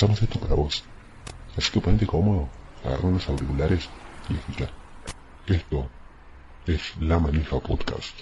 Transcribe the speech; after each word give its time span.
Pensamos 0.00 0.22
esto 0.22 0.40
para 0.40 0.54
vos. 0.54 0.82
Así 1.58 1.70
que 1.70 1.78
ponete 1.78 2.06
cómodo, 2.06 2.48
agarra 2.82 3.06
unos 3.06 3.28
auriculares 3.28 3.86
y 4.30 4.34
escucha. 4.34 4.70
Esto 5.46 5.90
es 6.66 6.96
La 7.00 7.18
Manija 7.18 7.60
Podcast. 7.60 8.14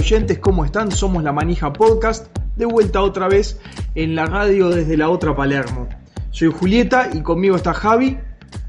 Oyentes, 0.00 0.38
¿cómo 0.38 0.64
están? 0.64 0.90
Somos 0.90 1.22
La 1.22 1.30
Manija 1.30 1.74
Podcast, 1.74 2.34
de 2.56 2.64
vuelta 2.64 3.02
otra 3.02 3.28
vez 3.28 3.60
en 3.94 4.14
la 4.14 4.24
radio 4.24 4.70
desde 4.70 4.96
la 4.96 5.10
otra 5.10 5.36
Palermo. 5.36 5.88
Soy 6.30 6.50
Julieta 6.50 7.10
y 7.12 7.20
conmigo 7.20 7.54
está 7.54 7.74
Javi. 7.74 8.16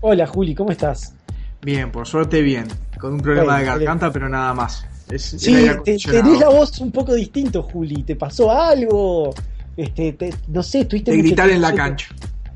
Hola 0.01 0.27
Juli, 0.27 0.53
¿cómo 0.53 0.71
estás? 0.71 1.13
Bien, 1.61 1.89
por 1.89 2.05
suerte 2.05 2.41
bien, 2.41 2.67
con 2.99 3.13
un 3.13 3.21
problema 3.21 3.59
de 3.59 3.65
garganta, 3.65 4.11
pero 4.11 4.27
nada 4.27 4.53
más. 4.53 4.85
Es, 5.09 5.23
sí, 5.23 5.69
te, 5.85 5.97
tenés 5.97 6.39
la 6.39 6.49
voz 6.49 6.77
un 6.79 6.91
poco 6.91 7.13
distinto, 7.13 7.63
Juli. 7.63 8.03
¿Te 8.03 8.17
pasó 8.17 8.51
algo? 8.51 9.33
Este, 9.77 10.33
no 10.49 10.61
sé, 10.61 10.83
tuviste. 10.83 11.11
De 11.11 11.17
gritar 11.17 11.49
en 11.49 11.61
la 11.61 11.73
cancha 11.73 12.09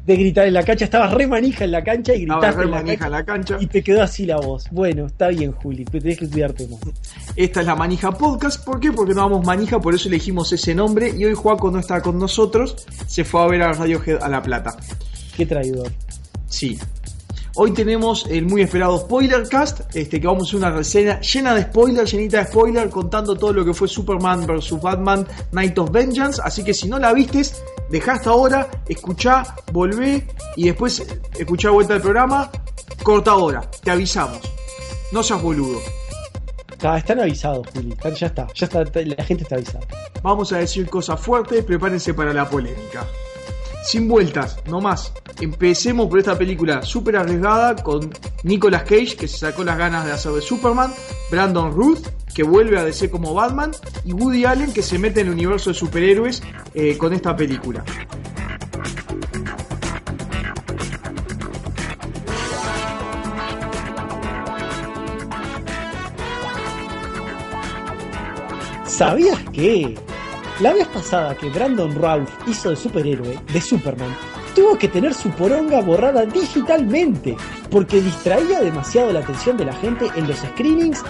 de 0.06 0.16
gritar 0.16 0.48
en 0.48 0.54
la 0.54 0.64
cancha. 0.64 0.86
Estabas 0.86 1.14
re 1.14 1.28
manija 1.28 1.66
en 1.66 1.72
la 1.72 1.84
cancha 1.84 2.14
y 2.14 2.26
gritaste 2.26 2.62
re 2.62 2.68
manija 2.68 3.06
en 3.06 3.12
la 3.12 3.26
cancha. 3.26 3.58
Y 3.60 3.68
te 3.68 3.84
quedó 3.84 4.04
así 4.04 4.26
la 4.26 4.38
voz. 4.38 4.66
Bueno, 4.72 5.08
está 5.08 5.30
bien, 5.30 5.52
Juli, 5.52 5.86
pero 5.86 6.02
tenés 6.04 6.20
que 6.20 6.30
cuidarte 6.30 6.68
más. 6.68 6.80
Esta 7.36 7.62
es 7.62 7.66
la 7.66 7.76
Manija 7.76 8.12
Podcast. 8.12 8.64
¿Por 8.64 8.80
qué? 8.80 8.92
Porque 8.92 9.14
no 9.14 9.22
vamos 9.22 9.46
manija, 9.46 9.80
por 9.80 9.96
eso 9.96 10.08
elegimos 10.08 10.52
ese 10.54 10.76
nombre. 10.76 11.12
Y 11.16 11.26
hoy 11.26 11.34
Juaco 11.34 11.72
no 11.72 11.80
está 11.80 12.02
con 12.02 12.20
nosotros. 12.20 12.76
Se 13.08 13.24
fue 13.24 13.42
a 13.42 13.48
ver 13.48 13.62
a 13.64 13.74
Radiohead 13.74 14.22
a 14.22 14.30
La 14.30 14.42
Plata. 14.42 14.76
Qué 15.36 15.46
traidor. 15.46 15.92
Sí, 16.48 16.78
Hoy 17.58 17.72
tenemos 17.72 18.26
el 18.30 18.46
muy 18.48 18.64
esperado 18.64 18.98
Spoilercast, 18.98 19.96
este, 19.96 20.20
que 20.20 20.28
vamos 20.28 20.44
a 20.44 20.46
hacer 20.48 20.58
una 20.58 20.72
reseña 20.72 21.22
llena 21.22 21.56
de 21.56 21.62
spoilers, 21.62 22.12
llenita 22.12 22.40
de 22.40 22.48
spoilers, 22.48 22.92
contando 22.92 23.34
todo 23.34 23.54
lo 23.54 23.64
que 23.64 23.74
fue 23.74 23.88
Superman 23.88 24.46
vs. 24.46 24.82
Batman 24.82 25.26
Night 25.54 25.78
of 25.78 25.90
Vengeance. 25.90 26.42
Así 26.44 26.66
que 26.66 26.74
si 26.74 26.90
no 26.90 27.00
la 27.00 27.14
vistes, 27.14 27.64
dejá 27.90 28.16
hasta 28.16 28.32
ahora, 28.32 28.70
escuchá, 28.90 29.56
volvé 29.72 30.28
y 30.58 30.66
después 30.66 31.02
escuchá 31.40 31.70
vuelta 31.70 31.94
al 31.94 32.02
programa, 32.02 32.52
corta 33.04 33.32
ahora, 33.32 33.62
te 33.82 33.90
avisamos. 33.90 34.40
No 35.14 35.24
seas 35.24 35.42
boludo. 35.42 35.80
están 36.98 37.22
avisados, 37.22 37.68
Juli. 37.74 37.96
Ya 38.18 38.28
está, 38.28 38.48
ya 38.54 38.66
está, 38.66 38.84
la 38.84 39.24
gente 39.24 39.44
está 39.44 39.56
avisada. 39.56 39.88
Vamos 40.22 40.52
a 40.52 40.58
decir 40.58 40.90
cosas 40.90 41.22
fuertes, 41.22 41.64
prepárense 41.64 42.14
para 42.14 42.34
la 42.34 42.50
polémica 42.50 43.08
sin 43.86 44.08
vueltas, 44.08 44.58
no 44.68 44.82
más. 44.82 45.14
Empecemos 45.40 46.08
por 46.08 46.20
esta 46.20 46.38
película 46.38 46.82
súper 46.82 47.18
arriesgada 47.18 47.76
con 47.76 48.12
Nicolas 48.44 48.84
Cage, 48.84 49.16
que 49.16 49.28
se 49.28 49.38
sacó 49.38 49.64
las 49.64 49.78
ganas 49.78 50.06
de 50.06 50.12
hacer 50.12 50.32
de 50.32 50.42
Superman, 50.42 50.92
Brandon 51.30 51.72
Ruth, 51.72 52.08
que 52.34 52.44
vuelve 52.44 52.78
a 52.78 52.84
DC 52.84 53.10
como 53.10 53.34
Batman, 53.34 53.72
y 54.04 54.14
Woody 54.14 54.46
Allen, 54.46 54.74
que 54.74 54.82
se 54.82 54.98
mete 54.98 55.22
en 55.22 55.28
el 55.28 55.34
universo 55.34 55.70
de 55.70 55.76
superhéroes 55.76 56.42
eh, 56.74 56.98
con 56.98 57.14
esta 57.14 57.36
película. 57.36 57.84
¿Sabías 68.86 69.40
que 69.52 69.96
la 70.60 70.74
vez 70.74 70.88
pasada 70.88 71.36
que 71.36 71.50
Brandon 71.50 71.94
Routh 71.96 72.30
hizo 72.48 72.70
de 72.70 72.76
superhéroe, 72.76 73.38
de 73.52 73.62
Superman, 73.62 74.16
tuvo 74.56 74.78
que 74.78 74.88
tener 74.88 75.14
su 75.14 75.30
poronga 75.32 75.82
borrada 75.82 76.26
digitalmente, 76.26 77.36
porque 77.70 78.02
distraía 78.02 78.62
demasiado 78.62 79.12
la 79.12 79.20
atención 79.20 79.58
de 79.58 79.66
la 79.66 79.74
gente 79.74 80.08
en 80.16 80.28
los 80.28 80.38
screenings 80.38 81.04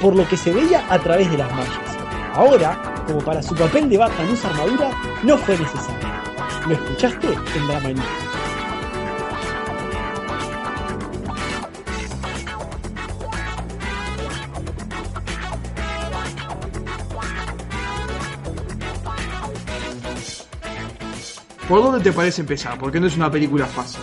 por 0.00 0.14
lo 0.14 0.28
que 0.28 0.36
se 0.36 0.52
veía 0.52 0.84
a 0.90 0.98
través 0.98 1.30
de 1.30 1.38
las 1.38 1.50
mallas. 1.52 1.96
Ahora, 2.34 3.04
como 3.06 3.20
para 3.20 3.42
su 3.42 3.54
papel 3.54 3.88
de 3.88 3.96
Batman 3.96 4.30
usa 4.30 4.50
armadura, 4.50 4.90
no 5.22 5.38
fue 5.38 5.58
necesario. 5.58 6.08
¿Lo 6.66 6.74
escuchaste 6.74 7.28
en 7.56 7.68
la 7.68 7.80
¿Por 21.72 21.82
dónde 21.82 22.00
te 22.00 22.12
parece 22.12 22.42
empezar? 22.42 22.78
Porque 22.78 23.00
no 23.00 23.06
es 23.06 23.16
una 23.16 23.30
película 23.30 23.64
fácil. 23.64 24.02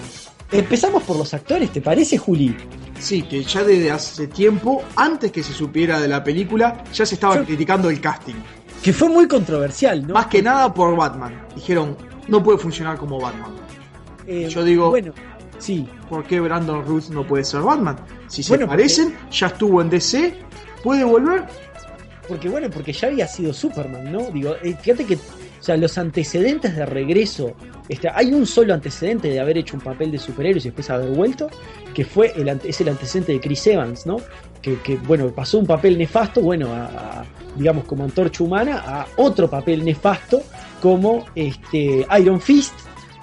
Empezamos 0.51 1.04
por 1.04 1.18
los 1.18 1.31
actores, 1.36 1.71
¿te 1.71 1.81
parece, 1.81 2.18
Juli? 2.18 2.57
Sí, 2.98 3.21
que 3.21 3.44
ya 3.44 3.63
desde 3.63 3.92
hace 3.92 4.25
tiempo, 4.25 4.81
antes 4.95 5.31
que 5.31 5.44
se 5.44 5.54
supiera 5.54 6.00
de 6.00 6.07
la 6.07 6.24
película, 6.24 6.83
ya 6.92 7.06
se 7.06 7.13
estaba 7.13 7.36
Yo- 7.36 7.45
criticando 7.45 7.92
el 7.92 8.01
casting. 8.01 8.33
Que 8.81 8.92
fue 8.92 9.07
muy 9.07 9.27
controversial, 9.27 10.07
¿no? 10.07 10.16
Más 10.16 10.25
que 10.25 10.42
nada 10.42 10.74
por 10.74 10.95
Batman. 10.95 11.45
Dijeron, 11.54 11.95
no 12.27 12.42
puede 12.42 12.57
funcionar 12.57 12.98
como 12.98 13.19
Batman. 13.21 13.51
Eh, 14.25 14.48
yo 14.50 14.63
digo- 14.63 14.89
Bueno, 14.89 15.13
sí. 15.60 15.88
¿Por 16.10 16.24
qué 16.24 16.39
Brandon 16.39 16.83
Ruth 16.83 17.10
no 17.12 17.24
puede 17.27 17.44
ser 17.44 17.62
Batman? 17.62 17.98
Si 18.25 18.42
se 18.42 18.50
Bueno, 18.50 18.66
porque- 18.66 18.77
parecen, 18.81 19.16
ya 19.30 19.45
estuvo 19.45 19.80
en 19.80 19.92
DC, 19.92 20.33
puede 20.83 21.04
volver. 21.04 21.45
Porque 22.27 22.50
bueno, 22.50 22.68
porque 22.71 22.94
ya 22.94 23.10
había 23.10 23.27
sido 23.27 23.54
Superman, 23.54 24.12
¿no? 24.12 24.21
Digo, 24.31 24.56
eh, 24.63 24.75
fíjate 24.81 25.06
que, 25.06 25.19
o 25.59 25.63
sea, 25.63 25.75
los 25.77 25.97
antecedentes 25.97 26.75
de 26.75 26.85
regreso, 26.85 27.53
este, 27.89 28.09
hay 28.13 28.33
un 28.33 28.45
solo 28.45 28.73
antecedente 28.73 29.29
de 29.29 29.39
haber 29.39 29.57
hecho 29.57 29.75
un 29.75 29.81
papel 29.81 30.11
de 30.11 30.17
superhéroe 30.17 30.59
y 30.59 30.63
después 30.63 30.89
haber 30.89 31.09
vuelto, 31.09 31.50
que 31.94 32.06
fue 32.06 32.31
el, 32.35 32.47
es 32.63 32.79
el 32.81 32.89
antecedente 32.89 33.33
de 33.33 33.39
Chris 33.39 33.67
Evans, 33.67 34.06
¿no? 34.06 34.17
Que, 34.61 34.79
que, 34.81 34.95
bueno, 34.97 35.29
pasó 35.31 35.59
un 35.59 35.65
papel 35.65 35.97
nefasto, 35.97 36.41
bueno, 36.41 36.73
a, 36.73 37.25
digamos 37.56 37.85
como 37.85 38.03
antorcha 38.03 38.44
humana, 38.44 38.83
a 38.85 39.07
otro 39.17 39.50
papel 39.50 39.83
nefasto 39.83 40.41
como 40.81 41.25
este 41.35 42.06
Iron 42.19 42.39
Fist. 42.39 42.73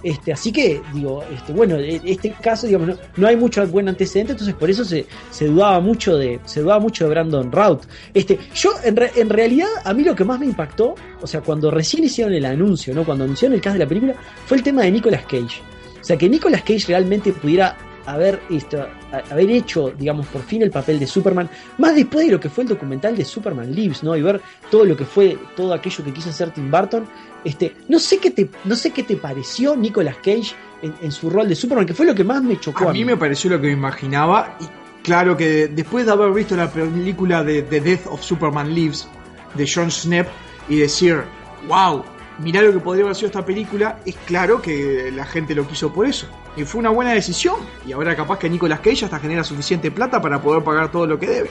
Este, 0.02 0.32
así 0.32 0.52
que, 0.52 0.81
digo, 0.93 1.25
este, 1.32 1.52
bueno, 1.52 1.76
en 1.76 2.00
este 2.04 2.31
caso, 2.32 2.66
digamos, 2.66 2.88
no, 2.88 2.96
no 3.16 3.26
hay 3.26 3.37
mucho 3.37 3.66
buen 3.66 3.88
antecedente, 3.88 4.32
entonces 4.32 4.54
por 4.54 4.70
eso 4.70 4.84
se, 4.84 5.06
se 5.31 5.46
dudaba 5.46 5.81
mucho 5.81 6.16
de, 6.16 6.38
se 6.44 6.60
dudaba 6.60 6.81
mucho 6.81 7.04
de 7.04 7.10
Brandon 7.10 7.50
Routh. 7.50 7.84
Este, 8.14 8.38
yo 8.54 8.72
en, 8.84 8.96
en 9.16 9.31
realidad, 9.31 9.69
a 9.84 9.94
mí 9.94 10.04
lo 10.04 10.14
que 10.14 10.25
más 10.25 10.38
me 10.38 10.46
impactó, 10.46 10.94
o 11.20 11.26
sea, 11.26 11.40
cuando 11.40 11.70
recién 11.70 12.04
hicieron 12.04 12.34
el 12.34 12.44
anuncio, 12.44 12.94
¿no? 12.94 13.04
Cuando 13.04 13.25
anunciaron 13.25 13.54
el 13.54 13.60
cast 13.60 13.75
de 13.75 13.84
la 13.84 13.88
película, 13.88 14.14
fue 14.46 14.58
el 14.58 14.62
tema 14.62 14.82
de 14.82 14.90
Nicolas 14.90 15.22
Cage. 15.22 15.62
O 16.00 16.04
sea, 16.04 16.16
que 16.16 16.28
Nicolas 16.28 16.62
Cage 16.62 16.84
realmente 16.88 17.32
pudiera 17.32 17.76
haber, 18.06 18.41
esto, 18.50 18.87
a- 19.12 19.32
haber 19.32 19.50
hecho, 19.50 19.91
digamos, 19.91 20.26
por 20.26 20.43
fin 20.43 20.62
el 20.62 20.70
papel 20.70 20.99
de 20.99 21.06
Superman, 21.06 21.49
más 21.79 21.94
después 21.94 22.26
de 22.26 22.32
lo 22.32 22.41
que 22.41 22.49
fue 22.49 22.64
el 22.64 22.69
documental 22.70 23.17
de 23.17 23.25
Superman 23.25 23.75
Lives, 23.75 24.03
¿no? 24.03 24.17
Y 24.17 24.23
ver 24.23 24.41
todo 24.70 24.85
lo 24.85 24.97
que 24.97 25.05
fue, 25.05 25.37
todo 25.56 25.73
aquello 25.75 26.05
que 26.05 26.12
quiso 26.12 26.31
hacer 26.31 26.50
Tim 26.53 26.70
Burton. 26.70 27.06
Este, 27.44 27.75
no 27.88 27.99
sé 27.99 28.19
qué 28.19 28.31
te, 28.31 28.49
no 28.64 28.75
sé 28.75 28.91
qué 28.91 29.03
te 29.05 29.17
pareció 29.17 29.76
Nicolas 29.76 30.17
Cage 30.17 30.55
en, 30.82 30.94
en 31.00 31.12
su 31.12 31.31
rol 31.31 31.49
de 31.49 31.55
Superman, 31.55 31.87
que 31.87 31.94
fue 31.94 32.06
lo 32.06 32.14
que 32.14 32.25
más 32.25 32.43
me 32.43 32.58
chocó. 32.58 32.88
A 32.88 32.93
mí 32.93 33.05
me 33.05 33.17
pareció 33.17 33.50
lo 33.50 33.61
que 33.61 33.69
me 33.69 33.73
imaginaba. 33.75 34.56
Y 34.61 34.64
claro 35.05 35.37
que 35.37 35.69
después 35.69 36.06
de 36.06 36.12
haber 36.12 36.32
visto 36.32 36.56
la 36.56 36.70
película 36.70 37.44
de 37.44 37.62
The 37.62 37.81
Death 37.81 38.06
of 38.08 38.23
Superman 38.23 38.75
Lives 38.75 39.06
de 39.55 39.70
John 39.73 39.91
Snap 39.91 40.26
y 40.69 40.79
decir, 40.79 41.23
wow, 41.69 42.03
mirá 42.38 42.62
lo 42.62 42.72
que 42.72 42.78
podría 42.80 43.04
haber 43.04 43.16
sido 43.16 43.26
esta 43.26 43.44
película, 43.44 43.98
es 44.04 44.16
claro 44.26 44.60
que 44.60 45.10
la 45.14 45.24
gente 45.24 45.54
lo 45.54 45.66
quiso 45.66 45.92
por 45.92 46.06
eso. 46.06 46.26
Y 46.56 46.64
fue 46.64 46.80
una 46.80 46.90
buena 46.90 47.12
decisión. 47.12 47.56
Y 47.86 47.92
ahora 47.92 48.14
capaz 48.16 48.38
que 48.38 48.48
Nicolas 48.48 48.80
Cage 48.80 49.04
hasta 49.04 49.18
genera 49.18 49.44
suficiente 49.44 49.90
plata 49.90 50.20
para 50.20 50.40
poder 50.40 50.62
pagar 50.64 50.90
todo 50.90 51.06
lo 51.06 51.18
que 51.18 51.26
debe. 51.26 51.50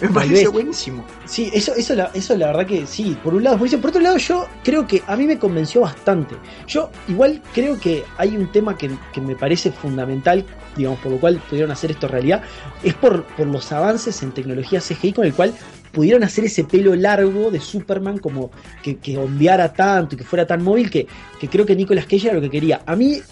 Me 0.00 0.08
Tal 0.08 0.14
parece 0.14 0.34
vez. 0.34 0.50
buenísimo. 0.50 1.04
Sí, 1.24 1.50
eso, 1.54 1.72
eso, 1.74 1.94
la, 1.94 2.10
eso 2.14 2.36
la 2.36 2.48
verdad 2.48 2.66
que 2.66 2.84
sí, 2.86 3.16
por 3.22 3.32
un 3.32 3.44
lado 3.44 3.54
es 3.54 3.60
buenísimo. 3.60 3.80
Por 3.80 3.90
otro 3.90 4.02
lado, 4.02 4.16
yo 4.18 4.48
creo 4.64 4.86
que 4.86 5.02
a 5.06 5.16
mí 5.16 5.24
me 5.24 5.38
convenció 5.38 5.82
bastante. 5.82 6.34
Yo 6.66 6.90
igual 7.06 7.40
creo 7.54 7.78
que 7.78 8.04
hay 8.18 8.36
un 8.36 8.50
tema 8.50 8.76
que, 8.76 8.90
que 9.12 9.20
me 9.20 9.36
parece 9.36 9.70
fundamental, 9.70 10.44
digamos, 10.76 10.98
por 10.98 11.12
lo 11.12 11.18
cual 11.18 11.40
pudieron 11.48 11.70
hacer 11.70 11.92
esto 11.92 12.08
realidad, 12.08 12.42
es 12.82 12.94
por, 12.94 13.22
por 13.24 13.46
los 13.46 13.70
avances 13.70 14.20
en 14.24 14.32
tecnología 14.32 14.80
CGI 14.80 15.12
con 15.12 15.24
el 15.26 15.32
cual 15.32 15.54
pudieron 15.94 16.24
hacer 16.24 16.44
ese 16.44 16.64
pelo 16.64 16.94
largo 16.94 17.50
de 17.50 17.60
Superman 17.60 18.18
como 18.18 18.50
que, 18.82 18.96
que 18.96 19.16
ondeara 19.16 19.72
tanto 19.72 20.14
y 20.14 20.18
que 20.18 20.24
fuera 20.24 20.46
tan 20.46 20.62
móvil 20.62 20.90
que, 20.90 21.06
que 21.40 21.48
creo 21.48 21.64
que 21.64 21.74
Nicolas 21.74 22.04
Cage 22.04 22.26
era 22.26 22.34
lo 22.34 22.42
que 22.42 22.50
quería. 22.50 22.82
A 22.84 22.94
mí 22.96 23.22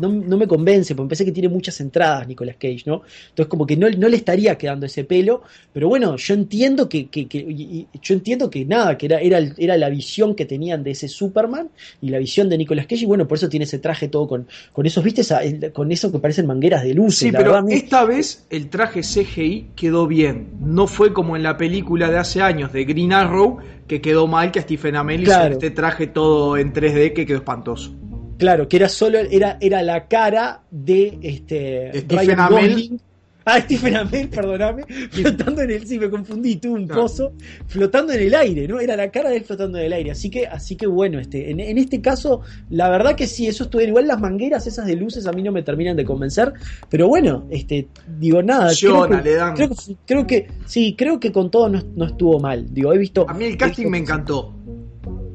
no, 0.00 0.08
no 0.08 0.36
me 0.36 0.46
convence, 0.46 0.94
porque 0.94 1.08
pensé 1.10 1.24
que 1.24 1.32
tiene 1.32 1.48
muchas 1.48 1.80
entradas 1.80 2.26
Nicolas 2.26 2.56
Cage, 2.58 2.82
¿no? 2.86 3.02
Entonces 3.30 3.46
como 3.48 3.66
que 3.66 3.76
no, 3.76 3.88
no 3.90 4.08
le 4.08 4.16
estaría 4.16 4.56
quedando 4.56 4.86
ese 4.86 5.04
pelo, 5.04 5.42
pero 5.72 5.88
bueno, 5.88 6.16
yo 6.16 6.34
entiendo 6.34 6.88
que, 6.88 7.08
que- 7.08 7.26
que- 7.28 7.38
y- 7.38 7.62
y- 7.92 7.98
yo 8.00 8.14
entiendo 8.14 8.48
que 8.50 8.64
nada, 8.64 8.96
que 8.98 9.06
era, 9.06 9.20
era, 9.20 9.38
era 9.58 9.76
la 9.76 9.88
visión 9.88 10.34
que 10.34 10.44
tenían 10.46 10.82
de 10.84 10.92
ese 10.92 11.08
Superman 11.08 11.68
y 12.00 12.08
la 12.10 12.18
visión 12.18 12.48
de 12.48 12.58
Nicolas 12.58 12.86
Cage, 12.86 13.02
y 13.02 13.06
bueno, 13.06 13.26
por 13.28 13.38
eso 13.38 13.48
tiene 13.48 13.64
ese 13.64 13.78
traje 13.78 14.08
todo 14.08 14.26
con, 14.28 14.46
con 14.72 14.86
esos, 14.86 15.02
viste, 15.04 15.20
Esa- 15.22 15.40
con 15.72 15.92
eso 15.92 16.10
que 16.10 16.18
parecen 16.18 16.46
mangueras 16.46 16.82
de 16.82 16.94
luces. 16.94 17.18
Sí, 17.18 17.30
la 17.30 17.38
pero 17.38 17.52
verdad, 17.52 17.70
esta 17.70 18.04
vez 18.04 18.44
el 18.50 18.68
traje 18.70 19.02
CGI 19.02 19.68
quedó 19.76 20.06
bien. 20.06 20.48
No 20.60 20.86
fue 20.86 21.12
como 21.12 21.36
en 21.36 21.42
la 21.42 21.56
película 21.56 22.10
de 22.10 22.18
hace 22.18 22.40
años 22.42 22.72
de 22.72 22.84
Green 22.84 23.12
Arrow, 23.12 23.58
que 23.86 24.00
quedó 24.00 24.26
mal, 24.26 24.50
que 24.52 24.58
a 24.58 24.62
Stephen 24.62 24.96
Amell 24.96 25.22
hizo 25.22 25.32
Claro. 25.32 25.52
este 25.54 25.70
traje 25.70 26.06
todo 26.06 26.56
en 26.56 26.72
3D 26.72 27.12
que 27.12 27.26
quedó 27.26 27.38
espantoso. 27.38 27.92
Claro, 28.38 28.68
que 28.68 28.76
era 28.76 28.88
solo, 28.88 29.18
era, 29.18 29.58
era 29.60 29.82
la 29.82 30.08
cara 30.08 30.62
de 30.70 31.18
este 31.22 31.90
Stephen 32.00 32.18
Ryan 32.18 32.40
Amell. 32.40 33.00
Ah, 33.44 33.60
Stephen 33.60 33.96
Amell, 33.96 34.28
perdóname, 34.28 34.84
flotando 35.10 35.62
en 35.62 35.70
el, 35.72 35.84
sí, 35.84 35.98
me 35.98 36.08
confundí, 36.08 36.56
tuve 36.56 36.74
un 36.74 36.86
Claro. 36.86 37.02
pozo, 37.02 37.32
flotando 37.66 38.12
en 38.12 38.20
el 38.20 38.34
aire, 38.34 38.68
¿no? 38.68 38.78
Era 38.78 38.94
la 38.94 39.10
cara 39.10 39.30
de 39.30 39.38
él 39.38 39.44
flotando 39.44 39.78
en 39.78 39.86
el 39.86 39.92
aire. 39.92 40.12
Así 40.12 40.30
que, 40.30 40.46
así 40.46 40.76
que 40.76 40.86
bueno, 40.86 41.18
este, 41.18 41.50
en, 41.50 41.58
en 41.58 41.76
este 41.76 42.00
caso, 42.00 42.42
la 42.70 42.88
verdad 42.88 43.16
que 43.16 43.26
sí, 43.26 43.48
eso 43.48 43.64
estuvo 43.64 43.82
igual 43.82 44.06
las 44.06 44.20
mangueras 44.20 44.66
esas 44.68 44.86
de 44.86 44.94
luces 44.94 45.26
a 45.26 45.32
mí 45.32 45.42
no 45.42 45.50
me 45.50 45.62
terminan 45.64 45.96
de 45.96 46.04
convencer, 46.04 46.52
pero 46.88 47.08
bueno, 47.08 47.46
este, 47.50 47.88
digo 48.16 48.44
nada, 48.44 48.70
creo 48.78 49.08
que, 49.08 49.22
le 49.22 49.34
dan. 49.34 49.54
creo 49.56 49.70
creo 50.06 50.26
que, 50.26 50.46
sí, 50.66 50.94
creo 50.96 51.18
que 51.18 51.32
con 51.32 51.50
todo 51.50 51.68
no, 51.68 51.82
no 51.96 52.04
estuvo 52.04 52.38
mal. 52.38 52.72
Digo, 52.72 52.92
he 52.92 52.98
visto. 52.98 53.26
A 53.28 53.34
mí 53.34 53.44
el 53.46 53.56
casting 53.56 53.82
visto 53.82 53.90
me 53.90 53.98
encantó. 53.98 54.54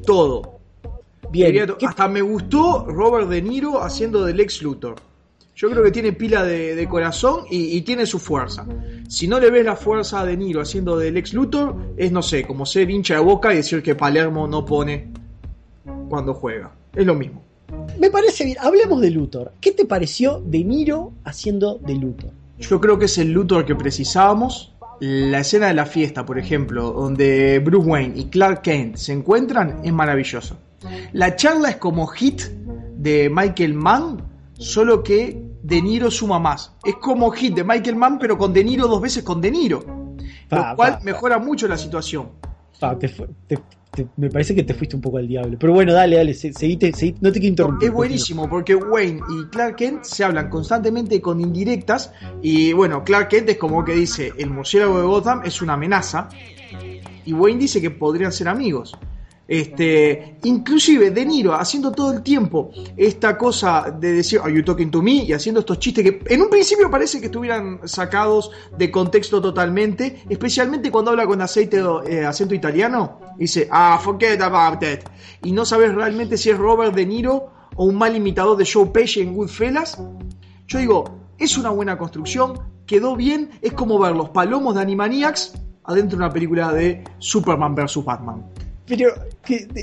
Todo. 0.06 0.57
Bien. 1.30 1.46
Quería 1.48 1.66
to- 1.66 1.78
¿Qué- 1.78 1.86
Hasta 1.86 2.08
me 2.08 2.22
gustó 2.22 2.86
Robert 2.88 3.28
De 3.28 3.42
Niro 3.42 3.82
haciendo 3.82 4.24
del 4.24 4.40
ex 4.40 4.62
Luthor. 4.62 4.96
Yo 5.54 5.68
creo 5.70 5.82
que 5.82 5.90
tiene 5.90 6.12
pila 6.12 6.44
de, 6.44 6.76
de 6.76 6.88
corazón 6.88 7.40
y, 7.50 7.76
y 7.76 7.80
tiene 7.82 8.06
su 8.06 8.20
fuerza. 8.20 8.64
Si 9.08 9.26
no 9.26 9.40
le 9.40 9.50
ves 9.50 9.64
la 9.64 9.74
fuerza 9.74 10.20
a 10.20 10.24
De 10.24 10.36
Niro 10.36 10.60
haciendo 10.60 10.96
del 10.96 11.16
ex 11.16 11.34
Luthor, 11.34 11.74
es 11.96 12.12
no 12.12 12.22
sé, 12.22 12.44
como 12.44 12.64
ser 12.64 12.88
hincha 12.90 13.14
de 13.14 13.20
boca 13.20 13.52
y 13.52 13.56
decir 13.56 13.82
que 13.82 13.96
Palermo 13.96 14.46
no 14.46 14.64
pone 14.64 15.08
cuando 16.08 16.34
juega. 16.34 16.70
Es 16.94 17.04
lo 17.04 17.14
mismo. 17.14 17.42
Me 17.98 18.08
parece 18.10 18.44
bien. 18.44 18.56
Hablemos 18.60 19.00
de 19.00 19.10
Luthor. 19.10 19.52
¿Qué 19.60 19.72
te 19.72 19.84
pareció 19.84 20.40
De 20.46 20.62
Niro 20.62 21.12
haciendo 21.24 21.78
de 21.78 21.94
Luthor? 21.96 22.30
Yo 22.60 22.80
creo 22.80 22.98
que 22.98 23.04
es 23.06 23.18
el 23.18 23.32
Luthor 23.32 23.64
que 23.66 23.74
precisábamos. 23.74 24.74
La 25.00 25.40
escena 25.40 25.66
de 25.68 25.74
la 25.74 25.86
fiesta, 25.86 26.24
por 26.24 26.38
ejemplo, 26.38 26.92
donde 26.92 27.60
Bruce 27.64 27.88
Wayne 27.88 28.14
y 28.18 28.24
Clark 28.26 28.62
Kent 28.62 28.96
se 28.96 29.12
encuentran, 29.12 29.80
es 29.84 29.92
maravillosa. 29.92 30.56
La 31.12 31.34
charla 31.36 31.70
es 31.70 31.76
como 31.76 32.06
hit 32.06 32.42
de 32.96 33.30
Michael 33.30 33.74
Mann, 33.74 34.22
solo 34.54 35.02
que 35.02 35.42
De 35.62 35.82
Niro 35.82 36.10
suma 36.10 36.38
más. 36.38 36.72
Es 36.84 36.96
como 36.96 37.30
hit 37.30 37.54
de 37.54 37.64
Michael 37.64 37.96
Mann, 37.96 38.18
pero 38.18 38.38
con 38.38 38.52
De 38.52 38.62
Niro 38.64 38.86
dos 38.88 39.00
veces 39.00 39.22
con 39.22 39.40
De 39.40 39.50
Niro. 39.50 39.84
Pa, 40.48 40.70
Lo 40.70 40.76
cual 40.76 40.92
pa, 40.92 40.98
pa. 40.98 41.04
mejora 41.04 41.38
mucho 41.38 41.68
la 41.68 41.76
situación. 41.76 42.28
Pa, 42.80 42.98
te 42.98 43.08
fu- 43.08 43.26
te- 43.46 43.58
te- 43.90 44.06
me 44.16 44.30
parece 44.30 44.54
que 44.54 44.62
te 44.62 44.72
fuiste 44.72 44.94
un 44.96 45.02
poco 45.02 45.18
al 45.18 45.26
diablo. 45.28 45.56
Pero 45.58 45.72
bueno, 45.74 45.92
dale, 45.92 46.16
dale, 46.16 46.32
se- 46.32 46.52
seguite, 46.52 46.92
seguite, 46.92 47.18
no 47.20 47.30
te 47.32 47.40
quiero 47.40 47.50
interrumpir. 47.50 47.88
Es 47.88 47.94
buenísimo 47.94 48.48
porque 48.48 48.74
Wayne 48.76 49.20
y 49.28 49.46
Clark 49.50 49.76
Kent 49.76 50.04
se 50.04 50.24
hablan 50.24 50.48
constantemente 50.48 51.20
con 51.20 51.40
indirectas 51.40 52.12
y 52.40 52.72
bueno, 52.72 53.02
Clark 53.04 53.28
Kent 53.28 53.50
es 53.50 53.56
como 53.58 53.84
que 53.84 53.92
dice, 53.94 54.32
el 54.38 54.50
murciélago 54.50 54.98
de 55.00 55.06
Gotham 55.06 55.42
es 55.44 55.60
una 55.60 55.74
amenaza 55.74 56.28
y 57.24 57.32
Wayne 57.32 57.60
dice 57.60 57.80
que 57.80 57.90
podrían 57.90 58.32
ser 58.32 58.48
amigos. 58.48 58.96
Este, 59.48 60.36
inclusive 60.44 61.10
De 61.10 61.24
Niro 61.24 61.54
haciendo 61.54 61.90
todo 61.90 62.12
el 62.12 62.22
tiempo 62.22 62.70
esta 62.98 63.38
cosa 63.38 63.90
de 63.98 64.12
decir 64.12 64.40
Are 64.44 64.54
you 64.54 64.62
talking 64.62 64.90
to 64.90 65.00
me? 65.00 65.24
y 65.24 65.32
haciendo 65.32 65.60
estos 65.60 65.78
chistes 65.78 66.04
que 66.04 66.34
en 66.34 66.42
un 66.42 66.50
principio 66.50 66.90
parece 66.90 67.18
que 67.18 67.26
estuvieran 67.26 67.80
sacados 67.84 68.50
de 68.76 68.90
contexto 68.90 69.40
totalmente, 69.40 70.22
especialmente 70.28 70.90
cuando 70.90 71.12
habla 71.12 71.26
con 71.26 71.40
aceite, 71.40 71.82
eh, 72.06 72.26
acento 72.26 72.54
italiano, 72.54 73.20
dice 73.38 73.66
Ah, 73.70 73.98
forget 74.02 74.38
about 74.42 74.80
that. 74.80 74.98
Y 75.42 75.52
no 75.52 75.64
sabes 75.64 75.94
realmente 75.94 76.36
si 76.36 76.50
es 76.50 76.58
Robert 76.58 76.94
De 76.94 77.06
Niro 77.06 77.50
o 77.74 77.86
un 77.86 77.96
mal 77.96 78.14
imitador 78.14 78.58
de 78.58 78.68
Joe 78.70 78.90
Pesci 78.90 79.20
en 79.22 79.32
Goodfellas. 79.32 79.98
Yo 80.66 80.78
digo, 80.78 81.04
es 81.38 81.56
una 81.56 81.70
buena 81.70 81.96
construcción, 81.96 82.60
quedó 82.86 83.16
bien, 83.16 83.48
es 83.62 83.72
como 83.72 83.98
ver 83.98 84.14
los 84.14 84.28
palomos 84.28 84.74
de 84.74 84.82
Animaniacs 84.82 85.54
adentro 85.84 86.18
de 86.18 86.24
una 86.24 86.32
película 86.32 86.70
de 86.70 87.02
Superman 87.18 87.74
vs. 87.74 88.04
Batman. 88.04 88.44
Pero, 88.88 89.12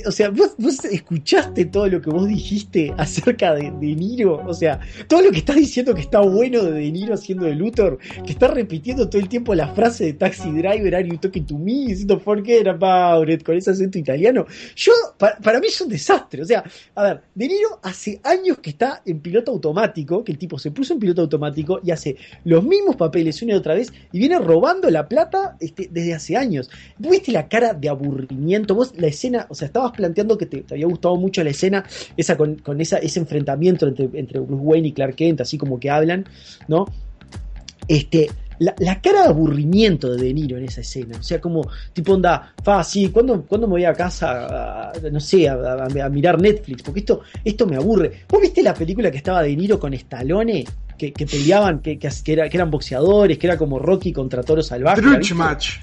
o 0.05 0.12
sea, 0.12 0.29
¿vos, 0.29 0.55
escuchaste 0.83 1.65
todo 1.65 1.88
lo 1.88 2.01
que 2.01 2.09
vos 2.09 2.27
dijiste 2.27 2.93
acerca 2.97 3.53
de 3.53 3.71
De 3.71 3.95
Niro. 3.95 4.41
O 4.45 4.53
sea, 4.53 4.79
todo 5.07 5.21
lo 5.21 5.31
que 5.31 5.39
estás 5.39 5.55
diciendo 5.55 5.93
que 5.93 6.01
está 6.01 6.19
bueno 6.21 6.63
de 6.63 6.71
De 6.71 6.91
Niro 6.91 7.13
haciendo 7.13 7.45
de 7.45 7.55
Luthor, 7.55 7.97
que 8.25 8.31
está 8.31 8.47
repitiendo 8.47 9.07
todo 9.09 9.21
el 9.21 9.29
tiempo 9.29 9.53
la 9.55 9.67
frase 9.69 10.05
de 10.05 10.13
Taxi 10.13 10.50
Driver, 10.51 10.95
Are 10.95 11.07
you 11.07 11.17
talking 11.17 11.45
to 11.45 11.57
me? 11.57 11.88
Diciendo 11.88 12.19
Forget 12.19 12.67
about 12.67 13.29
it, 13.29 13.43
con 13.43 13.55
ese 13.55 13.71
acento 13.71 13.97
italiano. 13.97 14.45
Yo, 14.75 14.91
pa- 15.17 15.38
para 15.41 15.59
mí 15.59 15.67
es 15.67 15.79
un 15.81 15.89
desastre. 15.89 16.41
O 16.41 16.45
sea, 16.45 16.63
a 16.95 17.03
ver, 17.03 17.21
De 17.33 17.47
Niro 17.47 17.79
hace 17.83 18.19
años 18.24 18.57
que 18.59 18.71
está 18.71 19.01
en 19.05 19.19
piloto 19.19 19.51
automático, 19.51 20.24
que 20.24 20.31
el 20.31 20.38
tipo 20.38 20.57
se 20.57 20.71
puso 20.71 20.93
en 20.93 21.00
piloto 21.00 21.21
automático 21.21 21.79
y 21.83 21.91
hace 21.91 22.15
los 22.43 22.63
mismos 22.63 22.95
papeles 22.95 23.41
una 23.41 23.53
y 23.53 23.55
otra 23.55 23.75
vez 23.75 23.91
y 24.12 24.19
viene 24.19 24.39
robando 24.39 24.89
la 24.89 25.07
plata 25.07 25.57
este, 25.59 25.89
desde 25.91 26.13
hace 26.13 26.38
años. 26.38 26.69
¿Vos 26.97 27.12
¿Viste 27.12 27.31
la 27.31 27.47
cara 27.47 27.74
de 27.74 27.88
aburrimiento? 27.89 28.75
Vos 28.75 28.93
la 28.97 29.07
escena, 29.07 29.45
o 29.49 29.55
sea, 29.55 29.67
estabas 29.67 29.91
planteando 29.91 30.37
que 30.37 30.45
te, 30.45 30.61
te 30.61 30.73
había 30.75 30.87
gustado 30.87 31.15
mucho 31.17 31.43
la 31.43 31.49
escena, 31.51 31.83
esa 32.17 32.35
con, 32.37 32.55
con 32.55 32.79
esa, 32.81 32.97
ese 32.97 33.19
enfrentamiento 33.19 33.87
entre, 33.87 34.09
entre 34.13 34.39
Bruce 34.39 34.63
Wayne 34.63 34.87
y 34.89 34.91
Clark 34.93 35.15
Kent, 35.15 35.41
así 35.41 35.57
como 35.57 35.79
que 35.79 35.89
hablan, 35.89 36.25
¿no? 36.67 36.85
este, 37.87 38.29
la, 38.59 38.73
la 38.79 39.01
cara 39.01 39.23
de 39.23 39.27
aburrimiento 39.29 40.11
de 40.15 40.23
De 40.23 40.33
Niro 40.33 40.57
en 40.57 40.63
esa 40.65 40.81
escena. 40.81 41.17
O 41.19 41.23
sea, 41.23 41.39
como, 41.41 41.67
tipo, 41.93 42.13
onda, 42.13 42.53
fa, 42.63 42.83
sí, 42.83 43.09
¿cuándo, 43.09 43.43
cuándo 43.43 43.67
me 43.67 43.71
voy 43.71 43.85
a 43.85 43.93
casa, 43.93 44.91
a- 44.91 44.93
no 45.11 45.19
sé, 45.19 45.47
a, 45.49 45.53
a- 45.55 46.05
a 46.05 46.09
mirar 46.09 46.41
Netflix? 46.41 46.81
Porque 46.81 47.01
esto, 47.01 47.21
esto 47.43 47.67
me 47.67 47.75
aburre. 47.75 48.23
¿Vos 48.29 48.41
viste 48.41 48.63
la 48.63 48.73
película 48.73 49.11
que 49.11 49.17
estaba 49.17 49.43
De 49.43 49.55
Niro 49.55 49.79
con 49.79 49.93
Stallone? 49.93 50.65
Que, 50.97 51.11
que 51.11 51.25
peleaban, 51.25 51.79
que, 51.79 51.99
que, 51.99 52.09
era- 52.27 52.47
que 52.49 52.55
eran 52.57 52.71
boxeadores, 52.71 53.37
que 53.37 53.45
era 53.47 53.57
como 53.57 53.77
Rocky 53.79 54.13
contra 54.13 54.41
Toro 54.41 54.63
Salvaje. 54.63 55.01
Match. 55.33 55.79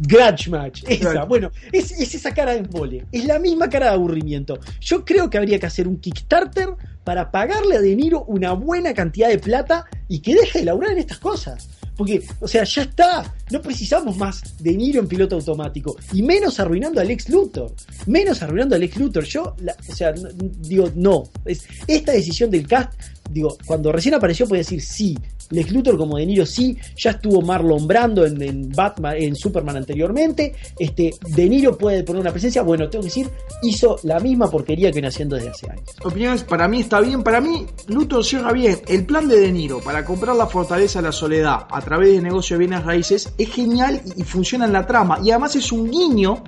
Grudge 0.00 0.48
Match, 0.50 0.82
esa, 0.88 1.10
Grudge. 1.12 1.26
bueno, 1.28 1.50
es, 1.72 1.90
es 1.92 2.14
esa 2.14 2.32
cara 2.34 2.52
de 2.52 2.58
embole, 2.58 3.06
es 3.12 3.24
la 3.24 3.38
misma 3.38 3.68
cara 3.68 3.86
de 3.86 3.92
aburrimiento. 3.92 4.58
Yo 4.80 5.04
creo 5.04 5.28
que 5.30 5.38
habría 5.38 5.58
que 5.58 5.66
hacer 5.66 5.86
un 5.88 5.98
Kickstarter 5.98 6.68
para 7.04 7.30
pagarle 7.30 7.76
a 7.76 7.80
De 7.80 7.94
Niro 7.96 8.24
una 8.24 8.52
buena 8.52 8.92
cantidad 8.94 9.28
de 9.28 9.38
plata 9.38 9.84
y 10.08 10.20
que 10.20 10.34
deje 10.34 10.60
de 10.60 10.64
laburar 10.66 10.92
en 10.92 10.98
estas 10.98 11.18
cosas. 11.18 11.68
Porque, 11.96 12.22
o 12.38 12.46
sea, 12.46 12.62
ya 12.62 12.82
está, 12.82 13.34
no 13.50 13.60
precisamos 13.60 14.16
más 14.16 14.56
De 14.62 14.72
Niro 14.76 15.00
en 15.00 15.08
piloto 15.08 15.34
automático 15.34 15.96
y 16.12 16.22
menos 16.22 16.60
arruinando 16.60 17.00
a 17.00 17.04
Lex 17.04 17.28
Luthor, 17.28 17.74
menos 18.06 18.40
arruinando 18.40 18.76
a 18.76 18.78
Lex 18.78 18.96
Luthor. 18.98 19.24
Yo, 19.24 19.56
la- 19.62 19.76
o 19.88 19.94
sea, 19.94 20.12
no- 20.12 20.28
digo, 20.38 20.92
no, 20.94 21.24
es, 21.44 21.64
esta 21.88 22.12
decisión 22.12 22.50
del 22.52 22.68
cast, 22.68 22.92
digo, 23.28 23.56
cuando 23.66 23.92
recién 23.92 24.14
apareció 24.14 24.46
podía 24.46 24.60
decir 24.60 24.80
sí, 24.80 25.16
Lex 25.50 25.72
Luthor 25.72 25.96
como 25.96 26.18
De 26.18 26.26
Niro 26.26 26.44
sí, 26.44 26.76
ya 26.96 27.12
estuvo 27.12 27.40
Marlon 27.42 27.86
Brando 27.86 28.24
en, 28.26 28.70
Batman, 28.70 29.16
en 29.16 29.34
Superman 29.34 29.76
anteriormente, 29.76 30.54
este, 30.78 31.14
De 31.28 31.48
Niro 31.48 31.76
puede 31.76 32.02
poner 32.02 32.20
una 32.20 32.32
presencia, 32.32 32.62
bueno, 32.62 32.88
tengo 32.88 33.02
que 33.02 33.08
decir, 33.08 33.30
hizo 33.62 33.96
la 34.02 34.20
misma 34.20 34.50
porquería 34.50 34.88
que 34.88 34.94
viene 34.94 35.08
haciendo 35.08 35.36
desde 35.36 35.50
hace 35.50 35.70
años. 35.70 35.84
Opiniones, 36.04 36.44
para 36.44 36.68
mí 36.68 36.80
está 36.80 37.00
bien. 37.00 37.22
Para 37.22 37.40
mí, 37.40 37.66
Luthor 37.86 38.24
cierra 38.24 38.52
bien. 38.52 38.80
El 38.86 39.04
plan 39.04 39.28
de 39.28 39.40
De 39.40 39.52
Niro 39.52 39.80
para 39.80 40.04
comprar 40.04 40.36
la 40.36 40.46
fortaleza 40.46 41.00
de 41.00 41.06
la 41.08 41.12
soledad 41.12 41.66
a 41.70 41.80
través 41.80 42.12
de 42.12 42.20
negocio 42.20 42.54
de 42.54 42.58
bienes 42.60 42.84
raíces 42.84 43.32
es 43.36 43.50
genial 43.50 44.00
y, 44.16 44.22
y 44.22 44.24
funciona 44.24 44.66
en 44.66 44.72
la 44.72 44.86
trama. 44.86 45.18
Y 45.22 45.30
además 45.30 45.56
es 45.56 45.72
un 45.72 45.90
guiño 45.90 46.42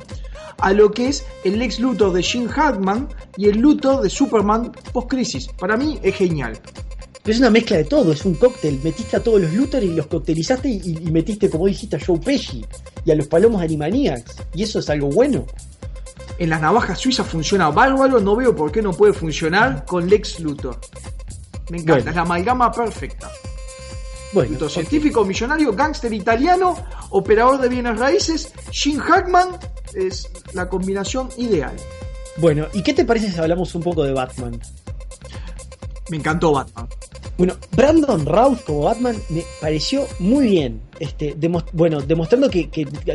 a 0.60 0.72
lo 0.72 0.90
que 0.90 1.08
es 1.08 1.24
el 1.44 1.58
Lex 1.58 1.78
Luthor 1.80 2.12
de 2.12 2.22
Jim 2.22 2.46
Hackman 2.48 3.08
y 3.36 3.48
el 3.48 3.58
Luthor 3.58 4.02
de 4.02 4.10
Superman 4.10 4.72
post-crisis. 4.92 5.48
Para 5.58 5.76
mí 5.76 5.98
es 6.02 6.14
genial. 6.16 6.58
Pero 7.22 7.34
es 7.34 7.38
una 7.40 7.50
mezcla 7.50 7.76
de 7.76 7.84
todo, 7.84 8.12
es 8.12 8.24
un 8.24 8.34
cóctel. 8.34 8.80
Metiste 8.82 9.16
a 9.16 9.22
todos 9.22 9.40
los 9.42 9.52
Luthor 9.52 9.82
y 9.84 9.92
los 9.94 10.06
coctelizaste 10.06 10.68
y, 10.68 10.80
y 11.06 11.10
metiste, 11.10 11.50
como 11.50 11.66
dijiste, 11.66 11.96
a 11.96 12.00
Joe 12.04 12.18
Pesci 12.18 12.64
y 13.04 13.10
a 13.10 13.14
los 13.14 13.26
palomos 13.28 13.60
Animaniacs. 13.62 14.36
Y 14.54 14.62
eso 14.62 14.78
es 14.78 14.88
algo 14.88 15.08
bueno. 15.08 15.44
En 16.38 16.48
las 16.48 16.62
navajas 16.62 16.98
suizas 16.98 17.26
funciona 17.26 17.68
bárbaro. 17.70 18.20
No 18.20 18.34
veo 18.36 18.56
por 18.56 18.72
qué 18.72 18.80
no 18.80 18.92
puede 18.92 19.12
funcionar 19.12 19.84
con 19.84 20.08
Lex 20.08 20.40
Luthor. 20.40 20.78
Me 21.70 21.76
encanta, 21.78 21.92
Bueno. 21.94 22.10
es 22.10 22.16
la 22.16 22.22
amalgama 22.22 22.72
perfecta. 22.72 23.30
Bueno, 24.32 24.68
científico, 24.68 25.24
millonario, 25.24 25.72
gángster 25.72 26.12
italiano, 26.12 26.76
operador 27.10 27.60
de 27.60 27.68
bienes 27.68 27.98
raíces, 27.98 28.52
Jim 28.70 28.98
Hackman 28.98 29.58
es 29.94 30.30
la 30.52 30.68
combinación 30.68 31.28
ideal. 31.36 31.74
bueno, 32.36 32.66
¿y 32.72 32.82
qué 32.82 32.94
te 32.94 33.04
parece 33.04 33.32
si 33.32 33.38
hablamos 33.40 33.74
un 33.74 33.82
poco 33.82 34.04
de 34.04 34.12
Batman? 34.12 34.60
Me 36.10 36.16
encantó 36.16 36.52
Batman. 36.52 36.88
Bueno, 37.36 37.56
Brandon 37.72 38.24
Routh 38.26 38.64
como 38.64 38.82
Batman 38.82 39.16
me 39.30 39.44
pareció 39.60 40.06
muy 40.18 40.46
bien. 40.46 40.89
Este, 41.00 41.34
bueno, 41.72 42.02
demostrando 42.02 42.50
que, 42.50 42.68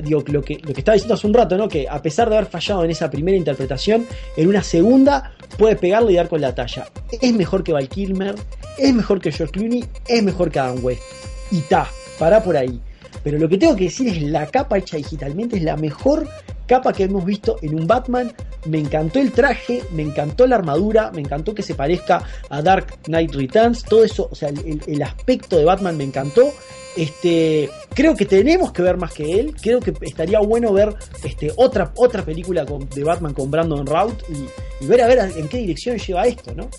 lo 0.10 0.24
que 0.24 0.32
lo 0.32 0.42
que 0.42 0.60
estaba 0.76 0.96
diciendo 0.96 1.14
hace 1.14 1.28
un 1.28 1.36
rato, 1.36 1.56
¿no? 1.56 1.70
Que 1.70 1.88
a 1.88 2.02
pesar 2.02 2.28
de 2.30 2.36
haber 2.36 2.50
fallado 2.50 2.84
en 2.84 2.90
esa 2.90 3.12
primera 3.12 3.38
interpretación, 3.38 4.08
en 4.36 4.48
una 4.48 4.64
segunda 4.64 5.36
puede 5.60 5.76
pegarle 5.76 6.14
y 6.14 6.16
dar 6.16 6.28
con 6.28 6.42
la 6.42 6.56
talla. 6.56 6.88
Es 7.22 7.32
mejor 7.32 7.64
que 7.64 7.74
Val 7.74 7.88
Kilmer, 7.88 8.34
es 8.80 8.92
mejor 8.92 9.22
que 9.22 9.32
George 9.32 9.54
Clooney, 9.54 9.86
es 10.08 10.24
mejor 10.24 10.50
que 10.50 10.60
Adam 10.60 10.84
West. 10.84 11.04
Y 11.52 11.62
ta, 11.62 11.88
pará 12.18 12.44
por 12.44 12.58
ahí. 12.58 12.82
Pero 13.24 13.38
lo 13.38 13.48
que 13.48 13.60
tengo 13.60 13.76
que 13.76 13.86
decir 13.86 14.08
es 14.08 14.22
la 14.24 14.48
capa 14.48 14.80
hecha 14.80 14.98
digitalmente 14.98 15.58
es 15.58 15.64
la 15.64 15.78
mejor 15.78 16.28
capa 16.68 16.92
que 16.92 17.04
hemos 17.04 17.24
visto 17.24 17.58
en 17.62 17.76
un 17.76 17.86
Batman. 17.86 18.34
Me 18.66 18.80
encantó 18.80 19.20
el 19.20 19.32
traje, 19.32 19.84
me 19.92 20.02
encantó 20.02 20.48
la 20.48 20.56
armadura, 20.56 21.12
me 21.12 21.22
encantó 21.22 21.54
que 21.54 21.62
se 21.62 21.76
parezca 21.76 22.24
a 22.50 22.62
Dark 22.64 23.00
Knight 23.04 23.34
Returns, 23.36 23.84
todo 23.84 24.04
eso, 24.04 24.28
o 24.32 24.36
sea, 24.36 24.50
el 24.50 25.04
aspecto 25.04 25.58
de 25.58 25.66
Batman 25.66 25.98
me 25.98 26.04
encantó. 26.04 26.52
Este, 26.96 27.70
creo 27.94 28.16
que 28.16 28.26
tenemos 28.26 28.72
que 28.72 28.82
ver 28.82 28.98
más 28.98 29.14
que 29.14 29.40
él. 29.40 29.56
Creo 29.62 29.80
que 29.80 29.94
estaría 30.02 30.40
bueno 30.40 30.72
ver 30.74 30.94
este, 31.24 31.52
otra, 31.58 31.92
otra 31.96 32.24
película 32.24 32.66
con- 32.66 32.88
de 32.90 33.04
Batman 33.04 33.34
con 33.34 33.52
Brandon 33.52 33.86
Routh 33.86 34.24
y, 34.30 34.84
y 34.84 34.88
ver 34.88 35.02
a 35.02 35.08
ver 35.08 35.32
en 35.36 35.48
qué 35.48 35.58
dirección 35.58 35.98
lleva 35.98 36.26
esto, 36.26 36.54
¿no? 36.56 36.70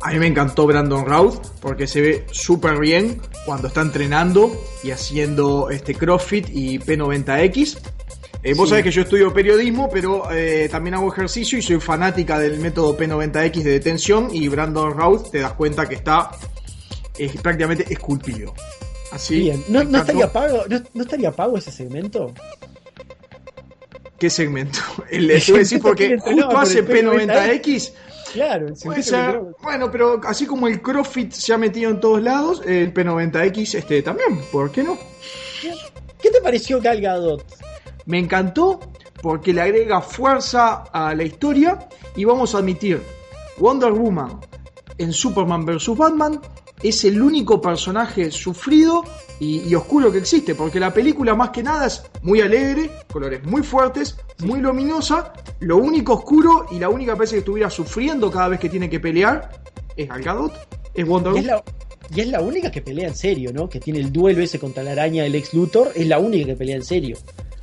A 0.00 0.12
mí 0.12 0.18
me 0.20 0.28
encantó 0.28 0.64
Brandon 0.66 1.04
Routh 1.04 1.40
porque 1.60 1.86
se 1.88 2.00
ve 2.00 2.24
súper 2.30 2.78
bien 2.78 3.20
cuando 3.44 3.66
está 3.68 3.80
entrenando 3.82 4.50
y 4.84 4.92
haciendo 4.92 5.70
este 5.70 5.94
CrossFit 5.94 6.48
y 6.50 6.78
P90X. 6.78 7.78
Eh, 8.44 8.54
vos 8.54 8.68
Sí. 8.68 8.70
sabés 8.70 8.84
que 8.84 8.90
yo 8.92 9.02
estudio 9.02 9.34
periodismo, 9.34 9.90
pero 9.92 10.30
eh, 10.30 10.68
también 10.70 10.94
hago 10.94 11.12
ejercicio 11.12 11.58
y 11.58 11.62
soy 11.62 11.80
fanática 11.80 12.38
del 12.38 12.60
método 12.60 12.96
P90X 12.96 13.62
de 13.64 13.72
detención 13.72 14.28
y 14.32 14.46
Brandon 14.46 14.96
Routh 14.96 15.30
te 15.32 15.40
das 15.40 15.54
cuenta 15.54 15.88
que 15.88 15.96
está 15.96 16.30
eh, 17.18 17.28
prácticamente 17.42 17.84
esculpido. 17.92 18.54
Así. 19.10 19.40
Bien, 19.40 19.64
¿No, 19.68 19.80
estaría 19.80 20.30
pago, 20.30 20.64
no, 20.68 20.82
no 20.94 21.02
estaría 21.02 21.32
pago 21.32 21.56
ese 21.56 21.70
segmento? 21.70 22.32
¿Qué 24.18 24.30
segmento? 24.30 24.80
El, 25.10 25.28
te 25.28 25.52
voy 25.52 25.56
a 25.56 25.58
decir 25.58 25.80
porque 25.80 26.06
Entrenaba 26.06 26.32
justo 26.34 26.48
por 26.48 26.62
hace 26.62 26.78
el 26.80 26.88
P90X. 26.88 27.62
P90X. 27.62 27.92
Claro, 28.32 28.68
el 28.68 29.02
ser, 29.02 29.40
bueno, 29.62 29.90
pero 29.90 30.20
así 30.24 30.44
como 30.44 30.68
el 30.68 30.82
CrossFit 30.82 31.32
se 31.32 31.54
ha 31.54 31.58
metido 31.58 31.90
en 31.90 31.98
todos 31.98 32.22
lados, 32.22 32.60
el 32.66 32.92
P90X 32.92 33.74
este 33.74 34.02
también, 34.02 34.38
¿por 34.52 34.70
qué 34.70 34.82
no? 34.82 34.98
¿Qué 36.20 36.30
te 36.30 36.40
pareció 36.42 36.78
Gal 36.78 37.00
Gadot? 37.00 37.42
Me 38.04 38.18
encantó 38.18 38.80
porque 39.22 39.54
le 39.54 39.62
agrega 39.62 40.02
fuerza 40.02 40.84
a 40.92 41.14
la 41.14 41.22
historia 41.22 41.88
y 42.16 42.24
vamos 42.24 42.54
a 42.54 42.58
admitir, 42.58 43.02
Wonder 43.56 43.92
Woman 43.92 44.40
en 44.98 45.12
Superman 45.12 45.64
vs. 45.64 45.96
Batman 45.96 46.40
es 46.82 47.04
el 47.04 47.20
único 47.20 47.60
personaje 47.60 48.30
sufrido 48.30 49.04
y, 49.40 49.68
y 49.68 49.74
oscuro 49.74 50.10
que 50.10 50.18
existe, 50.18 50.54
porque 50.54 50.80
la 50.80 50.92
película 50.92 51.34
más 51.34 51.50
que 51.50 51.62
nada 51.62 51.86
es 51.86 52.02
muy 52.22 52.40
alegre, 52.40 52.90
colores 53.10 53.44
muy 53.44 53.62
fuertes, 53.62 54.16
muy 54.38 54.60
luminosa, 54.60 55.32
lo 55.60 55.76
único 55.76 56.14
oscuro 56.14 56.66
y 56.70 56.78
la 56.78 56.88
única 56.88 57.14
vez 57.14 57.30
que 57.30 57.38
estuviera 57.38 57.70
sufriendo 57.70 58.30
cada 58.30 58.48
vez 58.48 58.60
que 58.60 58.68
tiene 58.68 58.88
que 58.88 59.00
pelear 59.00 59.50
es 59.96 60.08
Gal 60.08 60.22
Gadot, 60.22 60.52
es 60.94 61.06
Wonder 61.06 61.32
Woman. 61.32 61.62
y 62.14 62.20
es 62.20 62.28
la 62.28 62.40
única 62.40 62.70
que 62.70 62.82
pelea 62.82 63.08
en 63.08 63.16
serio, 63.16 63.52
¿no? 63.52 63.68
Que 63.68 63.80
tiene 63.80 63.98
el 63.98 64.12
duelo 64.12 64.42
ese 64.42 64.58
contra 64.58 64.82
la 64.82 64.92
araña 64.92 65.24
del 65.24 65.34
ex 65.34 65.52
Luthor, 65.54 65.92
es 65.94 66.06
la 66.06 66.18
única 66.18 66.46
que 66.46 66.56
pelea 66.56 66.76
en 66.76 66.84
serio. 66.84 67.16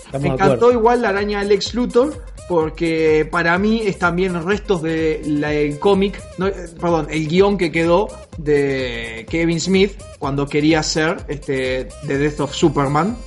Estamos 0.05 0.21
Me 0.27 0.33
encantó 0.33 0.71
igual 0.71 1.01
la 1.01 1.09
araña 1.09 1.39
de 1.39 1.45
Lex 1.45 1.73
Luthor 1.73 2.23
porque 2.47 3.27
para 3.31 3.57
mí 3.57 3.81
es 3.85 3.97
también 3.97 4.45
restos 4.45 4.81
del 4.83 5.77
cómic, 5.79 6.21
no, 6.37 6.47
perdón, 6.79 7.07
el 7.09 7.27
guion 7.27 7.57
que 7.57 7.71
quedó 7.71 8.07
de 8.37 9.25
Kevin 9.29 9.59
Smith 9.59 9.93
cuando 10.19 10.45
quería 10.45 10.79
hacer 10.79 11.17
este 11.27 11.87
The 12.05 12.17
Death 12.17 12.39
of 12.41 12.53
Superman, 12.53 13.17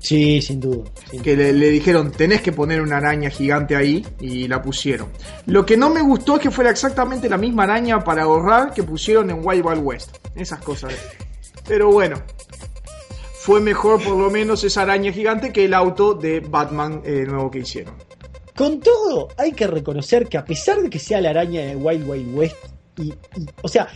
Sí, 0.00 0.40
sin 0.40 0.60
duda. 0.60 0.84
sin 1.10 1.22
que 1.22 1.36
le, 1.36 1.52
le 1.52 1.70
dijeron 1.70 2.12
tenés 2.12 2.40
que 2.40 2.52
poner 2.52 2.80
una 2.80 2.98
araña 2.98 3.30
gigante 3.30 3.74
ahí 3.74 4.06
y 4.20 4.46
la 4.46 4.62
pusieron. 4.62 5.08
Lo 5.46 5.66
que 5.66 5.76
no 5.76 5.90
me 5.90 6.00
gustó 6.02 6.36
es 6.36 6.42
que 6.42 6.50
fuera 6.50 6.70
exactamente 6.70 7.28
la 7.28 7.36
misma 7.36 7.64
araña 7.64 8.02
para 8.02 8.22
ahorrar 8.22 8.72
que 8.72 8.84
pusieron 8.84 9.28
en 9.30 9.40
Wild 9.44 9.66
Wild 9.66 9.82
West, 9.84 10.16
esas 10.36 10.60
cosas. 10.60 10.94
Pero 11.66 11.90
bueno, 11.92 12.16
fue 13.48 13.62
mejor 13.62 14.04
por 14.04 14.14
lo 14.14 14.30
menos 14.30 14.62
esa 14.62 14.82
araña 14.82 15.10
gigante 15.10 15.54
que 15.54 15.64
el 15.64 15.72
auto 15.72 16.12
de 16.12 16.40
Batman 16.40 17.00
eh, 17.02 17.24
nuevo 17.26 17.50
que 17.50 17.60
hicieron. 17.60 17.94
Con 18.54 18.78
todo, 18.78 19.28
hay 19.38 19.52
que 19.52 19.66
reconocer 19.66 20.28
que 20.28 20.36
a 20.36 20.44
pesar 20.44 20.82
de 20.82 20.90
que 20.90 20.98
sea 20.98 21.18
la 21.22 21.30
araña 21.30 21.62
de 21.62 21.74
Wild 21.74 22.06
Wild 22.06 22.36
West, 22.36 22.56
y, 22.98 23.14
o 23.62 23.68
sea, 23.68 23.88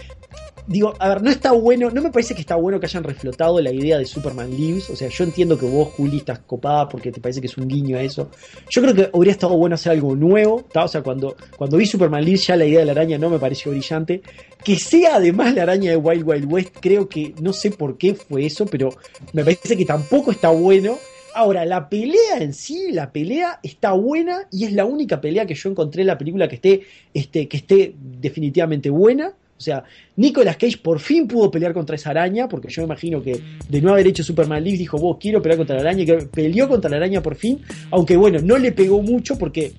digo, 0.66 0.94
a 0.98 1.08
ver, 1.08 1.22
no 1.22 1.30
está 1.30 1.52
bueno, 1.52 1.90
no 1.90 2.02
me 2.02 2.10
parece 2.10 2.34
que 2.34 2.40
está 2.40 2.56
bueno 2.56 2.78
que 2.78 2.86
hayan 2.86 3.04
reflotado 3.04 3.60
la 3.60 3.72
idea 3.72 3.98
de 3.98 4.06
Superman 4.06 4.50
Lives, 4.50 4.90
o 4.90 4.96
sea, 4.96 5.08
yo 5.08 5.24
entiendo 5.24 5.58
que 5.58 5.66
vos, 5.66 5.88
Juli, 5.90 6.18
estás 6.18 6.40
copada 6.40 6.88
porque 6.88 7.10
te 7.10 7.20
parece 7.20 7.40
que 7.40 7.46
es 7.46 7.56
un 7.56 7.68
guiño 7.68 7.96
a 7.96 8.02
eso. 8.02 8.30
Yo 8.70 8.82
creo 8.82 8.94
que 8.94 9.10
habría 9.12 9.32
estado 9.32 9.56
bueno 9.56 9.74
hacer 9.74 9.92
algo 9.92 10.14
nuevo, 10.14 10.64
¿tá? 10.72 10.84
o 10.84 10.88
sea, 10.88 11.02
cuando, 11.02 11.36
cuando 11.56 11.76
vi 11.76 11.86
Superman 11.86 12.24
Lives 12.24 12.46
ya 12.46 12.56
la 12.56 12.64
idea 12.64 12.80
de 12.80 12.86
la 12.86 12.92
araña 12.92 13.18
no 13.18 13.30
me 13.30 13.38
pareció 13.38 13.72
brillante. 13.72 14.22
Que 14.62 14.76
sea 14.76 15.16
además 15.16 15.54
la 15.54 15.62
araña 15.62 15.90
de 15.90 15.96
Wild 15.96 16.26
Wild 16.26 16.52
West, 16.52 16.76
creo 16.80 17.08
que, 17.08 17.34
no 17.40 17.52
sé 17.52 17.72
por 17.72 17.98
qué 17.98 18.14
fue 18.14 18.46
eso, 18.46 18.66
pero 18.66 18.90
me 19.32 19.42
parece 19.42 19.76
que 19.76 19.84
tampoco 19.84 20.30
está 20.30 20.50
bueno. 20.50 20.98
Ahora, 21.34 21.64
la 21.64 21.88
pelea 21.88 22.38
en 22.40 22.52
sí, 22.52 22.92
la 22.92 23.10
pelea 23.10 23.58
está 23.62 23.92
buena 23.92 24.46
y 24.50 24.66
es 24.66 24.72
la 24.72 24.84
única 24.84 25.20
pelea 25.20 25.46
que 25.46 25.54
yo 25.54 25.70
encontré 25.70 26.02
en 26.02 26.08
la 26.08 26.18
película 26.18 26.46
que 26.46 26.56
esté, 26.56 26.82
este, 27.14 27.48
que 27.48 27.56
esté 27.56 27.94
definitivamente 27.98 28.90
buena. 28.90 29.32
O 29.56 29.60
sea, 29.60 29.84
Nicolas 30.16 30.56
Cage 30.56 30.78
por 30.78 30.98
fin 30.98 31.28
pudo 31.28 31.50
pelear 31.50 31.72
contra 31.72 31.94
esa 31.94 32.10
araña, 32.10 32.48
porque 32.48 32.68
yo 32.68 32.82
me 32.82 32.86
imagino 32.86 33.22
que 33.22 33.40
de 33.68 33.80
no 33.80 33.92
haber 33.92 34.08
hecho 34.08 34.24
Superman 34.24 34.62
League 34.64 34.78
dijo, 34.78 34.98
vos 34.98 35.18
quiero 35.20 35.40
pelear 35.40 35.58
contra 35.58 35.76
la 35.76 35.82
araña, 35.82 36.04
que 36.04 36.14
peleó 36.26 36.68
contra 36.68 36.90
la 36.90 36.96
araña 36.96 37.22
por 37.22 37.36
fin, 37.36 37.60
aunque 37.90 38.16
bueno, 38.16 38.40
no 38.42 38.58
le 38.58 38.72
pegó 38.72 39.00
mucho 39.02 39.38
porque 39.38 39.72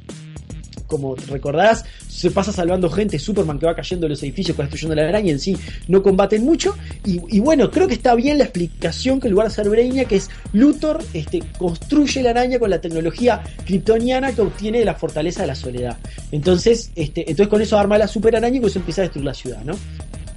como 0.93 1.15
recordarás, 1.15 1.85
se 2.07 2.29
pasa 2.29 2.51
salvando 2.51 2.87
gente, 2.87 3.17
Superman 3.17 3.57
que 3.57 3.65
va 3.65 3.73
cayendo 3.73 4.05
de 4.05 4.09
los 4.09 4.21
edificios, 4.21 4.55
que 4.55 4.61
va 4.61 4.67
destruyendo 4.67 4.93
la 4.93 5.09
araña, 5.09 5.31
en 5.31 5.39
sí 5.39 5.57
no 5.87 6.03
combaten 6.03 6.45
mucho. 6.45 6.75
Y, 7.03 7.39
bueno, 7.39 7.71
creo 7.71 7.87
que 7.87 7.95
está 7.95 8.13
bien 8.13 8.37
la 8.37 8.43
explicación 8.43 9.19
que 9.19 9.27
en 9.27 9.31
lugar 9.31 9.47
de 9.47 9.55
ser 9.55 9.69
Brainiac, 9.69 10.07
que 10.07 10.17
es 10.17 10.29
Luthor 10.53 11.03
este, 11.15 11.41
construye 11.57 12.21
la 12.21 12.29
araña 12.29 12.59
con 12.59 12.69
la 12.69 12.79
tecnología 12.79 13.41
kryptoniana 13.65 14.33
que 14.33 14.41
obtiene 14.41 14.79
de 14.79 14.85
la 14.85 14.93
fortaleza 14.93 15.41
de 15.41 15.47
la 15.47 15.55
soledad. 15.55 15.97
Entonces, 16.31 16.91
este, 16.95 17.21
entonces 17.21 17.47
con 17.47 17.61
eso 17.61 17.79
arma 17.79 17.97
la 17.97 18.07
super 18.07 18.35
araña 18.35 18.57
y 18.57 18.59
con 18.59 18.69
eso 18.69 18.77
empieza 18.77 19.01
a 19.01 19.05
destruir 19.05 19.25
la 19.25 19.33
ciudad, 19.33 19.63
¿no? 19.63 19.73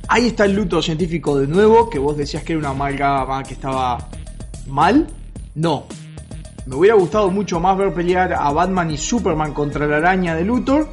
Ahí 0.09 0.29
está 0.29 0.47
el 0.47 0.55
luto 0.55 0.81
científico 0.81 1.39
de 1.39 1.47
nuevo, 1.47 1.91
que 1.91 1.99
vos 1.99 2.17
decías 2.17 2.43
que 2.45 2.55
era 2.55 2.61
una 2.61 2.71
amalgama 2.71 3.43
que 3.43 3.53
estaba 3.53 4.09
mal. 4.67 5.07
No. 5.55 5.85
Me 6.67 6.75
hubiera 6.75 6.97
gustado 6.97 7.31
mucho 7.31 7.61
más 7.61 7.79
ver 7.79 7.95
pelear 7.95 8.33
a 8.33 8.51
Batman 8.51 8.91
y 8.91 8.97
Superman 8.97 9.55
contra 9.55 9.87
la 9.87 9.99
araña 9.99 10.35
de 10.35 10.45
Luthor. 10.45 10.89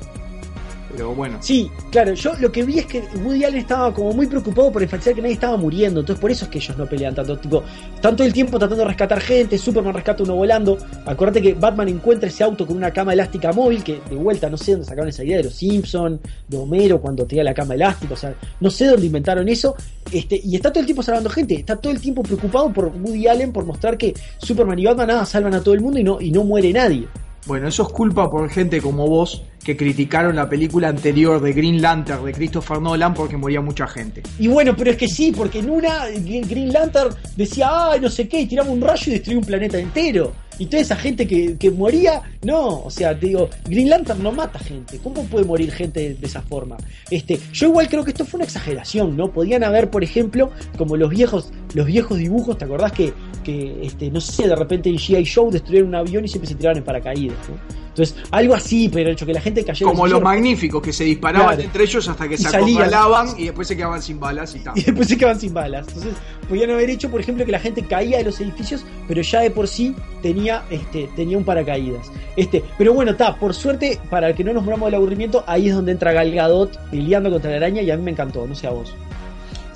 Pero 0.95 1.15
bueno. 1.15 1.39
Sí, 1.41 1.71
claro, 1.91 2.13
yo 2.13 2.33
lo 2.39 2.51
que 2.51 2.63
vi 2.63 2.79
es 2.79 2.85
que 2.85 3.03
Woody 3.23 3.43
Allen 3.43 3.59
estaba 3.59 3.91
como 3.91 4.13
muy 4.13 4.27
preocupado 4.27 4.71
por 4.71 4.83
enfatizar 4.83 5.15
que 5.15 5.21
nadie 5.21 5.33
estaba 5.33 5.57
muriendo, 5.57 6.01
entonces 6.01 6.21
por 6.21 6.29
eso 6.29 6.45
es 6.45 6.51
que 6.51 6.59
ellos 6.59 6.77
no 6.77 6.85
pelean 6.85 7.15
tanto, 7.15 7.37
tipo, 7.37 7.63
están 7.95 8.15
todo 8.15 8.27
el 8.27 8.33
tiempo 8.33 8.59
tratando 8.59 8.83
de 8.83 8.89
rescatar 8.89 9.19
gente, 9.19 9.57
Superman 9.57 9.95
rescata 9.95 10.21
uno 10.21 10.35
volando, 10.35 10.77
acuérdate 11.05 11.41
que 11.41 11.53
Batman 11.55 11.89
encuentra 11.89 12.29
ese 12.29 12.43
auto 12.43 12.67
con 12.67 12.77
una 12.77 12.91
cama 12.91 13.13
elástica 13.13 13.51
móvil, 13.51 13.83
que 13.83 14.01
de 14.07 14.15
vuelta 14.15 14.49
no 14.49 14.57
sé 14.57 14.73
dónde 14.73 14.85
sacaron 14.85 15.09
esa 15.09 15.23
idea 15.23 15.37
de 15.37 15.45
los 15.45 15.55
Simpson, 15.55 16.19
de 16.47 16.57
Homero 16.57 17.01
cuando 17.01 17.25
tenía 17.25 17.43
la 17.43 17.55
cama 17.55 17.73
elástica, 17.73 18.13
o 18.13 18.17
sea, 18.17 18.35
no 18.59 18.69
sé 18.69 18.85
dónde 18.85 19.07
inventaron 19.07 19.49
eso, 19.49 19.75
este, 20.11 20.39
y 20.43 20.55
está 20.55 20.71
todo 20.71 20.81
el 20.81 20.85
tiempo 20.85 21.01
salvando 21.01 21.29
gente, 21.31 21.55
está 21.55 21.75
todo 21.75 21.91
el 21.91 21.99
tiempo 21.99 22.21
preocupado 22.21 22.71
por 22.71 22.85
Woody 22.87 23.27
Allen 23.27 23.51
por 23.51 23.65
mostrar 23.65 23.97
que 23.97 24.13
Superman 24.37 24.77
y 24.77 24.85
Batman 24.85 25.07
nada, 25.07 25.25
salvan 25.25 25.55
a 25.55 25.63
todo 25.63 25.73
el 25.73 25.81
mundo 25.81 25.99
y 25.99 26.03
no, 26.03 26.21
y 26.21 26.29
no 26.29 26.43
muere 26.43 26.71
nadie. 26.71 27.07
Bueno, 27.45 27.67
eso 27.67 27.83
es 27.83 27.89
culpa 27.89 28.29
por 28.31 28.49
gente 28.49 28.79
como 28.79 29.05
vos 29.07 29.43
que 29.63 29.77
criticaron 29.77 30.35
la 30.35 30.49
película 30.49 30.89
anterior 30.89 31.41
de 31.41 31.53
Green 31.53 31.81
Lantern 31.81 32.25
de 32.25 32.33
Christopher 32.33 32.81
Nolan 32.81 33.13
porque 33.13 33.37
moría 33.37 33.61
mucha 33.61 33.87
gente. 33.87 34.23
Y 34.37 34.47
bueno, 34.47 34.75
pero 34.75 34.91
es 34.91 34.97
que 34.97 35.07
sí, 35.07 35.31
porque 35.35 35.59
en 35.59 35.69
una 35.69 36.07
Green 36.07 36.71
Lantern 36.71 37.15
decía, 37.35 37.91
ay, 37.91 37.99
no 37.99 38.09
sé 38.09 38.27
qué, 38.27 38.41
y 38.41 38.45
tiraba 38.45 38.69
un 38.69 38.81
rayo 38.81 39.03
y 39.07 39.11
destruía 39.11 39.39
un 39.39 39.45
planeta 39.45 39.79
entero. 39.79 40.33
Y 40.59 40.67
toda 40.67 40.81
esa 40.83 40.95
gente 40.95 41.25
que, 41.25 41.57
que 41.57 41.71
moría, 41.71 42.21
no, 42.43 42.83
o 42.83 42.89
sea, 42.89 43.17
te 43.17 43.27
digo, 43.27 43.49
Green 43.65 43.89
Lantern 43.89 44.21
no 44.21 44.31
mata 44.31 44.59
gente. 44.59 44.99
¿Cómo 45.01 45.23
puede 45.23 45.45
morir 45.45 45.71
gente 45.71 46.13
de, 46.13 46.25
esa 46.27 46.41
forma? 46.41 46.77
Este, 47.09 47.39
yo 47.51 47.69
igual 47.69 47.87
creo 47.87 48.03
que 48.03 48.11
esto 48.11 48.23
fue 48.23 48.37
una 48.37 48.45
exageración, 48.45 49.17
¿no? 49.17 49.31
Podían 49.31 49.63
haber, 49.63 49.89
por 49.89 50.03
ejemplo, 50.03 50.51
como 50.77 50.95
los 50.95 51.09
viejos, 51.09 51.51
los 51.73 51.87
viejos 51.87 52.19
dibujos, 52.19 52.57
¿te 52.57 52.65
acordás 52.65 52.91
que, 52.91 53.13
que 53.43 53.83
este, 53.83 54.11
no 54.11 54.21
sé, 54.21 54.47
de 54.47 54.55
repente 54.55 54.89
en 54.89 54.97
G.I. 54.97 55.23
Show 55.23 55.49
destruyeron 55.49 55.89
un 55.89 55.95
avión 55.95 56.23
y 56.23 56.27
siempre 56.27 56.49
se 56.49 56.55
tiraban 56.55 56.77
en 56.77 56.83
paracaídas, 56.83 57.37
¿no? 57.49 57.82
Entonces, 57.93 58.15
algo 58.31 58.55
así, 58.55 58.89
pero 58.89 59.11
hecho 59.11 59.23
que 59.23 59.33
la 59.33 59.41
gente 59.41 59.63
cayera. 59.63 59.91
Como 59.91 60.07
los 60.07 60.19
magníficos, 60.19 60.81
que 60.81 60.91
se 60.91 61.03
disparaban 61.03 61.49
claro. 61.49 61.61
entre 61.61 61.83
ellos 61.83 62.09
hasta 62.09 62.27
que 62.27 62.37
se 62.37 62.47
acorralaban 62.47 63.27
y 63.37 63.45
después 63.45 63.67
se 63.67 63.77
quedaban 63.77 64.01
sin 64.01 64.19
balas 64.19 64.55
y 64.55 64.59
tal. 64.59 64.73
Y 64.77 64.81
después 64.81 65.07
se 65.07 65.17
quedaban 65.17 65.39
sin 65.39 65.53
balas. 65.53 65.87
Entonces, 65.87 66.13
podían 66.49 66.71
haber 66.71 66.89
hecho, 66.89 67.11
por 67.11 67.21
ejemplo, 67.21 67.45
que 67.45 67.51
la 67.51 67.59
gente 67.59 67.83
caía 67.83 68.17
de 68.17 68.23
los 68.23 68.39
edificios, 68.41 68.83
pero 69.07 69.21
ya 69.21 69.41
de 69.41 69.51
por 69.51 69.67
sí 69.67 69.95
tenía, 70.23 70.63
este, 70.71 71.07
tenía 71.15 71.37
un 71.37 71.43
paracaídas. 71.43 72.11
Este, 72.35 72.63
pero 72.79 72.93
bueno, 72.93 73.11
está, 73.11 73.35
por 73.35 73.53
suerte, 73.53 73.99
para 74.09 74.29
el 74.29 74.35
que 74.35 74.43
no 74.43 74.53
nos 74.53 74.63
moramos 74.63 74.87
del 74.87 74.95
aburrimiento, 74.95 75.43
ahí 75.45 75.69
es 75.69 75.75
donde 75.75 75.91
entra 75.91 76.13
Gal 76.13 76.33
Gadot 76.33 76.75
peleando 76.89 77.29
contra 77.29 77.51
la 77.51 77.57
araña 77.57 77.83
y 77.83 77.91
a 77.91 77.97
mí 77.97 78.01
me 78.01 78.11
encantó, 78.11 78.47
no 78.47 78.55
sé 78.55 78.65
a 78.65 78.71
vos. 78.71 78.95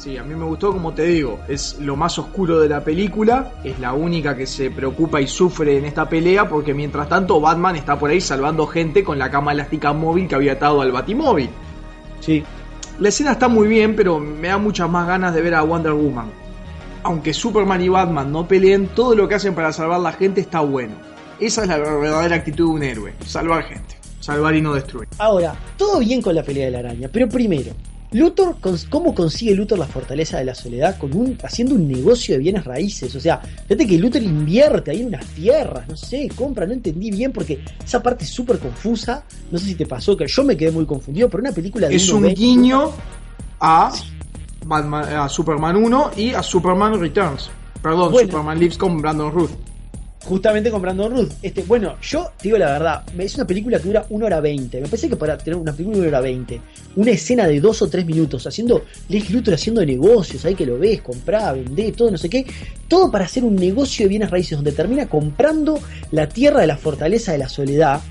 Sí, 0.07 0.15
a 0.15 0.23
mí 0.23 0.35
me 0.35 0.45
gustó, 0.45 0.71
como 0.71 0.93
te 0.93 1.03
digo, 1.03 1.41
es 1.49 1.79
lo 1.81 1.97
más 1.97 2.17
oscuro 2.17 2.61
de 2.61 2.69
la 2.69 2.81
película, 2.81 3.51
es 3.65 3.77
la 3.77 3.91
única 3.91 4.37
que 4.37 4.47
se 4.47 4.71
preocupa 4.71 5.19
y 5.19 5.27
sufre 5.27 5.77
en 5.77 5.83
esta 5.83 6.07
pelea, 6.07 6.47
porque 6.47 6.73
mientras 6.73 7.09
tanto 7.09 7.41
Batman 7.41 7.75
está 7.75 7.99
por 7.99 8.09
ahí 8.09 8.21
salvando 8.21 8.65
gente 8.67 9.03
con 9.03 9.19
la 9.19 9.29
cama 9.29 9.51
elástica 9.51 9.91
móvil 9.91 10.29
que 10.29 10.35
había 10.35 10.53
atado 10.53 10.79
al 10.79 10.93
Batimóvil. 10.93 11.49
Sí. 12.21 12.41
La 13.01 13.09
escena 13.09 13.33
está 13.33 13.49
muy 13.49 13.67
bien, 13.67 13.97
pero 13.97 14.17
me 14.17 14.47
da 14.47 14.57
muchas 14.57 14.89
más 14.89 15.05
ganas 15.09 15.33
de 15.33 15.41
ver 15.41 15.55
a 15.55 15.63
Wonder 15.63 15.91
Woman. 15.91 16.31
Aunque 17.03 17.33
Superman 17.33 17.81
y 17.81 17.89
Batman 17.89 18.31
no 18.31 18.47
peleen, 18.47 18.87
todo 18.87 19.13
lo 19.13 19.27
que 19.27 19.35
hacen 19.35 19.55
para 19.55 19.73
salvar 19.73 19.99
la 19.99 20.13
gente 20.13 20.39
está 20.39 20.61
bueno. 20.61 20.93
Esa 21.37 21.63
es 21.63 21.67
la 21.67 21.79
verdadera 21.79 22.37
actitud 22.37 22.69
de 22.69 22.75
un 22.77 22.83
héroe, 22.83 23.13
salvar 23.25 23.63
gente, 23.63 23.97
salvar 24.21 24.55
y 24.55 24.61
no 24.61 24.73
destruir. 24.73 25.09
Ahora, 25.17 25.53
todo 25.75 25.99
bien 25.99 26.21
con 26.21 26.33
la 26.33 26.43
pelea 26.43 26.67
de 26.67 26.71
la 26.71 26.79
araña, 26.79 27.09
pero 27.11 27.27
primero, 27.27 27.73
Luthor, 28.11 28.55
¿cómo 28.89 29.13
consigue 29.13 29.53
Luthor 29.53 29.79
la 29.79 29.85
fortaleza 29.85 30.37
de 30.37 30.45
la 30.45 30.55
soledad? 30.55 30.97
Con 30.97 31.15
un, 31.15 31.37
haciendo 31.43 31.75
un 31.75 31.87
negocio 31.87 32.35
de 32.35 32.39
bienes 32.39 32.63
raíces. 32.63 33.13
O 33.15 33.19
sea, 33.19 33.39
fíjate 33.39 33.85
que 33.85 33.97
Luthor 33.97 34.23
invierte 34.23 34.91
ahí 34.91 35.01
en 35.01 35.07
unas 35.07 35.25
tierras, 35.27 35.87
no 35.89 35.97
sé, 35.97 36.29
compra, 36.33 36.65
no 36.65 36.73
entendí 36.73 37.11
bien 37.11 37.33
porque 37.33 37.59
esa 37.83 38.01
parte 38.01 38.23
es 38.23 38.29
súper 38.29 38.59
confusa. 38.59 39.23
No 39.51 39.59
sé 39.59 39.65
si 39.65 39.75
te 39.75 39.85
pasó, 39.85 40.15
que 40.15 40.25
yo 40.27 40.43
me 40.43 40.55
quedé 40.55 40.71
muy 40.71 40.85
confundido, 40.85 41.29
pero 41.29 41.41
una 41.41 41.51
película 41.51 41.89
de 41.89 41.95
Es 41.95 42.09
un 42.09 42.33
guiño 42.33 42.91
a, 43.59 43.91
Batman, 44.65 45.03
a 45.03 45.27
Superman 45.27 45.75
1 45.75 46.11
y 46.15 46.33
a 46.33 46.41
Superman 46.41 46.99
Returns. 46.99 47.49
Perdón, 47.81 48.11
bueno, 48.11 48.31
Superman 48.31 48.59
Lives 48.59 48.77
con 48.77 49.01
Brandon 49.01 49.31
Ruth 49.31 49.51
justamente 50.27 50.69
con 50.69 50.81
Brandon 50.81 51.09
Ruth. 51.09 51.31
Este, 51.41 51.63
bueno, 51.63 51.95
yo 52.01 52.31
digo 52.43 52.57
la 52.57 52.71
verdad, 52.71 53.03
es 53.17 53.35
una 53.35 53.47
película 53.47 53.79
que 53.79 53.85
dura 53.85 54.05
1 54.09 54.25
hora 54.25 54.41
20. 54.41 54.81
Me 54.81 54.87
parece 54.87 55.07
que 55.07 55.15
para 55.15 55.37
tener 55.37 55.57
una 55.57 55.71
película 55.71 55.95
de 55.95 56.01
1 56.01 56.09
hora 56.09 56.21
20, 56.21 56.61
una 56.97 57.11
escena 57.11 57.47
de 57.47 57.61
2 57.61 57.81
o 57.81 57.89
3 57.89 58.05
minutos, 58.05 58.45
haciendo 58.45 58.83
Lex 59.07 59.29
Luthor 59.31 59.53
haciendo 59.53 59.85
negocios, 59.85 60.43
ahí 60.43 60.53
que 60.53 60.65
lo 60.65 60.77
ves, 60.77 61.01
comprá, 61.01 61.53
vendé, 61.53 61.93
todo, 61.93 62.11
no 62.11 62.17
sé 62.17 62.29
qué, 62.29 62.45
todo 62.89 63.09
para 63.09 63.23
hacer 63.23 63.45
un 63.45 63.55
negocio 63.55 64.05
de 64.05 64.09
bienes 64.09 64.29
raíces 64.29 64.57
donde 64.57 64.73
termina 64.73 65.07
comprando 65.07 65.79
la 66.11 66.27
tierra 66.27 66.59
de 66.59 66.67
la 66.67 66.77
fortaleza 66.77 67.31
de 67.31 67.37
la 67.37 67.47
soledad. 67.47 68.01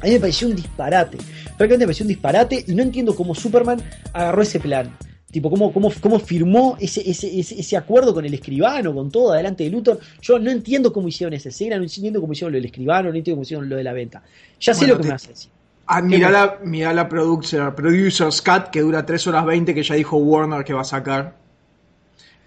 A 0.00 0.06
mí 0.06 0.12
me 0.12 0.20
pareció 0.20 0.46
un 0.46 0.54
disparate. 0.54 1.18
Francamente 1.56 1.78
me 1.78 1.86
pareció 1.86 2.04
un 2.04 2.08
disparate 2.08 2.64
y 2.68 2.74
no 2.74 2.82
entiendo 2.82 3.16
cómo 3.16 3.34
Superman 3.34 3.82
agarró 4.12 4.42
ese 4.42 4.60
plan. 4.60 4.96
Tipo, 5.34 5.50
cómo, 5.50 5.72
cómo, 5.72 5.90
cómo 6.00 6.20
firmó 6.20 6.76
ese, 6.78 7.10
ese, 7.10 7.40
ese, 7.40 7.58
ese, 7.58 7.76
acuerdo 7.76 8.14
con 8.14 8.24
el 8.24 8.32
escribano, 8.32 8.94
con 8.94 9.10
todo, 9.10 9.32
adelante 9.32 9.64
de 9.64 9.70
Luthor. 9.70 9.98
Yo 10.22 10.38
no 10.38 10.48
entiendo 10.48 10.92
cómo 10.92 11.08
hicieron 11.08 11.34
esa 11.34 11.48
escena, 11.48 11.76
no 11.76 11.82
entiendo 11.82 12.20
cómo 12.20 12.34
hicieron 12.34 12.52
lo 12.52 12.58
del 12.58 12.66
escribano, 12.66 13.10
no 13.10 13.16
entiendo 13.16 13.38
cómo 13.38 13.42
hicieron 13.42 13.68
lo 13.68 13.74
de 13.74 13.82
la 13.82 13.92
venta. 13.92 14.22
Ya 14.60 14.74
sé 14.74 14.86
lo 14.86 14.96
que 14.96 15.02
te, 15.02 15.08
me 15.08 15.14
hace 15.14 15.30
decir. 15.30 15.50
Ah, 15.88 16.00
mira, 16.00 16.30
la, 16.30 16.60
mira 16.62 16.94
la 16.94 17.08
producer, 17.08 17.74
Producer's 17.74 18.40
Cut, 18.40 18.70
que 18.70 18.80
dura 18.80 19.04
3 19.04 19.26
horas 19.26 19.44
20, 19.44 19.74
que 19.74 19.82
ya 19.82 19.96
dijo 19.96 20.18
Warner 20.18 20.62
que 20.62 20.72
va 20.72 20.82
a 20.82 20.84
sacar. 20.84 21.36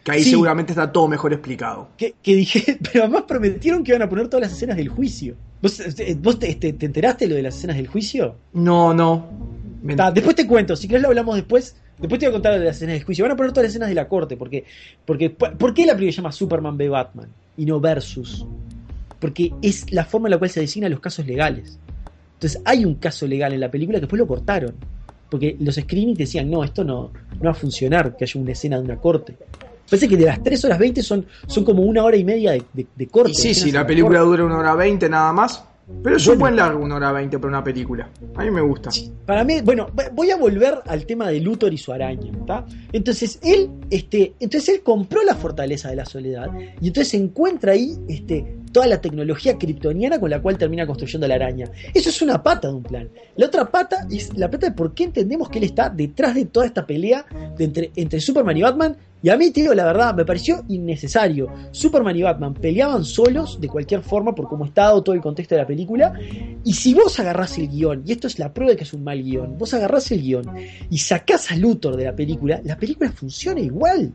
Que 0.05 0.11
ahí 0.13 0.23
sí. 0.23 0.29
seguramente 0.29 0.71
está 0.71 0.89
todo 0.89 1.09
mejor 1.09 1.33
explicado. 1.33 1.89
Que, 1.97 2.15
que, 2.23 2.35
dije, 2.37 2.79
pero 2.93 3.03
además 3.03 3.23
prometieron 3.27 3.83
que 3.83 3.91
iban 3.91 4.03
a 4.03 4.07
poner 4.07 4.29
todas 4.29 4.43
las 4.43 4.53
escenas 4.53 4.77
del 4.77 4.87
juicio. 4.87 5.35
¿Vos, 5.61 5.83
vos 6.19 6.39
te, 6.39 6.55
te, 6.55 6.71
te, 6.71 6.85
enteraste 6.85 7.25
de 7.25 7.29
lo 7.31 7.35
de 7.35 7.41
las 7.41 7.57
escenas 7.57 7.75
del 7.75 7.87
juicio? 7.87 8.37
No, 8.53 8.93
no. 8.93 9.27
Después 10.13 10.37
te 10.37 10.47
cuento, 10.47 10.77
si 10.77 10.87
querés 10.87 11.01
lo 11.01 11.09
hablamos 11.09 11.35
después. 11.35 11.75
Después 11.99 12.19
te 12.19 12.27
voy 12.27 12.31
a 12.31 12.33
contar 12.33 12.59
de 12.59 12.65
las 12.65 12.75
escenas 12.75 12.93
del 12.93 13.03
juicio. 13.03 13.25
Van 13.25 13.31
a 13.31 13.35
poner 13.35 13.51
todas 13.51 13.63
las 13.65 13.71
escenas 13.71 13.89
de 13.89 13.95
la 13.95 14.07
corte. 14.07 14.37
Porque, 14.37 14.65
porque, 15.05 15.29
¿Por 15.29 15.73
qué 15.73 15.85
la 15.85 15.93
película 15.93 16.11
se 16.11 16.17
llama 16.17 16.31
Superman 16.31 16.75
v 16.75 16.89
Batman? 16.89 17.27
Y 17.57 17.65
no 17.65 17.79
Versus. 17.79 18.45
Porque 19.19 19.51
es 19.61 19.91
la 19.91 20.05
forma 20.05 20.27
en 20.27 20.31
la 20.31 20.37
cual 20.37 20.49
se 20.49 20.59
designan 20.59 20.91
los 20.91 20.99
casos 20.99 21.25
legales. 21.25 21.79
Entonces 22.33 22.61
hay 22.65 22.85
un 22.85 22.95
caso 22.95 23.25
legal 23.25 23.53
en 23.53 23.59
la 23.59 23.71
película 23.71 23.97
que 23.97 24.01
después 24.01 24.19
lo 24.19 24.27
cortaron. 24.27 24.75
Porque 25.29 25.57
los 25.59 25.75
screenings 25.75 26.19
decían, 26.19 26.49
no, 26.49 26.63
esto 26.63 26.83
no, 26.83 27.11
no 27.39 27.43
va 27.43 27.51
a 27.51 27.55
funcionar, 27.55 28.15
que 28.15 28.25
haya 28.25 28.39
una 28.39 28.51
escena 28.51 28.77
de 28.77 28.83
una 28.83 28.97
corte. 28.97 29.35
Parece 29.89 30.07
que 30.07 30.17
de 30.17 30.25
las 30.25 30.43
3 30.43 30.65
horas 30.65 30.79
20 30.79 31.01
son, 31.01 31.25
son 31.47 31.63
como 31.63 31.81
una 31.81 32.03
hora 32.03 32.15
y 32.15 32.23
media 32.23 32.51
de, 32.51 32.63
de, 32.73 32.85
de 32.95 33.07
corte. 33.07 33.31
Y 33.31 33.35
sí, 33.35 33.53
si 33.53 33.71
la 33.71 33.87
película 33.87 34.19
dura 34.19 34.45
una 34.45 34.57
hora 34.57 34.75
20 34.75 35.09
nada 35.09 35.33
más. 35.33 35.63
Pero 36.03 36.17
es 36.17 36.25
bueno, 36.25 36.33
un 36.33 36.39
buen 36.39 36.55
largo, 36.57 36.83
una 36.83 36.95
hora 36.97 37.11
20 37.13 37.39
para 37.39 37.49
una 37.49 37.63
película. 37.63 38.09
A 38.35 38.43
mí 38.43 38.51
me 38.51 38.61
gusta. 38.61 38.89
Para 39.25 39.43
mí, 39.45 39.61
bueno, 39.61 39.87
voy 40.13 40.31
a 40.31 40.37
volver 40.37 40.79
al 40.85 41.05
tema 41.05 41.29
de 41.29 41.39
Luthor 41.39 41.73
y 41.73 41.77
su 41.77 41.93
araña, 41.93 42.31
¿está? 42.31 42.65
Entonces 42.91 43.39
él, 43.41 43.69
este, 43.89 44.33
entonces 44.39 44.75
él 44.75 44.81
compró 44.83 45.23
la 45.23 45.35
fortaleza 45.35 45.89
de 45.89 45.95
la 45.95 46.05
soledad 46.05 46.49
y 46.81 46.87
entonces 46.87 47.13
encuentra 47.13 47.71
ahí, 47.71 47.97
este, 48.09 48.57
toda 48.77 48.85
la 48.85 49.01
tecnología 49.01 49.57
kryptoniana 49.57 50.19
con 50.19 50.29
la 50.29 50.39
cual 50.39 50.55
termina 50.55 50.85
construyendo 50.85 51.27
la 51.27 51.33
araña. 51.33 51.67
Eso 51.95 52.11
es 52.11 52.21
una 52.21 52.43
pata 52.43 52.67
de 52.67 52.75
un 52.75 52.83
plan. 52.83 53.09
La 53.35 53.47
otra 53.47 53.65
pata 53.65 54.05
es 54.11 54.37
la 54.37 54.51
pata 54.51 54.67
de 54.67 54.73
por 54.73 54.93
qué 54.93 55.05
entendemos 55.05 55.49
que 55.49 55.57
él 55.57 55.63
está 55.63 55.89
detrás 55.89 56.35
de 56.35 56.45
toda 56.45 56.67
esta 56.67 56.85
pelea 56.85 57.25
entre, 57.57 58.19
Superman 58.19 58.55
y 58.55 58.61
Batman 58.61 58.95
y 59.23 59.29
a 59.29 59.35
mí, 59.35 59.49
digo 59.49 59.73
la 59.73 59.83
verdad, 59.83 60.13
me 60.13 60.25
pareció 60.25 60.63
innecesario. 60.67 61.47
Superman 61.71 62.15
y 62.17 62.21
Batman 62.21 62.53
peleaban 62.53 63.03
solos 63.03 63.59
de 63.59 63.67
cualquier 63.67 64.03
forma 64.03 64.35
por 64.35 64.47
cómo 64.47 64.65
está 64.65 64.89
todo 65.03 65.15
el 65.15 65.21
contexto 65.21 65.55
de 65.55 65.61
la 65.61 65.67
película. 65.67 66.13
Y 66.63 66.73
si 66.73 66.93
vos 66.93 67.19
agarrás 67.19 67.57
el 67.57 67.69
guion, 67.69 68.03
y 68.05 68.11
esto 68.11 68.27
es 68.27 68.37
la 68.37 68.53
prueba 68.53 68.73
de 68.73 68.77
que 68.77 68.83
es 68.83 68.93
un 68.93 69.03
mal 69.03 69.23
guion, 69.23 69.57
vos 69.57 69.73
agarrás 69.73 70.11
el 70.11 70.21
guion 70.21 70.45
y 70.91 70.99
sacás 70.99 71.49
a 71.49 71.55
Luthor 71.55 71.97
de 71.97 72.03
la 72.03 72.15
película, 72.15 72.61
la 72.63 72.77
película 72.77 73.11
funciona 73.11 73.59
igual. 73.59 74.13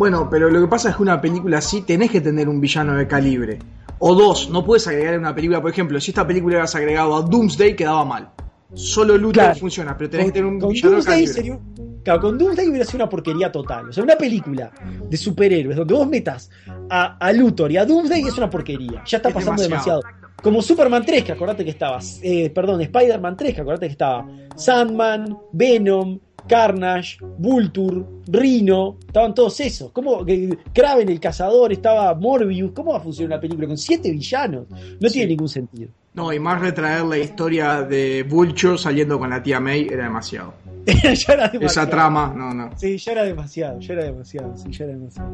Bueno, 0.00 0.30
pero 0.30 0.48
lo 0.48 0.62
que 0.62 0.66
pasa 0.66 0.88
es 0.88 0.96
que 0.96 1.02
una 1.02 1.20
película 1.20 1.58
así 1.58 1.82
tenés 1.82 2.10
que 2.10 2.22
tener 2.22 2.48
un 2.48 2.58
villano 2.58 2.94
de 2.96 3.06
calibre. 3.06 3.58
O 3.98 4.14
dos, 4.14 4.48
no 4.48 4.64
puedes 4.64 4.86
agregar 4.88 5.12
en 5.12 5.20
una 5.20 5.34
película, 5.34 5.60
por 5.60 5.70
ejemplo, 5.70 6.00
si 6.00 6.10
esta 6.10 6.26
película 6.26 6.54
hubieras 6.54 6.74
agregado 6.74 7.14
a 7.16 7.20
Doomsday, 7.20 7.76
quedaba 7.76 8.02
mal. 8.06 8.30
Solo 8.72 9.18
Luthor 9.18 9.32
claro. 9.34 9.56
funciona, 9.56 9.94
pero 9.98 10.08
tenés 10.08 10.24
con, 10.24 10.32
que 10.32 10.38
tener 10.38 10.50
un 10.54 10.58
con 10.58 10.70
villano 10.70 10.92
Doomsday 10.92 11.26
de 11.26 11.34
calibre. 11.34 11.34
Sería, 11.34 11.58
claro, 12.02 12.20
con 12.22 12.38
Doomsday 12.38 12.68
hubiera 12.70 12.84
sido 12.86 12.96
una 12.96 13.10
porquería 13.10 13.52
total. 13.52 13.90
O 13.90 13.92
sea, 13.92 14.02
una 14.02 14.16
película 14.16 14.72
de 15.06 15.16
superhéroes 15.18 15.76
donde 15.76 15.92
vos 15.92 16.08
metas 16.08 16.48
a, 16.88 17.18
a 17.18 17.32
Luthor 17.34 17.70
y 17.70 17.76
a 17.76 17.84
Doomsday 17.84 18.22
es 18.22 18.38
una 18.38 18.48
porquería. 18.48 19.02
Ya 19.04 19.18
está 19.18 19.28
Es 19.28 19.34
pasando 19.34 19.62
demasiado. 19.62 20.00
demasiado. 20.00 20.32
como 20.42 20.62
Superman 20.62 21.04
3, 21.04 21.24
que 21.24 21.32
acordate 21.32 21.62
que 21.62 21.72
estaba, 21.72 21.98
eh, 22.22 22.48
perdón, 22.48 22.80
Spider-Man 22.80 23.36
3, 23.36 23.54
que 23.54 23.60
acordate 23.60 23.84
que 23.84 23.92
estaba 23.92 24.26
Sandman, 24.56 25.36
Venom, 25.52 26.18
Carnage, 26.48 27.18
Vulture, 27.38 28.02
Rhino, 28.28 28.96
estaban 29.06 29.34
todos 29.34 29.58
esos. 29.60 29.90
¿Cómo 29.92 30.24
que 30.24 30.56
Kraven 30.72 31.08
el 31.08 31.20
cazador, 31.20 31.72
estaba 31.72 32.14
Morbius? 32.14 32.72
¿Cómo 32.72 32.92
va 32.92 32.98
a 32.98 33.00
funcionar 33.00 33.32
una 33.36 33.40
película 33.40 33.66
con 33.68 33.78
siete 33.78 34.10
villanos? 34.10 34.66
No 35.00 35.08
tiene 35.08 35.28
ningún 35.28 35.48
sentido. 35.48 35.90
No, 36.14 36.32
y 36.32 36.40
más 36.40 36.60
retraer 36.60 37.04
la 37.04 37.18
historia 37.18 37.82
de 37.82 38.24
Vulture 38.28 38.76
saliendo 38.78 39.18
con 39.18 39.30
la 39.30 39.42
tía 39.42 39.60
May 39.60 39.86
era 39.90 40.04
demasiado. 40.04 40.54
Ya 40.86 41.34
era 41.34 41.48
demasiado. 41.48 41.66
Esa 41.66 41.88
trama, 41.88 42.32
no, 42.36 42.52
no. 42.54 42.70
Sí, 42.76 42.96
ya 42.98 43.12
era 43.12 43.22
demasiado, 43.24 43.78
ya 43.80 43.92
era 43.92 44.04
demasiado, 44.04 44.56
sí, 44.56 44.70
ya 44.72 44.84
era 44.86 44.94
demasiado. 44.94 45.30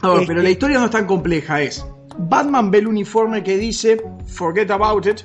A 0.00 0.08
ver, 0.08 0.16
Este- 0.22 0.26
pero 0.26 0.42
la 0.42 0.50
historia 0.50 0.78
no 0.78 0.86
es 0.86 0.90
tan 0.90 1.06
compleja, 1.06 1.60
es 1.60 1.86
Batman 2.18 2.70
ve 2.70 2.78
el 2.78 2.86
uniforme 2.88 3.42
que 3.44 3.56
dice 3.58 4.02
Forget 4.26 4.70
about 4.70 5.06
it. 5.06 5.20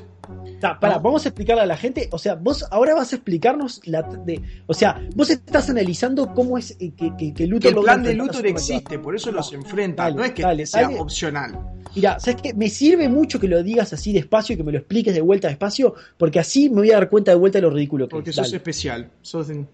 Vamos 0.61 1.25
a 1.25 1.29
explicarle 1.29 1.63
a 1.63 1.65
la 1.65 1.77
gente, 1.77 2.09
o 2.11 2.17
sea, 2.17 2.35
vos 2.35 2.65
ahora 2.71 2.95
vas 2.95 3.11
a 3.13 3.17
explicarnos 3.17 3.81
la 3.85 4.01
de, 4.03 4.41
o 4.67 4.73
sea, 4.73 5.01
vos 5.15 5.29
estás 5.29 5.69
analizando 5.69 6.33
cómo 6.33 6.57
es 6.57 6.71
eh, 6.79 6.91
que, 6.95 7.15
que, 7.17 7.33
que 7.33 7.33
Que 7.33 7.47
Luthor 7.47 7.69
el 7.69 7.75
logra 7.75 7.93
plan 7.93 8.03
de 8.03 8.13
Luthor 8.13 8.47
existe, 8.47 8.99
por 8.99 9.15
eso 9.15 9.31
los 9.31 9.51
enfrenta, 9.53 10.03
dale, 10.03 10.15
no 10.15 10.23
es 10.23 10.31
que 10.31 10.41
dale, 10.43 10.65
sea 10.65 10.83
dale. 10.83 10.99
opcional. 10.99 11.59
Mira, 11.95 12.19
¿sabes 12.19 12.41
qué? 12.41 12.53
Me 12.53 12.69
sirve 12.69 13.07
mucho 13.09 13.39
que 13.39 13.47
lo 13.47 13.61
digas 13.63 13.93
así 13.93 14.11
despacio 14.13 14.53
y 14.53 14.57
que 14.57 14.63
me 14.63 14.71
lo 14.71 14.79
expliques 14.79 15.13
de 15.13 15.21
vuelta 15.21 15.47
despacio, 15.47 15.93
porque 16.17 16.39
así 16.39 16.69
me 16.69 16.77
voy 16.77 16.91
a 16.91 16.95
dar 16.95 17.09
cuenta 17.09 17.31
de 17.31 17.37
vuelta 17.37 17.57
de 17.59 17.61
lo 17.63 17.69
ridículo 17.69 18.07
que 18.07 18.11
Porque 18.11 18.29
es. 18.31 18.35
sos 18.35 18.51
especial, 18.53 19.09
sos 19.21 19.47
de, 19.47 19.65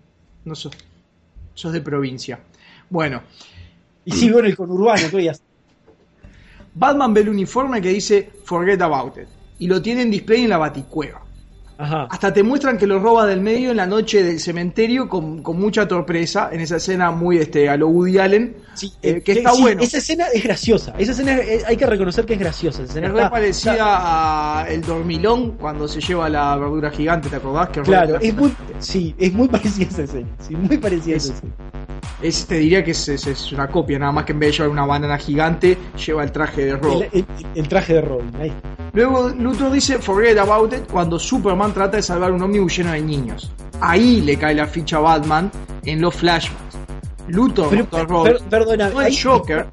no 0.46 0.56
sos, 0.56 0.74
sos 1.54 1.74
de 1.74 1.82
provincia. 1.82 2.40
Bueno, 2.90 3.24
Y 4.06 4.12
sigo 4.12 4.40
en 4.40 4.46
el 4.48 4.58
conurbano, 4.58 5.08
tú 5.10 5.20
ya. 5.20 5.34
Batman 6.74 7.14
ve 7.14 7.22
el 7.22 7.30
uniforme 7.30 7.82
que 7.82 7.90
dice 7.90 8.30
Forget 8.46 8.82
about 8.82 9.18
it 9.18 9.28
y 9.62 9.68
lo 9.68 9.82
tiene 9.82 10.02
en 10.02 10.10
display 10.12 10.44
en 10.44 10.50
la 10.50 10.58
baticueva. 10.58 11.22
Ajá. 11.78 12.08
Hasta 12.12 12.32
te 12.32 12.44
muestran 12.44 12.78
que 12.78 12.86
lo 12.86 13.00
roba 13.00 13.26
del 13.26 13.42
medio 13.42 13.72
en 13.72 13.78
la 13.78 13.88
noche 13.88 14.22
del 14.24 14.40
cementerio 14.40 15.10
con, 15.10 15.42
con 15.42 15.60
mucha 15.60 15.88
torpeza, 15.88 16.50
en 16.52 16.62
esa 16.62 16.76
escena 16.78 17.10
muy 17.10 17.38
este, 17.40 17.70
a 17.70 17.76
lo 17.78 17.88
Woody 17.88 18.20
Allen, 18.20 18.56
Sí, 18.76 18.92
eh, 19.02 19.10
eh, 19.18 19.22
que 19.24 19.32
eh, 19.34 19.38
está 19.40 19.52
sí, 19.54 19.62
bueno. 19.64 19.82
Esa 19.82 19.98
escena 19.98 20.26
es 20.34 20.44
graciosa. 20.44 20.94
Esa 20.98 21.12
escena 21.12 21.40
hay 21.68 21.78
que 21.78 21.86
reconocer 21.88 22.26
que 22.26 22.34
es 22.34 22.40
graciosa. 22.40 22.84
Esa 22.84 22.92
escena 22.92 23.08
Es 23.08 23.14
está- 23.14 23.30
parecida 23.32 23.72
está- 23.74 24.60
a 24.62 24.70
El 24.70 24.82
Dormilón 24.82 25.52
cuando 25.58 25.88
se 25.88 26.02
lleva 26.02 26.30
la 26.30 26.56
verdura 26.56 26.92
gigante, 26.92 27.30
¿te 27.30 27.36
acordás? 27.38 27.70
Que 27.70 27.82
Claro, 27.82 28.20
es 28.20 28.36
muy, 28.36 28.54
sí, 28.80 29.16
es 29.18 29.34
muy 29.34 29.48
parecida 29.48 29.86
a 29.86 29.90
esa 29.90 30.04
escena. 30.04 30.28
Sí, 30.48 30.56
muy 30.56 30.78
parecida 30.78 31.16
a 31.16 31.18
esa 31.18 31.30
Es- 31.30 31.36
escena. 31.36 31.54
Es- 32.22 32.46
te 32.46 32.56
diría 32.60 32.84
que 32.84 32.92
es, 32.92 33.08
es- 33.10 33.26
es 33.26 33.52
una 33.52 33.68
copia, 33.68 33.98
nada 33.98 34.12
más 34.12 34.26
que 34.26 34.34
en 34.34 34.40
vez 34.40 34.52
de 34.52 34.58
llevar 34.58 34.70
una 34.70 34.86
banana 34.86 35.18
gigante, 35.18 35.78
lleva 36.06 36.24
el 36.24 36.32
traje 36.32 36.66
de 36.66 36.76
Robin. 36.78 37.08
El, 37.12 37.20
el- 37.22 37.26
el 37.56 37.68
traje 37.68 37.94
de 37.96 38.02
Robin. 38.02 38.32
Ahí. 38.40 38.54
Luego 38.94 39.30
Luthor 39.30 39.72
dice 39.72 40.00
Forget 40.00 40.38
about 40.38 40.74
it 40.74 40.82
cuando 40.92 41.18
Superman 41.18 41.74
trata 41.74 41.98
de 41.98 42.04
salvar 42.04 42.32
un 42.32 42.42
ómnibus 42.42 42.78
lleno 42.78 42.92
de 42.92 43.02
niños. 43.02 43.52
Ahí 43.80 44.22
le 44.22 44.38
cae 44.38 44.54
la 44.54 44.68
ficha 44.68 44.98
a 44.98 45.00
Batman 45.00 45.50
en 45.84 46.02
los 46.02 46.14
flashbacks. 46.16 46.78
Luthor 47.28 47.70
Pero, 47.70 47.86
per- 47.88 48.08
per- 48.08 48.44
perdona, 48.50 48.90
no 48.90 49.00
ahí- 49.00 49.16
el 49.16 49.24
Joker, 49.24 49.68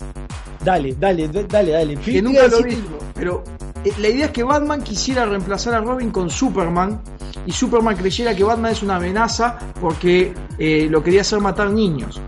Dale, 0.64 0.94
dale, 0.98 1.28
dale, 1.28 1.70
dale. 1.72 1.96
que 1.96 2.20
nunca 2.20 2.46
lo 2.48 2.61
mismo. 2.61 2.98
Pero 3.14 3.42
eh, 3.85 3.92
la 3.98 4.09
idea 4.09 4.26
es 4.26 4.33
que 4.33 4.42
Batman 4.42 4.83
quisiera 4.83 5.24
reemplazar 5.24 5.74
a 5.74 5.81
Robin 5.81 6.11
con 6.11 6.28
Superman 6.31 7.00
y 7.46 7.52
Superman 7.52 7.96
creyera 7.96 8.35
que 8.35 8.44
Batman 8.44 8.72
es 8.72 8.83
una 8.83 8.96
amenaza 8.96 9.57
porque 9.81 10.33
eh, 10.59 10.87
lo 10.90 11.02
quería 11.02 11.20
hacer 11.22 11.40
matar 11.40 11.70
niños. 11.70 12.20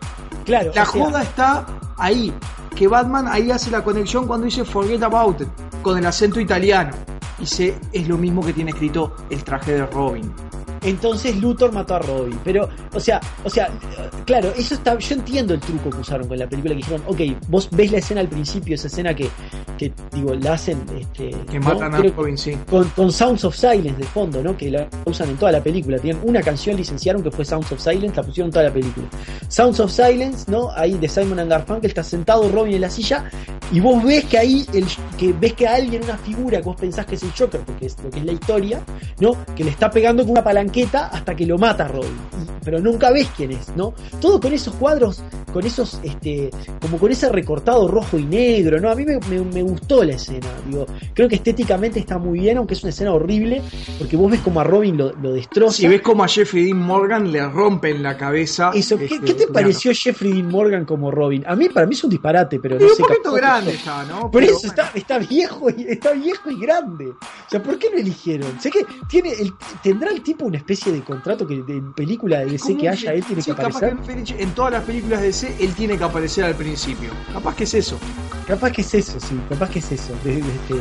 Claro, 0.45 0.69
La 0.75 0.85
sea, 0.87 0.87
joda 0.87 1.23
está 1.23 1.67
ahí, 1.99 2.33
que 2.75 2.89
Batman 2.89 3.27
ahí 3.29 3.51
hace 3.51 3.71
la 3.71 3.83
conexión 3.85 4.27
cuando 4.27 4.47
dice 4.47 4.65
Forget 4.65 5.03
About 5.03 5.41
It, 5.43 5.49
con 5.83 5.99
el 5.99 6.07
acento 6.07 6.41
italiano. 6.41 6.93
Dice, 7.39 7.79
es 7.93 8.09
lo 8.09 8.19
mismo 8.19 8.45
que 8.45 8.53
tiene 8.53 8.71
escrito 8.71 9.17
el 9.31 9.43
traje 9.43 9.73
de 9.73 9.87
Robin. 9.87 10.50
Entonces 10.83 11.37
Luthor 11.37 11.73
mató 11.73 11.97
a 11.97 11.99
Robin. 12.01 12.39
Pero, 12.45 12.69
o 12.93 13.01
sea, 13.01 13.21
o 13.45 13.51
sea, 13.51 13.69
claro, 14.25 14.53
eso 14.57 14.75
está. 14.75 14.99
Yo 14.99 15.15
entiendo 15.15 15.55
el 15.55 15.61
truco 15.61 15.91
que 15.91 15.99
usaron 15.99 16.29
con 16.29 16.39
la 16.39 16.49
película 16.49 16.75
que 16.75 16.79
dijeron, 16.79 17.03
ok, 17.07 17.21
vos 17.49 17.69
ves 17.71 17.93
la 17.93 17.99
escena 17.99 18.21
al 18.21 18.29
principio, 18.29 18.75
esa 18.75 18.89
escena 18.89 19.15
que, 19.15 19.29
que 19.79 19.93
digo, 20.13 20.35
la 20.35 20.55
hacen, 20.55 20.85
este, 20.99 21.31
Que 21.51 21.59
¿no? 21.59 21.67
matan 21.67 21.95
a 21.95 22.03
Robin, 22.03 22.37
sí. 22.37 22.57
con, 22.69 22.89
con 22.91 23.13
Sounds 23.13 23.45
of 23.45 23.55
Silence 23.55 23.95
de 23.95 24.05
fondo, 24.05 24.43
¿no? 24.43 24.57
Que 24.57 24.71
la 24.71 24.89
usan 25.05 25.31
en 25.31 25.37
toda 25.37 25.53
la 25.53 25.63
película. 25.63 25.99
Tienen 25.99 26.23
una 26.25 26.41
canción 26.43 26.77
licenciaron 26.77 27.23
que 27.23 27.31
fue 27.31 27.45
Sounds 27.45 27.71
of 27.73 27.81
Silence, 27.81 28.17
la 28.17 28.23
pusieron 28.23 28.49
en 28.49 28.53
toda 28.53 28.65
la 28.67 28.73
película. 28.73 29.07
Sounds 29.49 29.81
of 29.81 29.91
Silence, 29.91 30.51
¿no? 30.51 30.71
Ahí 30.73 30.95
de 30.95 31.09
Simon 31.09 31.39
and 31.41 31.51
Garfunkel 31.51 31.91
está 31.91 32.03
sentado 32.03 32.49
Robin 32.49 32.75
en 32.75 32.81
la 32.83 32.91
silla 32.91 33.31
y 33.73 33.81
vos 33.81 34.03
ves 34.03 34.25
que 34.25 34.39
ahí 34.39 34.67
el, 34.73 34.85
que 35.17 35.33
ves 35.33 35.53
que 35.53 35.67
alguien, 35.67 36.03
una 36.03 36.19
figura 36.19 36.59
que 36.59 36.65
vos 36.65 36.77
pensás 36.77 37.07
que 37.07 37.15
es 37.15 37.23
el 37.23 37.33
Joker, 37.37 37.61
porque 37.61 37.87
es 37.87 37.97
lo 38.03 38.11
que 38.11 38.19
es 38.19 38.25
la 38.25 38.33
historia, 38.33 38.83
¿no? 39.21 39.37
Que 39.55 39.65
le 39.65 39.71
está 39.71 39.91
pegando 39.91 40.23
con 40.23 40.33
una 40.33 40.43
hasta 41.13 41.35
que 41.35 41.47
lo 41.47 41.59
mata 41.59 41.87
Robin. 41.89 42.11
Y- 42.43 42.51
pero 42.65 42.79
nunca 42.79 43.11
ves 43.11 43.29
quién 43.37 43.53
es, 43.53 43.75
¿no? 43.75 43.95
Todo 44.21 44.39
con 44.39 44.53
esos 44.53 44.75
cuadros, 44.75 45.23
con 45.53 45.65
esos, 45.67 45.99
este, 46.03 46.51
como 46.81 46.99
con 46.99 47.11
ese 47.11 47.29
recortado 47.31 47.89
rojo 47.89 48.19
y 48.19 48.25
negro, 48.25 48.79
¿no? 48.81 48.91
A 48.91 48.95
mí 48.95 49.05
me, 49.05 49.19
me- 49.31 49.41
me 49.45 49.63
gustó 49.63 50.05
la 50.05 50.13
escena, 50.15 50.47
digo, 50.67 50.87
creo 51.15 51.27
que 51.29 51.37
estéticamente 51.37 51.99
está 51.99 52.19
muy 52.19 52.41
bien, 52.41 52.59
aunque 52.59 52.75
es 52.75 52.83
una 52.83 52.91
escena 52.91 53.13
horrible, 53.15 53.63
porque 53.99 54.17
vos 54.17 54.31
ves 54.31 54.41
como 54.41 54.61
a 54.61 54.65
Robin 54.65 54.97
lo, 54.97 55.13
lo 55.15 55.33
destroza. 55.33 55.79
Si 55.79 55.89
ves 55.89 56.03
como 56.03 56.23
a 56.23 56.29
Jeffrey 56.29 56.67
Dean 56.67 56.79
Morgan 56.79 57.33
le 57.33 57.47
rompen 57.49 58.03
la 58.03 58.17
cabeza. 58.17 58.71
Eso, 58.75 58.97
¿qué, 58.99 59.07
este, 59.07 59.21
qué 59.23 59.35
te 59.35 59.47
pareció 59.47 59.93
Jeffrey 59.95 60.33
Dean 60.35 60.49
Morgan 60.49 60.85
como 60.85 61.11
Robin? 61.11 61.43
A 61.47 61.57
mí, 61.57 61.69
para 61.71 61.87
mí 61.87 61.95
es 61.95 62.05
un 62.05 62.11
disparate, 62.11 62.61
pero 62.61 62.77
Y 62.77 62.81
no 62.81 62.87
un 62.89 62.95
sé. 62.97 63.03
poquito 63.03 63.33
grande 63.33 63.73
está, 63.73 64.05
¿no? 64.05 64.31
Por 64.31 64.43
Pero 64.43 64.53
eso 64.55 64.67
está, 64.67 64.91
está 64.95 65.19
viejo 65.19 65.69
y 65.71 65.87
está 65.89 66.13
viejo 66.13 66.51
y 66.51 66.61
grande. 66.61 67.09
O 67.09 67.51
sea, 67.51 67.63
¿por 67.63 67.79
qué 67.79 67.89
lo 67.91 67.97
eligieron? 67.99 68.61
Sé 68.61 68.71
que 68.71 68.85
tiene 69.09 69.33
el, 69.33 69.53
tendrá 69.83 70.11
el 70.11 70.23
tipo 70.23 70.45
una 70.45 70.59
especie 70.61 70.93
de 70.93 71.01
contrato 71.03 71.47
que 71.47 71.63
de 71.63 71.83
película 71.95 72.39
de 72.41 72.47
DC 72.53 72.77
que 72.77 72.89
haya, 72.89 73.13
él 73.13 73.25
tiene 73.25 73.43
sí, 73.43 73.53
que 73.53 73.61
aparecer. 73.63 73.97
que 74.25 74.43
en 74.43 74.51
todas 74.55 74.73
las 74.73 74.85
películas 74.85 75.21
de 75.21 75.27
DC 75.27 75.57
él 75.61 75.75
tiene 75.75 75.99
que 75.99 76.05
aparecer 76.05 76.45
al 76.45 76.55
principio. 76.55 77.11
Capaz 77.33 77.57
que 77.57 77.65
es 77.65 77.75
eso. 77.75 77.99
Capaz 78.47 78.71
que 78.73 78.81
es 78.83 78.95
eso, 78.95 79.19
sí, 79.21 79.39
capaz 79.49 79.71
que 79.71 79.79
es 79.79 79.93
eso. 79.93 80.13
Este, 80.25 80.75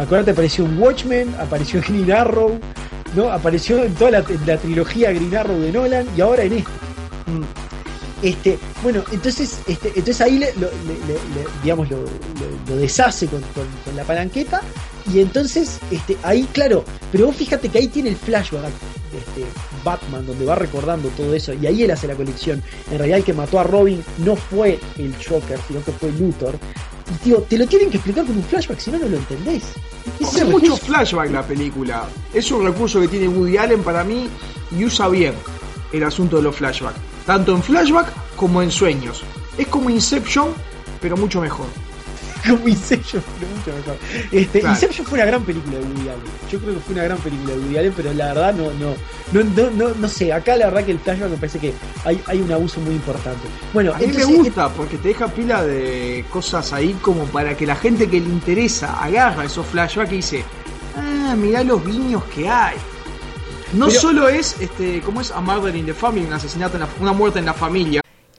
acuérdate, 0.00 0.32
apareció 0.32 0.64
en 0.66 0.78
Watchmen, 0.78 1.34
apareció 1.40 1.80
en 1.80 1.84
Green 1.86 2.12
Arrow, 2.12 2.58
¿no? 3.16 3.30
Apareció 3.30 3.82
en 3.82 3.94
toda 3.94 4.10
la, 4.10 4.18
en 4.18 4.46
la 4.46 4.56
trilogía 4.58 5.10
Green 5.12 5.34
Arrow 5.34 5.58
de 5.58 5.72
Nolan 5.72 6.06
y 6.16 6.20
ahora 6.20 6.42
en 6.44 6.52
esto. 6.54 6.70
Mm. 7.26 7.42
Este, 8.26 8.58
bueno, 8.82 9.02
entonces, 9.12 9.58
este, 9.66 9.88
entonces 9.88 10.20
ahí 10.20 10.38
le, 10.38 10.52
lo, 10.54 10.60
le- 10.70 11.06
le- 11.06 11.14
le- 11.14 11.46
digamos, 11.62 11.90
lo, 11.90 11.98
lo- 11.98 12.08
lo 12.68 12.76
deshace 12.76 13.26
con, 13.26 13.40
con- 13.40 13.66
con 13.84 13.96
la 13.96 14.04
palanqueta 14.04 14.62
y 15.12 15.20
entonces 15.20 15.78
este, 15.90 16.16
ahí, 16.22 16.48
claro, 16.52 16.84
pero 17.12 17.26
vos 17.26 17.36
fíjate 17.36 17.68
que 17.68 17.78
ahí 17.78 17.88
tiene 17.88 18.10
el 18.10 18.16
flashback 18.16 18.72
este, 19.26 19.44
Batman 19.84 20.26
donde 20.26 20.44
va 20.44 20.54
recordando 20.54 21.08
todo 21.10 21.34
eso 21.34 21.52
y 21.54 21.66
ahí 21.66 21.82
él 21.82 21.90
hace 21.90 22.06
la 22.06 22.14
colección. 22.14 22.62
En 22.90 22.98
realidad 22.98 23.18
el 23.18 23.24
que 23.24 23.32
mató 23.32 23.58
a 23.58 23.64
Robin 23.64 24.02
no 24.18 24.36
fue 24.36 24.78
el 24.98 25.14
Joker, 25.16 25.58
sino 25.66 25.82
que 25.84 25.92
fue 25.92 26.12
Luthor. 26.12 26.58
Y 27.12 27.24
tío, 27.24 27.42
te 27.42 27.58
lo 27.58 27.66
tienen 27.66 27.90
que 27.90 27.96
explicar 27.96 28.24
con 28.24 28.36
un 28.36 28.44
flashback, 28.44 28.78
si 28.78 28.90
no, 28.90 28.98
no 28.98 29.08
lo 29.08 29.16
entendés. 29.16 29.62
Es 30.20 30.34
el 30.36 30.48
mucho 30.48 30.76
flashback 30.76 31.30
la 31.30 31.46
película. 31.46 32.08
Es 32.32 32.50
un 32.50 32.64
recurso 32.64 33.00
que 33.00 33.08
tiene 33.08 33.28
Woody 33.28 33.56
Allen 33.56 33.82
para 33.82 34.04
mí 34.04 34.28
y 34.70 34.84
usa 34.84 35.08
bien 35.08 35.34
el 35.92 36.02
asunto 36.02 36.36
de 36.36 36.42
los 36.42 36.56
flashbacks. 36.56 36.98
Tanto 37.26 37.54
en 37.54 37.62
flashback 37.62 38.12
como 38.36 38.62
en 38.62 38.70
sueños. 38.70 39.22
Es 39.56 39.66
como 39.68 39.90
Inception, 39.90 40.48
pero 41.00 41.16
mucho 41.16 41.40
mejor. 41.40 41.66
Como 42.48 42.68
Inception, 42.68 43.22
pero 43.38 43.50
mucho 43.54 43.72
mejor. 43.78 43.96
Este, 44.32 44.60
Claro. 44.60 44.74
Inception 44.74 45.06
fue 45.06 45.18
una 45.18 45.26
gran 45.26 45.42
película 45.44 45.78
de 45.78 45.84
Woody 45.84 46.00
Allen. 46.08 46.22
Yo 46.50 46.58
creo 46.60 46.74
que 46.74 46.80
fue 46.80 46.94
una 46.94 47.04
gran 47.04 47.18
película 47.18 47.52
de 47.54 47.58
Woody 47.60 47.78
Allen, 47.78 47.92
pero 47.96 48.12
la 48.14 48.26
verdad 48.34 48.54
no, 48.54 48.70
no, 48.72 48.94
no, 49.32 49.44
no, 49.56 49.70
no, 49.70 49.94
no 49.94 50.08
sé. 50.08 50.32
Acá 50.32 50.56
la 50.56 50.66
verdad 50.66 50.84
que 50.84 50.92
el 50.92 50.98
flashback 50.98 51.30
me 51.30 51.36
parece 51.36 51.58
que 51.58 51.74
hay, 52.04 52.20
hay 52.26 52.40
un 52.40 52.52
abuso 52.52 52.80
muy 52.80 52.94
importante. 52.94 53.46
Bueno, 53.72 53.92
A 53.94 53.98
mí 53.98 54.06
me 54.08 54.24
gusta 54.24 54.68
porque 54.70 54.96
te 54.98 55.08
deja 55.08 55.28
pila 55.28 55.64
de 55.64 56.24
cosas 56.30 56.72
ahí 56.72 56.94
como 57.00 57.24
para 57.26 57.56
que 57.56 57.66
la 57.66 57.76
gente 57.76 58.08
que 58.08 58.20
le 58.20 58.28
interesa 58.28 59.02
agarra 59.02 59.44
esos 59.44 59.66
flashbacks 59.66 60.12
y 60.12 60.16
dice, 60.16 60.44
ah, 60.96 61.34
mirá 61.36 61.62
los 61.64 61.84
guiños 61.84 62.22
que 62.24 62.48
hay. 62.48 62.76
No 63.72 63.88
Pero- 63.88 64.00
solo 64.00 64.28
es, 64.28 64.54
este, 64.60 65.00
¿cómo 65.00 65.20
es? 65.20 65.32
A 65.32 65.40
murder 65.40 65.74
in 65.74 65.84
the 65.86 65.94
family, 65.94 66.24
un 66.26 66.32
asesinato, 66.32 66.74
en 66.76 66.80
la- 66.82 66.88
una 67.00 67.12
muerte 67.12 67.40
en 67.40 67.46
la 67.46 67.54
familia. 67.54 68.00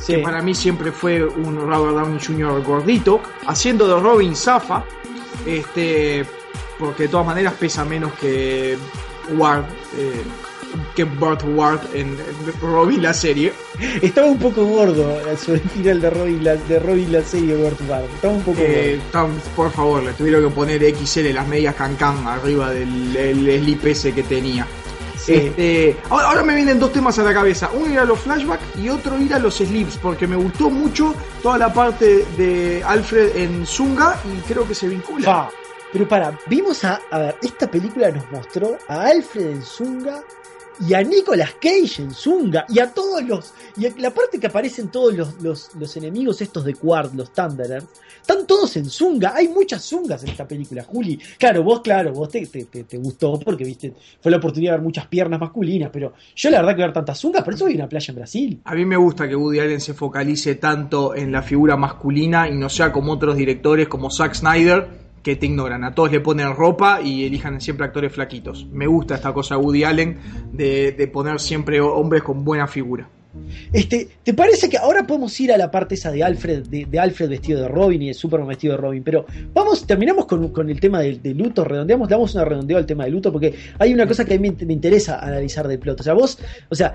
sí. 0.00 0.14
que 0.14 0.18
para 0.20 0.42
mí 0.42 0.54
siempre 0.54 0.92
fue 0.92 1.24
un 1.24 1.56
Robert 1.56 1.94
Downey 1.96 2.20
Jr. 2.24 2.62
gordito, 2.62 3.20
haciendo 3.46 3.86
de 3.86 4.00
Robin 4.00 4.34
Zafa, 4.36 4.84
este, 5.46 6.24
porque 6.78 7.04
de 7.04 7.08
todas 7.08 7.26
maneras 7.26 7.54
pesa 7.54 7.84
menos 7.84 8.12
que 8.14 8.76
Ward, 9.36 9.64
eh, 9.96 10.22
que 10.94 11.04
Burt 11.04 11.42
Ward 11.44 11.80
en, 11.94 12.16
Robin 12.60 13.02
la 13.02 13.14
serie. 13.14 13.52
Estaba 14.02 14.26
un 14.26 14.38
poco 14.38 14.64
gordo 14.64 15.18
sobre 15.38 15.60
el 15.62 15.70
final 15.70 16.00
de 16.00 16.10
Robin 16.10 16.44
la, 16.44 16.56
de 16.56 16.78
Robin 16.78 17.12
la 17.12 17.22
serie 17.22 17.56
Burt 17.56 17.80
Ward. 17.88 18.04
Estaba 18.04 18.34
un 18.34 18.42
poco 18.42 18.58
Eh, 18.60 19.00
gordo. 19.12 19.38
por 19.54 19.70
favor, 19.70 20.02
le 20.02 20.12
tuvieron 20.12 20.44
que 20.44 20.50
poner 20.50 20.82
XL 20.94 21.32
las 21.32 21.46
medias 21.48 21.74
cancan 21.74 22.26
arriba 22.26 22.70
del 22.70 23.16
el 23.16 23.60
slip 23.62 23.86
ese 23.86 24.12
que 24.12 24.22
tenía. 24.22 24.66
Sí. 25.16 25.32
Este, 25.34 25.96
ahora, 26.10 26.28
ahora 26.28 26.42
me 26.42 26.54
vienen 26.54 26.78
dos 26.78 26.92
temas 26.92 27.18
a 27.18 27.22
la 27.22 27.32
cabeza. 27.32 27.70
Uno 27.72 27.92
ir 27.92 27.98
a 27.98 28.04
los 28.04 28.20
flashbacks 28.20 28.76
y 28.76 28.88
otro 28.88 29.18
ir 29.18 29.34
a 29.34 29.38
los 29.38 29.56
slips, 29.56 29.98
porque 29.98 30.26
me 30.26 30.36
gustó 30.36 30.70
mucho 30.70 31.14
toda 31.42 31.58
la 31.58 31.72
parte 31.72 32.24
de 32.36 32.82
Alfred 32.84 33.36
en 33.36 33.66
Zunga 33.66 34.18
y 34.24 34.40
creo 34.42 34.66
que 34.66 34.74
se 34.74 34.88
vincula. 34.88 35.50
Pero 35.92 36.08
para, 36.08 36.38
vimos 36.46 36.84
a. 36.84 37.00
A 37.10 37.18
ver, 37.18 37.36
esta 37.42 37.70
película 37.70 38.10
nos 38.10 38.30
mostró 38.30 38.76
a 38.88 39.06
Alfred 39.06 39.46
en 39.46 39.62
Zunga 39.62 40.22
y 40.88 40.94
a 40.94 41.02
Nicolas 41.02 41.52
Cage 41.60 42.02
en 42.02 42.10
Zunga 42.12 42.66
y 42.68 42.78
a 42.78 42.92
todos 42.92 43.22
los. 43.22 43.52
Y 43.76 43.88
la 44.00 44.10
parte 44.10 44.38
que 44.40 44.46
aparecen 44.48 44.88
todos 44.88 45.14
los, 45.14 45.40
los, 45.42 45.70
los 45.78 45.96
enemigos 45.96 46.40
estos 46.42 46.64
de 46.64 46.74
Quard, 46.74 47.14
los 47.14 47.32
Thunderers, 47.32 47.84
están 48.20 48.46
todos 48.46 48.76
en 48.76 48.86
Zunga. 48.90 49.32
Hay 49.34 49.48
muchas 49.48 49.84
Zungas 49.84 50.22
en 50.24 50.30
esta 50.30 50.46
película, 50.46 50.82
Juli. 50.84 51.18
Claro, 51.38 51.62
vos, 51.62 51.80
claro, 51.80 52.12
vos 52.12 52.28
te, 52.28 52.46
te, 52.46 52.64
te- 52.64 52.84
te 52.84 52.98
gustó 52.98 53.38
porque 53.38 53.64
viste, 53.64 53.94
fue 54.20 54.30
la 54.30 54.38
oportunidad 54.38 54.72
de 54.72 54.78
ver 54.78 54.84
muchas 54.84 55.06
piernas 55.06 55.40
masculinas, 55.40 55.90
pero 55.92 56.12
yo 56.34 56.50
la 56.50 56.58
verdad 56.58 56.76
que 56.76 56.82
ver 56.82 56.92
tantas 56.92 57.20
Zungas, 57.20 57.42
por 57.44 57.54
eso 57.54 57.66
vi 57.66 57.74
una 57.74 57.88
playa 57.88 58.10
en 58.10 58.16
Brasil. 58.16 58.60
A 58.64 58.74
mí 58.74 58.84
me 58.84 58.96
gusta 58.96 59.28
que 59.28 59.36
Woody 59.36 59.60
Allen 59.60 59.80
se 59.80 59.94
focalice 59.94 60.56
tanto 60.56 61.14
en 61.14 61.32
la 61.32 61.42
figura 61.42 61.76
masculina 61.76 62.48
y 62.48 62.54
no 62.54 62.68
sea 62.68 62.92
como 62.92 63.12
otros 63.12 63.36
directores 63.36 63.88
como 63.88 64.10
Zack 64.10 64.34
Snyder 64.34 65.05
que 65.26 65.34
te 65.34 65.46
ignoran. 65.46 65.82
A 65.82 65.92
todos 65.92 66.12
le 66.12 66.20
ponen 66.20 66.54
ropa 66.54 67.00
y 67.02 67.24
elijan 67.24 67.60
siempre 67.60 67.84
actores 67.84 68.12
flaquitos. 68.12 68.64
Me 68.70 68.86
gusta 68.86 69.16
esta 69.16 69.32
cosa 69.32 69.56
de 69.56 69.60
Woody 69.60 69.82
Allen 69.82 70.18
de, 70.52 70.92
de 70.92 71.08
poner 71.08 71.40
siempre 71.40 71.80
hombres 71.80 72.22
con 72.22 72.44
buena 72.44 72.68
figura. 72.68 73.08
Este, 73.72 74.08
¿te 74.22 74.34
parece 74.34 74.68
que 74.68 74.78
ahora 74.78 75.04
podemos 75.04 75.38
ir 75.40 75.52
a 75.52 75.56
la 75.56 75.68
parte 75.68 75.96
esa 75.96 76.12
de 76.12 76.22
Alfred, 76.22 76.68
de, 76.68 76.86
de 76.86 76.98
Alfred 77.00 77.28
vestido 77.28 77.60
de 77.60 77.68
Robin 77.68 78.02
y 78.02 78.08
de 78.08 78.14
Superman 78.14 78.48
vestido 78.48 78.74
de 78.74 78.80
Robin? 78.80 79.02
Pero 79.02 79.26
vamos, 79.52 79.84
terminamos 79.84 80.26
con, 80.26 80.48
con 80.52 80.70
el 80.70 80.78
tema 80.78 81.00
de 81.00 81.34
luto, 81.34 81.64
redondeamos, 81.64 82.08
damos 82.08 82.32
una 82.34 82.44
redondeo 82.44 82.78
al 82.78 82.86
tema 82.86 83.04
del 83.04 83.14
luto, 83.14 83.32
porque 83.32 83.52
hay 83.80 83.92
una 83.92 84.06
cosa 84.06 84.24
que 84.24 84.34
a 84.34 84.38
mí 84.38 84.50
me, 84.50 84.72
interesa 84.72 85.18
analizar 85.18 85.66
del 85.66 85.80
plot. 85.80 86.00
O 86.00 86.02
sea, 86.04 86.14
vos, 86.14 86.38
o 86.68 86.74
sea, 86.74 86.94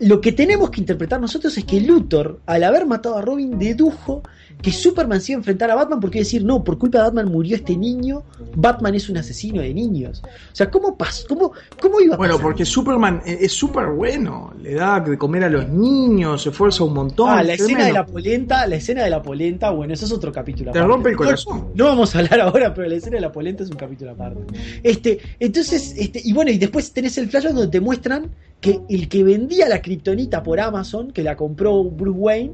lo 0.00 0.20
que 0.20 0.32
tenemos 0.32 0.70
que 0.70 0.80
interpretar 0.80 1.20
nosotros 1.20 1.56
es 1.56 1.64
que 1.64 1.80
Luthor, 1.80 2.40
al 2.46 2.64
haber 2.64 2.86
matado 2.86 3.16
a 3.16 3.22
Robin, 3.22 3.58
dedujo 3.58 4.22
que 4.60 4.72
Superman 4.72 5.20
se 5.20 5.32
iba 5.32 5.38
a 5.38 5.40
enfrentar 5.40 5.70
a 5.70 5.74
Batman 5.74 6.00
porque 6.00 6.18
iba 6.18 6.22
a 6.22 6.26
decir, 6.26 6.44
no, 6.44 6.62
por 6.62 6.76
culpa 6.76 6.98
de 6.98 7.04
Batman 7.04 7.28
murió 7.30 7.56
este 7.56 7.76
niño, 7.76 8.24
Batman 8.56 8.94
es 8.94 9.08
un 9.08 9.16
asesino 9.16 9.62
de 9.62 9.72
niños. 9.72 10.22
O 10.24 10.54
sea, 10.54 10.70
¿cómo 10.70 10.98
pasó? 10.98 11.26
¿Cómo, 11.28 11.52
cómo 11.80 12.00
iba 12.00 12.14
a 12.14 12.18
Bueno, 12.18 12.34
pasar? 12.34 12.44
porque 12.44 12.64
Superman 12.66 13.22
es 13.24 13.40
es 13.40 13.52
súper 13.52 13.86
bueno. 13.86 14.52
Le 14.60 14.74
da 14.74 15.00
de 15.00 15.16
comer 15.16 15.44
a 15.44 15.48
los 15.48 15.68
niños, 15.68 16.42
se 16.42 16.50
esfuerza 16.50 16.84
un 16.84 16.92
montón. 16.92 17.30
Ah, 17.30 17.42
la 17.42 17.54
escena 17.54 17.86
de 17.86 17.92
la 17.92 18.04
polenta, 18.04 18.66
la 18.66 18.76
escena 18.76 19.02
de 19.04 19.10
la 19.10 19.22
polenta, 19.22 19.70
bueno, 19.70 19.94
eso 19.94 20.04
es 20.04 20.12
otro 20.12 20.30
capítulo. 20.30 20.72
Te 20.72 20.78
aparte. 20.78 20.92
rompe 20.94 21.10
el 21.10 21.16
corazón. 21.16 21.68
No, 21.74 21.84
no 21.84 21.84
vamos 21.86 22.14
a 22.14 22.18
hablar 22.18 22.40
ahora, 22.40 22.74
pero 22.74 22.86
la 22.88 22.96
escena 22.96 23.16
de 23.16 23.22
la 23.22 23.32
polenta 23.32 23.62
es 23.64 23.70
un 23.70 23.76
capítulo 23.76 24.10
aparte. 24.10 24.40
Este, 24.82 25.20
entonces, 25.38 25.94
este, 25.96 26.20
y 26.22 26.32
bueno, 26.32 26.50
y 26.50 26.58
después 26.58 26.92
tenés 26.92 27.16
el 27.18 27.28
flash 27.30 27.44
donde 27.44 27.68
te 27.68 27.80
muestran 27.80 28.30
que 28.60 28.80
el 28.88 29.08
que 29.08 29.24
vendía 29.24 29.68
la 29.68 29.80
kriptonita 29.80 30.42
por 30.42 30.60
Amazon, 30.60 31.12
que 31.12 31.22
la 31.22 31.36
compró 31.36 31.84
Bruce 31.84 32.18
Wayne, 32.18 32.52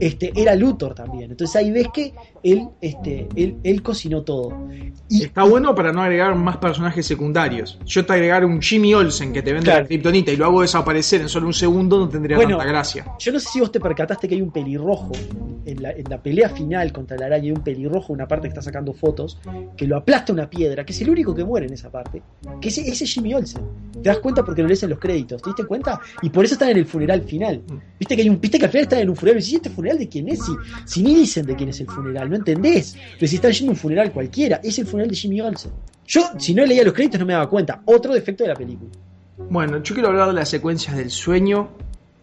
este, 0.00 0.32
era 0.34 0.54
Luthor 0.54 0.94
también. 0.94 1.30
Entonces 1.30 1.54
ahí 1.56 1.70
ves 1.70 1.88
que 1.92 2.14
él, 2.42 2.68
este, 2.80 3.28
él, 3.36 3.56
él 3.62 3.82
cocinó 3.82 4.22
todo. 4.22 4.68
Y 5.08 5.24
Está 5.24 5.44
bueno 5.44 5.74
para 5.74 5.92
no 5.92 6.02
agregar 6.02 6.34
más 6.34 6.56
personajes 6.56 7.04
secundarios. 7.06 7.78
Yo 7.84 8.04
te 8.06 8.12
agregar 8.14 8.44
un 8.44 8.60
Jimmy 8.62 8.94
Olsen 8.94 9.32
que 9.32 9.42
te 9.42 9.52
vende 9.52 9.66
Claro. 9.66 9.82
la 9.82 9.86
kriptonita 9.86 10.32
y 10.32 10.36
lo 10.36 10.46
hago 10.46 10.62
desaparecer 10.62 11.20
en 11.20 11.28
solo 11.28 11.46
un 11.46 11.52
segundo 11.54 11.98
no 11.98 12.08
tendría 12.08 12.36
Bueno, 12.36 12.56
tanta 12.56 12.70
gracia. 12.72 13.04
Yo 13.18 13.32
no 13.32 13.38
sé 13.38 13.48
si 13.50 13.60
vos 13.60 13.70
te 13.70 13.78
percataste 13.80 14.26
que 14.28 14.34
hay 14.34 14.42
un 14.42 14.50
pelirrojo 14.50 15.12
en 15.66 15.82
la, 15.82 15.90
en 15.90 16.04
la 16.08 16.20
pelea 16.22 16.48
final 16.48 16.92
contra 16.92 17.16
la 17.18 17.26
araña. 17.26 17.44
Hay 17.44 17.52
un 17.52 17.62
pelirrojo, 17.62 18.12
una 18.12 18.26
parte 18.26 18.44
que 18.48 18.48
está 18.50 18.62
sacando 18.62 18.92
fotos, 18.92 19.38
que 19.76 19.86
lo 19.86 19.96
aplasta 19.96 20.32
una 20.32 20.48
piedra, 20.48 20.84
que 20.84 20.92
es 20.92 21.00
el 21.02 21.10
único 21.10 21.34
que 21.34 21.44
muere 21.44 21.66
en 21.66 21.74
esa 21.74 21.90
parte. 21.90 22.22
Que 22.60 22.68
ese, 22.68 22.80
ese 22.88 23.04
es 23.04 23.12
Jimmy 23.12 23.34
Olsen. 23.34 23.62
Te 24.02 24.08
das 24.08 24.18
cuenta 24.18 24.44
porque 24.44 24.62
lo 24.62 24.68
lees 24.68 24.82
en 24.82 24.90
los 24.90 24.98
créditos. 24.98 25.42
¿Te 25.42 25.50
diste 25.50 25.64
cuenta? 25.64 26.00
Y 26.22 26.30
por 26.30 26.44
eso 26.44 26.54
están 26.54 26.70
en 26.70 26.78
el 26.78 26.86
funeral 26.86 27.22
final. 27.22 27.60
Viste 27.98 28.16
que 28.16 28.22
hay 28.22 28.28
un, 28.28 28.40
viste 28.40 28.58
que 28.58 28.64
al 28.64 28.70
final 28.70 28.82
están 28.84 28.98
en 29.00 29.10
un 29.10 29.16
funeral. 29.16 29.42
Y 29.42 29.54
¿este 29.54 29.70
funeral 29.70 29.98
de 29.98 30.08
quién 30.08 30.28
es? 30.28 30.40
Si, 30.44 30.52
si 30.86 31.02
ni 31.02 31.14
dicen 31.14 31.44
de 31.46 31.54
quién 31.54 31.68
es 31.68 31.80
el 31.80 31.86
funeral, 31.86 32.28
no 32.32 32.38
entendés. 32.38 32.96
Pero 33.18 33.28
si 33.28 33.36
están 33.36 33.52
yendo 33.52 33.70
a 33.70 33.74
un 33.74 33.78
funeral 33.78 34.12
cualquiera, 34.12 34.60
es 34.62 34.78
el 34.78 34.86
funeral 34.86 35.10
de 35.10 35.16
Jimmy 35.16 35.40
Olsen. 35.40 35.70
Yo, 36.06 36.22
si 36.38 36.52
no 36.54 36.64
leía 36.66 36.82
los 36.84 36.92
créditos, 36.92 37.20
no 37.20 37.26
me 37.26 37.32
daba 37.32 37.48
cuenta. 37.48 37.80
Otro 37.84 38.12
defecto 38.12 38.42
de 38.44 38.48
la 38.50 38.56
película. 38.56 38.90
Bueno, 39.48 39.82
yo 39.82 39.94
quiero 39.94 40.08
hablar 40.10 40.28
de 40.28 40.34
las 40.34 40.48
secuencias 40.48 40.96
del 40.96 41.10
sueño. 41.10 41.70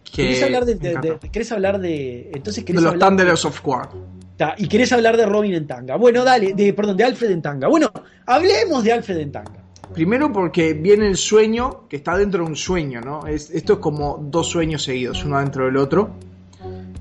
Que 0.04 0.22
¿Querés 0.24 0.42
hablar 0.42 0.64
de, 0.64 0.74
de- 0.74 0.94
de- 0.96 1.18
¿Querés 1.30 1.52
hablar 1.52 1.78
de. 1.80 2.30
Entonces 2.34 2.64
De 2.64 2.72
los 2.74 2.84
hablar 2.84 3.08
Thunderers 3.08 3.44
of 3.44 3.60
Quard. 3.60 3.88
Ta, 4.36 4.54
y 4.58 4.68
querés 4.68 4.92
hablar 4.92 5.16
de 5.16 5.26
Robin 5.26 5.54
en 5.54 5.66
tanga. 5.66 5.96
Bueno, 5.96 6.24
dale, 6.24 6.52
de, 6.54 6.72
perdón, 6.72 6.96
de 6.96 7.04
Alfred 7.04 7.30
en 7.30 7.42
tanga. 7.42 7.68
Bueno, 7.68 7.90
hablemos 8.26 8.82
de 8.84 8.92
Alfred 8.92 9.18
en 9.18 9.32
tanga. 9.32 9.52
Primero 9.92 10.32
porque 10.32 10.72
viene 10.72 11.08
el 11.08 11.16
sueño 11.16 11.88
que 11.88 11.96
está 11.96 12.16
dentro 12.16 12.44
de 12.44 12.50
un 12.50 12.56
sueño, 12.56 13.00
¿no? 13.00 13.26
Es- 13.26 13.50
esto 13.50 13.74
es 13.74 13.78
como 13.80 14.18
dos 14.30 14.48
sueños 14.48 14.82
seguidos, 14.82 15.24
uno 15.24 15.38
dentro 15.40 15.66
del 15.66 15.76
otro. 15.76 16.10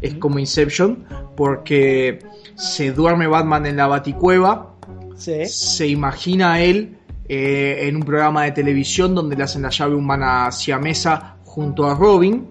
Es 0.02 0.16
como 0.16 0.40
Inception, 0.40 1.06
porque 1.36 2.20
se 2.60 2.92
duerme 2.92 3.28
Batman 3.28 3.66
en 3.66 3.78
la 3.78 3.88
baticueva, 3.88 4.76
Sí. 5.16 5.46
se 5.48 5.88
imagina 5.88 6.54
a 6.54 6.62
él 6.62 6.98
eh, 7.28 7.88
en 7.88 7.96
un 7.98 8.04
programa 8.04 8.44
de 8.44 8.52
televisión 8.52 9.14
donde 9.14 9.36
le 9.36 9.44
hacen 9.44 9.62
la 9.62 9.70
llave 9.70 9.96
humana 9.96 10.48
hacia 10.48 10.80
mesa 10.80 11.38
junto 11.44 11.86
a 11.86 11.94
Robin. 11.96 12.48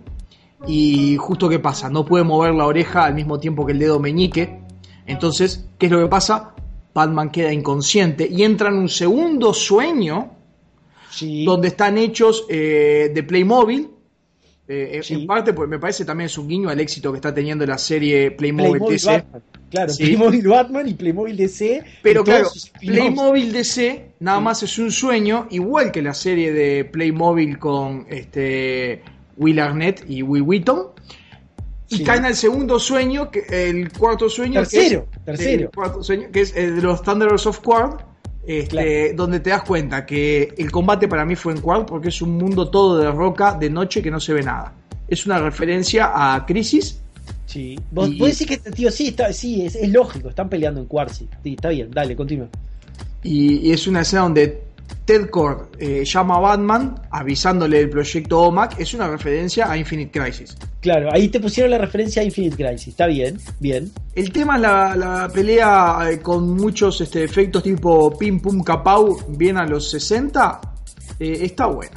Y 0.67 1.17
justo 1.17 1.49
qué 1.49 1.59
pasa, 1.61 1.89
no 1.89 2.05
puede 2.05 2.25
mover 2.25 2.53
la 2.55 2.67
oreja 2.67 3.05
al 3.05 3.15
mismo 3.15 3.39
tiempo 3.39 3.65
que 3.65 3.73
el 3.73 3.79
dedo 3.79 3.99
meñique. 4.01 4.61
Entonces, 5.07 5.67
¿qué 5.79 5.87
es 5.87 5.93
lo 5.93 6.01
que 6.01 6.09
pasa? 6.09 6.53
Batman 6.95 7.31
queda 7.31 7.53
inconsciente 7.53 8.29
y 8.31 8.43
entra 8.43 8.69
en 8.69 8.75
un 8.77 8.89
segundo 8.89 9.55
sueño 9.55 10.33
Sí. 11.11 11.45
donde 11.45 11.69
están 11.69 11.97
hechos 11.97 12.45
eh, 12.49 13.11
de 13.15 13.23
Playmobil. 13.23 13.89
Eh, 14.69 14.91
en- 14.97 15.03
Sí. 15.03 15.15
En 15.15 15.27
parte, 15.27 15.53
pues 15.55 15.69
me 15.69 15.79
parece 15.79 16.05
también 16.05 16.27
es 16.27 16.37
un 16.39 16.47
guiño 16.49 16.69
al 16.69 16.79
éxito 16.81 17.11
que 17.13 17.17
está 17.19 17.33
teniendo 17.33 17.65
la 17.65 17.79
serie 17.79 18.31
Playmobil, 18.33 18.73
Playmobil 18.73 18.97
DC. 18.97 19.11
Batman. 19.13 19.43
Claro, 19.71 19.93
Sí. 19.93 20.05
Playmobil 20.05 20.49
Batman 20.49 20.89
y 20.89 20.95
Playmobil 20.95 21.37
DC. 21.37 21.85
Pero 22.03 22.25
claro. 22.25 22.49
Playmobil 22.81 23.53
DC 23.53 24.13
nada 24.21 24.41
más 24.41 24.63
es 24.63 24.79
un 24.79 24.91
sueño, 24.91 25.47
igual 25.51 25.93
que 25.93 26.01
la 26.03 26.15
serie 26.15 26.53
de 26.53 26.85
Playmobil 26.87 27.59
con 27.59 28.07
este 28.09 29.03
Will 29.37 29.61
Arnett 29.61 30.05
y 30.09 30.23
Will 30.23 30.43
Wheaton. 30.43 30.87
Y 31.91 31.97
Sí. 31.99 32.05
caen 32.05 32.25
al 32.27 32.35
segundo 32.35 32.79
sueño, 32.79 33.31
que 33.31 33.45
el 33.49 33.91
cuarto 33.93 34.29
sueño. 34.29 34.61
Tercero, 34.61 35.07
que 35.11 35.19
es, 35.19 35.25
tercero. 35.25 35.63
el 35.65 35.71
cuarto 35.71 36.03
sueño, 36.03 36.29
que 36.33 36.41
es 36.43 36.55
el 36.57 36.77
de 36.77 36.83
los 36.83 37.03
Thunderers 37.03 37.47
of 37.47 37.61
Quard. 37.61 38.01
este, 38.47 38.69
Claro. 38.69 38.89
donde 39.17 39.41
te 39.41 39.51
das 39.51 39.63
cuenta 39.63 40.07
que 40.07 40.55
el 40.57 40.71
combate 40.71 41.07
para 41.07 41.27
mí 41.27 41.37
fue 41.37 41.53
en 41.53 41.61
Quard 41.61 41.85
porque 41.85 42.09
es 42.09 42.23
un 42.23 42.31
mundo 42.39 42.71
todo 42.71 42.97
de 42.99 43.11
roca 43.11 43.53
de 43.53 43.69
noche 43.69 44.01
que 44.01 44.11
no 44.11 44.19
se 44.21 44.33
ve 44.33 44.43
nada. 44.43 44.73
Es 45.07 45.27
una 45.27 45.39
referencia 45.39 46.13
a 46.15 46.47
Crisis, 46.47 46.99
Sí. 47.49 47.79
Vos, 47.91 48.11
Y- 48.11 48.19
vos 48.19 48.29
decís 48.39 48.47
que, 48.47 48.71
tío, 48.71 48.91
sí, 48.91 49.09
está, 49.09 49.33
sí 49.33 49.65
es, 49.65 49.75
es 49.75 49.89
lógico, 49.91 50.29
están 50.29 50.49
peleando 50.51 50.81
en 50.81 50.87
Quartz. 50.87 51.19
Sí, 51.19 51.29
está 51.45 51.71
bien, 51.71 51.91
dale, 51.91 52.15
continúa. 52.15 52.49
Y, 53.23 53.69
y 53.69 53.73
es 53.73 53.87
una 53.87 54.03
escena 54.03 54.23
donde 54.23 54.63
Ted 55.07 55.31
Cord 55.31 55.69
eh, 55.79 56.05
llama 56.05 56.37
a 56.37 56.41
Batman 56.41 56.95
avisándole 57.11 57.79
del 57.79 57.91
proyecto 57.91 58.41
OMAC 58.43 58.79
es 58.79 58.93
una 58.95 59.09
referencia 59.09 59.71
a 59.71 59.77
Infinite 59.79 60.11
Crisis. 60.21 60.57
Claro, 60.81 61.09
ahí 61.13 61.29
te 61.29 61.41
pusieron 61.41 61.71
la 61.71 61.79
referencia 61.79 62.21
a 62.23 62.25
Infinite 62.25 62.57
Crisis. 62.57 62.89
Está 62.89 63.07
bien, 63.07 63.39
bien. 63.61 63.91
El 64.15 64.31
tema 64.31 64.57
es 64.57 64.63
la, 64.63 64.95
la 64.97 65.29
pelea 65.33 65.99
eh, 66.11 66.21
con 66.21 66.51
muchos 66.55 67.01
este, 67.01 67.25
efectos 67.25 67.63
tipo 67.63 68.17
pim 68.17 68.41
pum 68.41 68.63
capau, 68.63 69.19
bien 69.37 69.57
a 69.57 69.67
los 69.67 69.91
60. 69.91 70.61
eh, 71.19 71.39
está 71.43 71.67
bueno. 71.67 71.93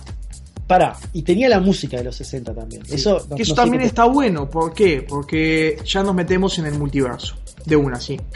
Pará, 0.71 0.95
y 1.11 1.21
tenía 1.23 1.49
la 1.49 1.59
música 1.59 1.97
de 1.97 2.05
los 2.05 2.15
60 2.15 2.53
también. 2.53 2.81
Eso, 2.89 3.25
no- 3.29 3.35
eso 3.35 3.51
no 3.51 3.55
también 3.55 3.81
está 3.83 4.05
bueno. 4.05 4.49
¿Por 4.49 4.73
qué? 4.73 5.05
Porque 5.07 5.77
ya 5.83 6.01
nos 6.01 6.15
metemos 6.15 6.57
en 6.59 6.65
el 6.67 6.75
multiverso. 6.79 7.35
De 7.65 7.75
una, 7.75 7.99
sí. 7.99 8.17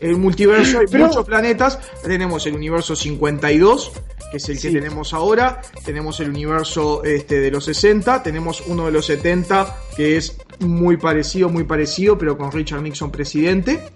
El 0.00 0.16
multiverso 0.16 0.78
hay 0.78 0.86
Pero- 0.90 1.06
muchos 1.08 1.26
planetas. 1.26 1.78
Tenemos 2.02 2.46
el 2.46 2.54
universo 2.54 2.96
52, 2.96 3.92
que 4.30 4.36
es 4.38 4.48
el 4.48 4.58
que 4.60 4.70
tenemos 4.70 5.12
ahora. 5.12 5.60
Tenemos 5.84 6.20
el 6.20 6.30
universo 6.30 7.04
este, 7.04 7.40
de 7.40 7.50
los 7.50 7.64
60. 7.66 8.22
Tenemos 8.22 8.62
uno 8.66 8.86
de 8.86 8.92
los 8.92 9.04
70, 9.06 9.76
que 9.96 10.16
es 10.16 10.38
muy 10.60 10.96
parecido, 10.96 11.50
muy 11.50 11.64
parecido, 11.64 12.16
pero 12.16 12.38
con 12.38 12.50
Richard 12.50 12.80
Nixon 12.82 13.10
presidente. 13.10 13.90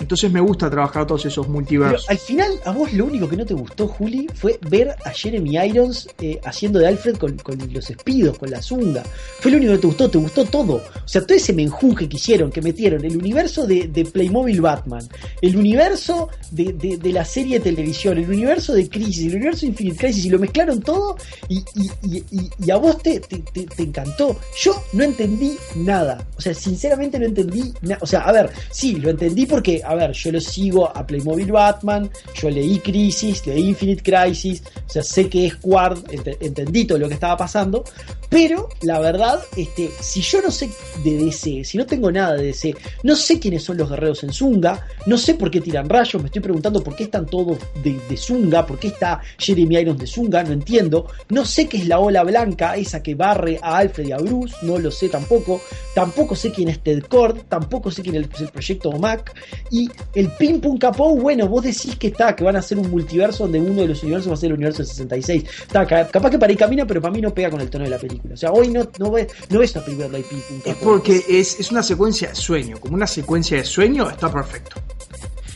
Entonces 0.00 0.30
me 0.30 0.40
gusta 0.40 0.68
trabajar 0.70 1.06
todos 1.06 1.24
esos 1.26 1.46
Pero 1.46 1.52
multiversos. 1.54 2.08
al 2.10 2.18
final, 2.18 2.50
a 2.64 2.70
vos 2.70 2.92
lo 2.92 3.06
único 3.06 3.28
que 3.28 3.36
no 3.36 3.46
te 3.46 3.54
gustó, 3.54 3.88
Juli, 3.88 4.28
fue 4.34 4.58
ver 4.68 4.94
a 5.04 5.10
Jeremy 5.10 5.56
Irons 5.66 6.08
eh, 6.20 6.40
haciendo 6.44 6.78
de 6.78 6.86
Alfred 6.88 7.16
con, 7.16 7.36
los 7.72 7.90
espidos, 7.90 8.38
con 8.38 8.50
la 8.50 8.60
zunga. 8.62 9.02
Fue 9.40 9.50
lo 9.50 9.56
único 9.58 9.72
que 9.72 9.78
te 9.78 9.86
gustó, 9.86 10.10
te 10.10 10.18
gustó 10.18 10.44
todo. 10.44 10.74
O 10.76 11.08
sea, 11.08 11.22
todo 11.22 11.36
ese 11.36 11.52
menjunje 11.52 12.08
que 12.08 12.16
hicieron, 12.16 12.50
que 12.50 12.60
metieron 12.62 13.04
el 13.04 13.16
universo 13.16 13.66
de, 13.66 13.88
de 13.88 14.04
Playmobil 14.04 14.60
Batman, 14.60 15.06
el 15.40 15.56
universo 15.56 16.28
de, 16.50 16.72
de- 16.72 17.12
la 17.12 17.24
serie 17.24 17.58
de 17.58 17.64
televisión, 17.70 18.18
el 18.18 18.28
universo 18.28 18.74
de 18.74 18.88
Crisis, 18.88 19.26
el 19.28 19.36
universo 19.36 19.60
de 19.62 19.68
Infinite 19.68 19.96
Crisis, 19.96 20.26
y 20.26 20.30
lo 20.30 20.38
mezclaron 20.38 20.80
todo 20.80 21.16
y, 21.48 22.70
a 22.70 22.76
vos 22.76 23.02
te- 23.02 23.20
te 23.20 23.82
encantó. 23.82 24.38
Yo 24.62 24.74
no 24.92 25.04
entendí 25.04 25.56
nada. 25.76 26.26
O 26.36 26.40
sea, 26.40 26.52
sinceramente 26.54 27.18
no 27.18 27.26
entendí 27.26 27.72
nada. 27.82 27.98
O 28.02 28.06
sea, 28.06 28.20
a 28.20 28.32
ver, 28.32 28.50
sí, 28.70 28.96
lo 28.96 29.10
entendí 29.10 29.46
porque, 29.46 29.82
a 29.86 29.94
ver, 29.94 30.12
yo 30.12 30.32
lo 30.32 30.40
sigo 30.40 30.94
a 30.96 31.06
Playmobil 31.06 31.50
Batman, 31.52 32.10
yo 32.34 32.50
leí 32.50 32.78
Crisis, 32.80 33.46
leí 33.46 33.68
Infinite 33.68 34.02
Crisis, 34.02 34.62
o 34.86 34.90
sea, 34.90 35.02
sé 35.02 35.28
que 35.28 35.46
es 35.46 35.56
Quard, 35.56 35.98
ent- 36.10 36.36
entendí 36.40 36.84
todo 36.84 36.98
lo 36.98 37.08
que 37.08 37.14
estaba 37.14 37.36
pasando, 37.36 37.84
pero 38.28 38.68
la 38.82 38.98
verdad, 38.98 39.40
este, 39.56 39.90
si 40.00 40.20
yo 40.20 40.42
no 40.42 40.50
sé 40.50 40.68
de 41.04 41.16
DC, 41.16 41.64
si 41.64 41.78
no 41.78 41.86
tengo 41.86 42.10
nada 42.10 42.34
de 42.34 42.46
DC, 42.46 42.74
no 43.04 43.14
sé 43.16 43.38
quiénes 43.38 43.62
son 43.62 43.76
los 43.76 43.88
guerreros 43.88 44.22
en 44.24 44.32
Zunga, 44.32 44.86
no 45.06 45.16
sé 45.16 45.34
por 45.34 45.50
qué 45.50 45.60
tiran 45.60 45.88
rayos, 45.88 46.20
me 46.22 46.26
estoy 46.26 46.42
preguntando 46.42 46.82
por 46.82 46.96
qué 46.96 47.04
están 47.04 47.26
todos 47.26 47.58
de, 47.82 47.98
de 48.08 48.16
Zunga, 48.16 48.66
por 48.66 48.78
qué 48.78 48.88
está 48.88 49.20
Jeremy 49.38 49.76
Irons 49.76 50.00
de 50.00 50.06
Zunga, 50.06 50.42
no 50.42 50.52
entiendo, 50.52 51.06
no 51.28 51.44
sé 51.44 51.68
qué 51.68 51.76
es 51.78 51.86
la 51.86 51.98
ola 52.00 52.24
blanca, 52.24 52.76
esa 52.76 53.02
que 53.02 53.14
barre 53.14 53.58
a 53.62 53.76
Alfred 53.78 54.08
y 54.08 54.12
a 54.12 54.18
Bruce, 54.18 54.54
no 54.62 54.78
lo 54.78 54.90
sé 54.90 55.08
tampoco, 55.08 55.60
tampoco 55.94 56.34
sé 56.34 56.50
quién 56.50 56.68
es 56.68 56.80
Ted 56.80 57.04
Cord, 57.04 57.42
tampoco 57.48 57.90
sé 57.90 58.02
quién 58.02 58.16
es 58.16 58.28
el 58.40 58.48
proyecto 58.48 58.90
OMAC, 58.90 59.32
y 59.70 59.75
el 60.14 60.30
Pim 60.32 60.60
Pum 60.60 60.78
Capó, 60.78 61.14
bueno, 61.16 61.48
vos 61.48 61.62
decís 61.64 61.96
que 61.96 62.08
está, 62.08 62.34
que 62.34 62.44
van 62.44 62.56
a 62.56 62.60
hacer 62.60 62.78
un 62.78 62.90
multiverso 62.90 63.44
donde 63.44 63.60
uno 63.60 63.82
de 63.82 63.88
los 63.88 64.02
universos 64.02 64.30
va 64.30 64.34
a 64.34 64.38
ser 64.38 64.48
el 64.48 64.54
universo 64.54 64.82
de 64.82 64.88
66. 64.88 65.44
Está, 65.62 65.86
ca- 65.86 66.08
capaz 66.08 66.30
que 66.30 66.38
para 66.38 66.50
ahí 66.50 66.56
camina, 66.56 66.86
pero 66.86 67.00
para 67.00 67.12
mí 67.12 67.20
no 67.20 67.32
pega 67.34 67.50
con 67.50 67.60
el 67.60 67.68
tono 67.70 67.84
de 67.84 67.90
la 67.90 67.98
película. 67.98 68.34
O 68.34 68.36
sea, 68.36 68.52
hoy 68.52 68.68
no, 68.68 68.88
no, 68.98 69.10
ves, 69.10 69.28
no 69.50 69.58
ves 69.58 69.74
una 69.74 69.84
película 69.84 70.06
donde 70.06 70.18
hay 70.18 70.24
Pim 70.24 70.40
Pum 70.40 70.60
Es 70.64 70.76
porque 70.76 71.24
es, 71.28 71.58
es 71.60 71.70
una 71.70 71.82
secuencia 71.82 72.28
de 72.28 72.34
sueño. 72.34 72.78
Como 72.80 72.94
una 72.94 73.06
secuencia 73.06 73.56
de 73.58 73.64
sueño 73.64 74.08
está 74.10 74.30
perfecto. 74.32 74.80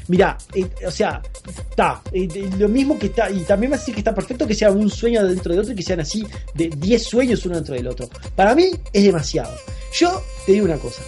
Mirá, 0.09 0.37
eh, 0.55 0.67
o 0.85 0.91
sea, 0.91 1.23
está, 1.71 2.03
eh, 2.13 2.27
lo 2.59 2.69
mismo 2.69 2.99
que 2.99 3.07
está, 3.07 3.31
y 3.31 3.41
también 3.45 3.71
me 3.71 3.77
hace 3.77 3.93
que 3.93 3.99
está 4.01 4.13
perfecto 4.13 4.45
que 4.45 4.55
sea 4.55 4.73
un 4.73 4.91
sueño 4.91 5.25
dentro 5.25 5.53
de 5.55 5.61
otro 5.61 5.73
y 5.73 5.77
que 5.77 5.85
sean 5.85 6.01
así, 6.01 6.27
de 6.53 6.69
10 6.69 7.03
sueños 7.05 7.47
uno 7.47 7.55
dentro 7.55 7.77
del 7.77 7.87
otro. 7.87 8.09
Para 8.35 8.57
mí 8.57 8.71
es 8.93 9.05
demasiado. 9.05 9.55
Yo 9.97 10.21
te 10.47 10.53
digo 10.53 10.65
una 10.65 10.79
cosa. 10.79 11.01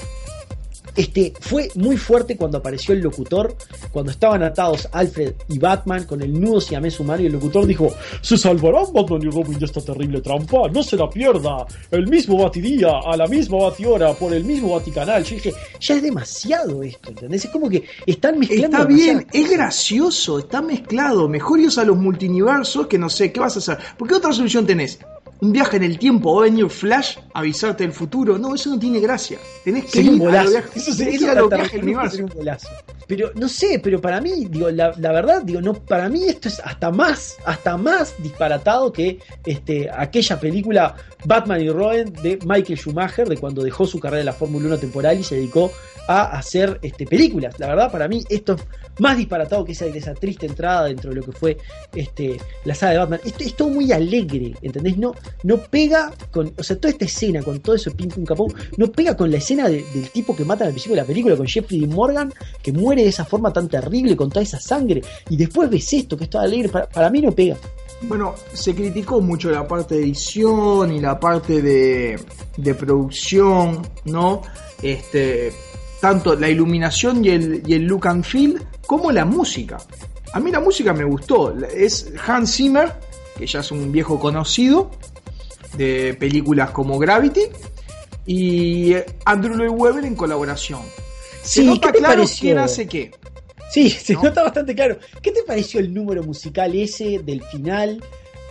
Este, 0.95 1.33
fue 1.41 1.69
muy 1.75 1.97
fuerte 1.97 2.37
cuando 2.37 2.59
apareció 2.59 2.95
el 2.95 3.01
locutor, 3.01 3.57
cuando 3.93 4.11
estaban 4.11 4.43
atados 4.43 4.89
Alfred 4.93 5.33
y 5.49 5.59
Batman 5.59 6.05
con 6.05 6.23
el 6.23 6.39
nudo 6.39 6.61
siamés 6.61 7.01
humano 7.01 7.23
y 7.23 7.27
el 7.27 7.33
locutor 7.33 7.67
dijo, 7.67 7.89
¿se 8.21 8.37
salvarán 8.37 8.93
Batman 8.93 9.23
y 9.23 9.31
Robin 9.31 9.59
de 9.59 9.67
esta 9.67 9.81
terrible 9.81 10.21
trampa? 10.21 10.69
No 10.73 10.83
se 10.83 10.97
la 10.97 11.09
pierda, 11.09 11.67
el 11.91 12.07
mismo 12.09 12.43
batidía, 12.43 12.91
a 13.05 13.17
la 13.17 13.27
misma 13.27 13.59
batihora, 13.59 14.13
por 14.15 14.35
el 14.35 14.45
mismo 14.45 14.75
baticanal. 14.75 15.25
Yo 15.25 15.37
dije, 15.37 15.53
ya 15.81 15.95
es 15.97 16.03
demasiado 16.03 16.83
esto, 16.83 17.09
¿entendés? 17.11 17.45
Es 17.45 17.51
como 17.51 17.69
que 17.69 17.85
están 18.07 18.39
mezclando 18.39 18.79
Está 18.79 18.85
bien, 18.85 19.27
es 19.33 19.51
gracioso, 19.51 20.39
está 20.39 20.61
mezclado. 20.63 21.29
Mejor 21.29 21.61
irse 21.61 21.81
a 21.81 21.85
los 21.85 21.97
multiversos 21.97 22.87
que 22.87 22.99
no 22.99 23.09
sé, 23.09 23.33
¿qué 23.33 23.41
vas 23.41 23.57
a 23.57 23.59
hacer? 23.59 23.79
¿Por 23.99 24.09
qué 24.09 24.15
otra 24.15 24.33
solución 24.33 24.67
tenés? 24.67 24.99
Un 25.41 25.53
viaje 25.53 25.77
en 25.77 25.83
el 25.83 25.99
tiempo, 25.99 26.37
va 26.37 26.43
a 26.43 26.45
venir 26.45 26.69
Flash 26.71 27.17
avisarte 27.35 27.85
del 27.85 27.93
futuro. 27.93 28.39
No, 28.39 28.55
eso 28.55 28.71
no 28.71 28.79
tiene 28.79 29.01
gracia. 29.01 29.39
Tenés 29.65 29.85
que 29.85 29.91
Sería 29.91 30.11
un 30.11 30.17
ir 30.17 30.23
a 30.23 30.25
los 30.25 30.33
bolazo. 30.33 30.51
viajes, 30.51 30.77
Eso 30.77 30.93
sería, 30.93 31.15
ir 31.15 31.29
a 31.29 31.35
del 31.35 31.83
universo. 31.83 32.23
un 32.25 32.29
golazo. 32.29 32.69
Pero 33.07 33.33
no 33.35 33.49
sé, 33.49 33.81
pero 33.83 34.01
para 34.01 34.21
mí, 34.21 34.47
digo, 34.49 34.71
la, 34.71 34.95
la 34.99 35.13
verdad, 35.13 35.43
digo, 35.43 35.61
no, 35.61 35.75
para 35.75 36.09
mí 36.09 36.25
esto 36.25 36.49
es 36.49 36.61
hasta 36.61 36.91
más, 36.91 37.37
hasta 37.45 37.77
más 37.77 38.15
disparatado 38.23 38.93
que 38.93 39.19
este, 39.45 39.91
aquella 39.91 40.39
película 40.41 40.95
Batman 41.25 41.61
y 41.61 41.69
Robin 41.69 42.13
de 42.23 42.39
Michael 42.47 42.79
Schumacher, 42.79 43.29
de 43.29 43.37
cuando 43.37 43.63
dejó 43.63 43.87
su 43.87 44.01
carrera 44.01 44.21
en 44.21 44.27
la 44.27 44.33
Fórmula 44.33 44.67
1 44.67 44.79
temporal 44.79 45.19
y 45.21 45.25
se 45.25 45.35
dedicó 45.37 45.71
a 46.09 46.37
hacer 46.37 46.79
este, 46.83 47.07
películas. 47.07 47.59
La 47.61 47.69
verdad, 47.69 47.91
para 47.93 48.09
mí, 48.09 48.25
esto 48.29 48.55
es 48.55 48.63
más 49.01 49.17
disparatado 49.17 49.65
que 49.65 49.73
esa, 49.73 49.87
esa 49.87 50.15
triste 50.15 50.47
entrada 50.47 50.85
dentro 50.87 51.11
de 51.11 51.17
lo 51.17 51.23
que 51.23 51.33
fue 51.33 51.59
este, 51.95 52.41
la 52.65 52.75
saga 52.75 52.93
de 52.93 52.99
Batman. 52.99 53.21
Esto 53.25 53.45
es 53.45 53.55
todo 53.55 53.69
muy 53.69 53.93
alegre, 53.93 54.55
¿entendés? 54.63 54.97
No, 54.97 55.15
no 55.45 55.59
pega 55.59 56.13
con, 56.31 56.53
o 56.59 56.63
sea, 56.63 56.77
toda 56.77 56.91
esta 56.91 57.05
con 57.45 57.61
todo 57.61 57.75
eso 57.77 57.91
pim 57.93 58.09
pum 58.09 58.25
capó, 58.25 58.47
no 58.77 58.91
pega 58.91 59.17
con 59.17 59.31
la 59.31 59.37
escena 59.39 59.69
de- 59.69 59.85
del 59.95 60.11
tipo 60.11 60.35
que 60.35 60.45
matan 60.45 60.67
al 60.69 60.73
principio 60.73 60.97
de 60.97 61.03
la 61.03 61.07
película, 61.07 61.37
con 61.37 61.47
Jeffrey 61.47 61.87
Morgan, 61.87 62.33
que 62.63 62.73
muere 62.73 63.03
de 63.03 63.09
esa 63.09 63.25
forma 63.25 63.53
tan 63.53 63.69
terrible, 63.69 64.17
con 64.17 64.29
toda 64.31 64.43
esa 64.43 64.59
sangre, 64.59 65.03
y 65.29 65.37
después 65.37 65.71
ves 65.71 65.93
esto, 65.93 66.17
que 66.17 66.25
es 66.25 66.31
todo 66.31 66.43
alegre, 66.43 66.69
para, 66.69 66.89
para 66.89 67.11
mí 67.11 67.21
no 67.21 67.31
pega. 67.33 67.57
Bueno, 68.03 68.35
se 68.53 68.75
criticó 68.75 69.21
mucho 69.21 69.51
la 69.51 69.67
parte 69.69 69.95
de 69.95 70.03
edición 70.03 70.93
y 70.93 71.01
la 71.01 71.21
parte 71.21 71.63
de, 71.63 72.19
de 72.57 72.75
producción, 72.75 73.83
¿no? 74.07 74.43
Este, 74.83 75.53
tanto 76.01 76.35
la 76.35 76.49
iluminación 76.49 77.25
y 77.25 77.29
el, 77.29 77.63
y 77.67 77.75
el 77.75 77.83
look 77.85 78.09
and 78.09 78.25
feel, 78.25 78.61
como 78.87 79.13
la 79.13 79.25
música. 79.25 79.79
A 80.33 80.41
mí 80.41 80.51
la 80.51 80.59
música 80.61 80.93
me 80.93 81.05
gustó. 81.05 81.55
Es 81.67 82.11
Hans 82.27 82.57
Zimmer, 82.57 82.93
que 83.39 83.47
ya 83.47 83.61
es 83.61 83.71
un 83.71 83.93
viejo 83.93 84.19
conocido 84.19 84.91
de 85.77 86.15
películas 86.15 86.71
como 86.71 86.99
Gravity, 86.99 87.43
y 88.27 88.95
Andrew 89.25 89.57
Lloyd 89.57 89.71
Webber 89.71 90.05
en 90.05 90.15
colaboración. 90.15 90.81
Se 91.43 91.61
Sí, 91.63 91.67
nota 91.67 91.89
¿qué 91.89 91.93
te 91.95 91.99
claro 91.99 92.15
pareció? 92.23 92.41
quién 92.41 92.59
hace 92.59 92.87
qué. 92.87 93.11
Sí, 93.73 93.91
se 93.91 94.13
¿No? 94.15 94.23
nota 94.25 94.43
bastante 94.43 94.75
claro. 94.75 94.99
¿Qué 95.23 95.33
te 95.33 95.43
pareció 95.45 95.81
el 95.81 95.93
número 95.93 96.23
musical 96.23 96.75
ese 96.75 97.19
del 97.21 97.43
final? 97.43 98.03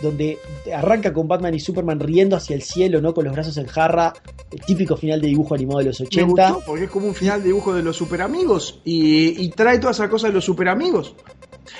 Donde 0.02 0.36
arranca 0.74 1.12
con 1.12 1.28
Batman 1.28 1.54
y 1.54 1.60
Superman 1.60 2.00
riendo 2.00 2.34
hacia 2.36 2.56
el 2.56 2.62
cielo, 2.62 3.00
¿no? 3.00 3.14
Con 3.14 3.24
los 3.24 3.32
brazos 3.32 3.56
en 3.56 3.66
jarra, 3.66 4.12
el 4.50 4.60
típico 4.62 4.96
final 4.96 5.20
de 5.20 5.28
dibujo 5.28 5.54
animado 5.54 5.78
de 5.78 5.84
los 5.86 6.00
Me 6.00 6.06
80. 6.06 6.26
gustó 6.50 6.62
porque 6.66 6.84
es 6.84 6.90
como 6.90 7.06
un 7.06 7.14
final 7.14 7.40
de 7.40 7.46
dibujo 7.46 7.72
de 7.72 7.84
los 7.84 7.96
superamigos 7.96 8.80
y, 8.84 9.40
y 9.42 9.48
trae 9.50 9.78
toda 9.78 9.92
esa 9.92 10.08
cosa 10.10 10.26
de 10.26 10.32
los 10.34 10.44
superamigos. 10.44 11.14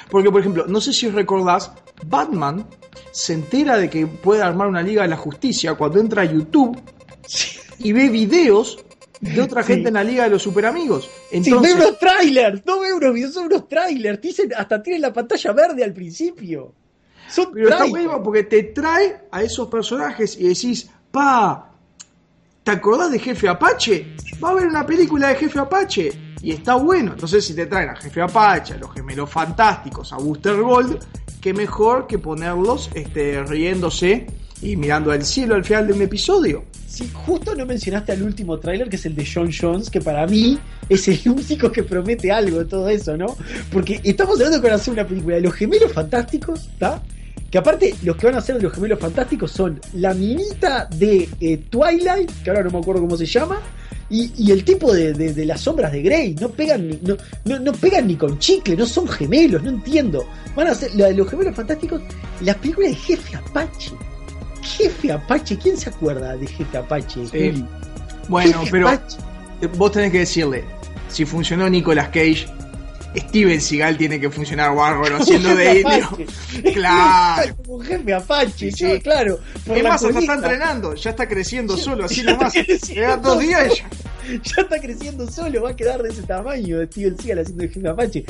Porque, 0.09 0.31
por 0.31 0.41
ejemplo, 0.41 0.67
no 0.69 0.81
sé 0.81 0.93
si 0.93 1.09
recordás, 1.11 1.73
Batman 2.07 2.67
se 3.11 3.33
entera 3.35 3.77
de 3.77 3.89
que 3.91 4.07
puede 4.07 4.43
armar 4.43 4.69
una 4.69 4.83
Liga 4.83 5.03
de 5.03 5.09
la 5.09 5.17
Justicia 5.17 5.75
cuando 5.75 6.01
entra 6.01 6.23
a 6.23 6.25
YouTube 6.25 6.79
y 7.79 7.93
ve 7.93 8.09
videos 8.09 8.79
de 9.21 9.41
otra 9.41 9.63
Sí. 9.63 9.75
gente 9.75 9.89
en 9.89 9.95
la 9.95 10.05
Liga 10.05 10.25
de 10.25 10.31
los 10.31 10.43
superamigos. 10.43 11.05
Sí, 11.31 11.37
Entonces, 11.39 11.77
ve 11.77 11.85
unos 11.85 11.99
trailers, 11.99 12.63
no 12.67 12.81
ve 12.81 12.93
unos 12.93 13.15
videos, 13.15 13.35
son 13.35 13.45
unos 13.47 13.69
trailers. 13.69 14.21
Dicen, 14.21 14.53
hasta 14.57 14.83
tienen 14.83 15.03
la 15.03 15.13
pantalla 15.13 15.53
verde 15.53 15.85
al 15.85 15.93
principio. 15.93 16.75
Son 17.29 17.51
pero 17.53 17.67
está 17.69 17.79
trailers. 17.79 18.05
bueno 18.07 18.23
porque 18.23 18.43
te 18.45 18.63
trae 18.65 19.23
a 19.31 19.43
esos 19.43 19.69
personajes 19.69 20.37
y 20.39 20.49
decís, 20.49 20.91
pa, 21.11 21.71
¿te 22.65 22.71
acordás 22.73 23.13
de 23.13 23.19
Jefe 23.21 23.49
Apache? 23.49 24.15
Va 24.43 24.49
a 24.49 24.51
haber 24.53 24.67
una 24.67 24.85
película 24.85 25.29
de 25.29 25.37
Jefe 25.37 25.59
Apache. 25.59 26.13
Y 26.43 26.51
está 26.51 26.75
bueno. 26.75 27.13
Entonces, 27.13 27.45
si 27.45 27.55
te 27.55 27.67
traen 27.67 27.91
a 27.91 27.97
Jefe 27.97 28.21
Apache, 28.21 28.75
a 28.75 28.79
los 28.79 28.93
gemelos 28.93 29.31
fantásticos, 29.31 30.13
a 30.13 30.17
Booster 30.17 30.57
Gold, 30.57 30.99
qué 31.41 31.55
mejor 31.55 32.07
que 32.07 32.19
ponerlos 32.19 32.91
este, 32.95 33.43
riéndose 33.45 34.27
y 34.61 34.77
mirando 34.77 35.13
al 35.13 35.25
cielo 35.25 35.55
al 35.55 35.65
final 35.65 35.87
de 35.87 35.93
un 35.93 36.03
episodio. 36.03 36.65
Sí, 36.87 37.11
justo 37.13 37.55
no 37.55 37.65
mencionaste 37.65 38.13
al 38.13 38.23
último 38.23 38.59
tráiler, 38.59 38.89
que 38.89 38.97
es 38.97 39.07
el 39.07 39.15
de 39.15 39.27
John 39.27 39.51
Jones, 39.51 39.89
que 39.89 40.01
para 40.01 40.27
mí 40.27 40.59
es 40.89 41.09
el 41.09 41.21
único 41.27 41.73
que 41.73 41.83
promete 41.83 42.31
algo 42.31 42.59
de 42.59 42.65
todo 42.67 42.89
eso, 42.89 43.17
¿no? 43.17 43.37
Porque 43.73 44.01
estamos 44.05 44.35
hablando 44.35 44.61
que 44.61 44.67
van 44.67 44.73
a 44.73 44.77
hacer 44.77 44.93
una 44.93 45.07
película 45.07 45.37
de 45.37 45.43
los 45.43 45.55
gemelos 45.55 45.93
fantásticos, 45.93 46.69
¿está? 46.73 47.03
Que 47.51 47.59
aparte, 47.59 47.95
los 48.03 48.17
que 48.17 48.27
van 48.27 48.37
a 48.37 48.39
hacer 48.39 48.63
los 48.63 48.73
gemelos 48.73 48.99
fantásticos 48.99 49.51
son 49.51 49.81
la 49.95 50.15
minita 50.15 50.87
de 50.87 51.29
eh, 51.41 51.57
Twilight, 51.69 52.31
que 52.43 52.51
ahora 52.51 52.63
no 52.63 52.71
me 52.71 52.79
acuerdo 52.79 53.03
cómo 53.03 53.17
se 53.17 53.27
llama, 53.27 53.61
Y, 54.13 54.31
y 54.37 54.51
el 54.53 54.63
tipo 54.63 54.93
de, 54.93 55.13
de- 55.15 55.33
de 55.33 55.45
las 55.47 55.63
sombras 55.63 55.91
de 55.91 56.03
Grey 56.03 56.35
no 56.39 56.51
pegan 56.51 56.87
ni, 56.87 56.99
no, 57.03 57.17
no, 57.47 57.59
no 57.59 57.73
pegan 57.73 58.07
ni 58.07 58.15
con 58.17 58.39
chicle, 58.39 58.77
no 58.77 58.85
son 58.87 59.09
gemelos, 59.09 59.63
no 59.63 59.71
entiendo. 59.71 60.25
Van 60.55 60.67
a 60.69 60.75
ser 60.75 60.95
la 60.95 61.07
de 61.07 61.15
los 61.15 61.29
gemelos 61.31 61.55
fantásticos, 61.57 62.03
las 62.43 62.57
películas 62.57 62.91
de 62.91 62.97
Jefe 62.97 63.37
Apache. 63.37 63.91
Jefe 64.63 65.11
Apache, 65.13 65.57
¿quién 65.57 65.77
se 65.79 65.89
acuerda 65.89 66.37
de 66.37 66.47
Jefe 66.47 66.77
Apache? 66.79 67.27
Sí. 67.27 67.65
Bueno, 68.29 68.59
Jefe 68.61 68.71
pero 68.71 68.89
Apache. 68.89 69.17
vos 69.79 69.91
tenés 69.93 70.13
que 70.13 70.19
decirle, 70.21 70.63
si 71.09 71.25
funcionó 71.25 71.69
Nicolas 71.71 72.09
Cage, 72.09 72.47
Steven 73.17 73.61
Seagal 73.61 73.97
tiene 73.99 74.19
que 74.21 74.31
funcionar 74.31 74.75
bárbaro 74.75 75.17
haciendo 75.17 75.55
de 75.55 75.81
indio. 75.81 76.09
Claro. 76.75 77.57
Como 77.67 77.81
jefe 77.81 78.15
Apache, 78.15 78.73
Sí, 78.73 79.01
claro. 79.01 79.39
Es 79.75 79.83
más, 79.83 80.03
hasta 80.05 80.19
está 80.19 80.35
entrenando, 80.35 80.95
ya 80.95 81.11
está 81.11 81.29
creciendo 81.29 81.77
solo, 81.79 82.05
así 82.05 82.23
nomás. 82.23 82.53
dan 82.95 83.23
dos 83.23 83.39
días 83.39 83.73
y 83.73 83.77
ya. 83.77 83.89
ya 84.45 84.63
está 84.63 84.81
creciendo 84.81 85.31
solo, 85.31 85.63
va 85.63 85.71
a 85.71 85.77
quedar 85.77 86.03
de 86.03 86.11
ese 86.11 86.23
tamaño 86.23 86.83
Steven 86.87 87.17
Seagal 87.19 87.39
haciendo 87.41 87.63
de 87.63 87.69
jefe 87.69 87.89
Apache. 87.89 88.25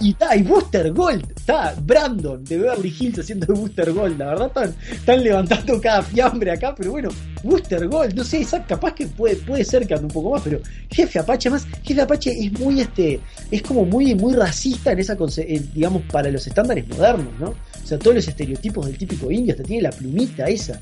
Y, 0.00 0.08
y, 0.08 0.14
ta, 0.14 0.36
y 0.36 0.42
Booster 0.42 0.92
Gold, 0.92 1.32
está 1.36 1.74
Brandon 1.82 2.44
de 2.44 2.58
Beverly 2.58 2.94
Hills 2.98 3.18
haciendo 3.18 3.46
de 3.46 3.60
Booster 3.60 3.92
Gold, 3.92 4.18
la 4.18 4.26
verdad 4.26 4.46
están, 4.48 4.74
están 4.92 5.22
levantando 5.24 5.80
cada 5.80 6.02
fiambre 6.02 6.50
acá, 6.50 6.74
pero 6.76 6.92
bueno, 6.92 7.08
Booster 7.42 7.86
Gold, 7.88 8.14
no 8.14 8.24
sé, 8.24 8.40
esa- 8.40 8.64
capaz 8.64 8.94
que 8.94 9.06
puede, 9.06 9.36
puede 9.36 9.64
ser 9.64 9.86
que 9.86 9.94
ande 9.94 10.06
un 10.06 10.12
poco 10.12 10.30
más, 10.30 10.42
pero 10.42 10.60
jefe 10.90 11.18
Apache, 11.18 11.50
más, 11.50 11.66
jefe 11.82 12.00
Apache 12.00 12.30
es 12.30 12.52
muy 12.58 12.80
este, 12.80 13.20
es 13.50 13.62
como 13.62 13.84
muy, 13.84 14.14
muy 14.14 14.34
racista 14.34 14.92
en 14.92 14.98
esa 15.00 15.16
eh, 15.38 15.62
digamos, 15.74 16.02
para 16.10 16.30
los 16.30 16.46
estándares 16.46 16.86
modernos, 16.88 17.32
¿no? 17.38 17.48
O 17.50 17.86
sea, 17.86 17.98
todos 17.98 18.16
los 18.16 18.28
estereotipos 18.28 18.86
del 18.86 18.96
típico 18.98 19.30
indio, 19.30 19.52
hasta 19.52 19.64
tiene 19.64 19.82
la 19.82 19.90
plumita 19.90 20.44
esa, 20.46 20.80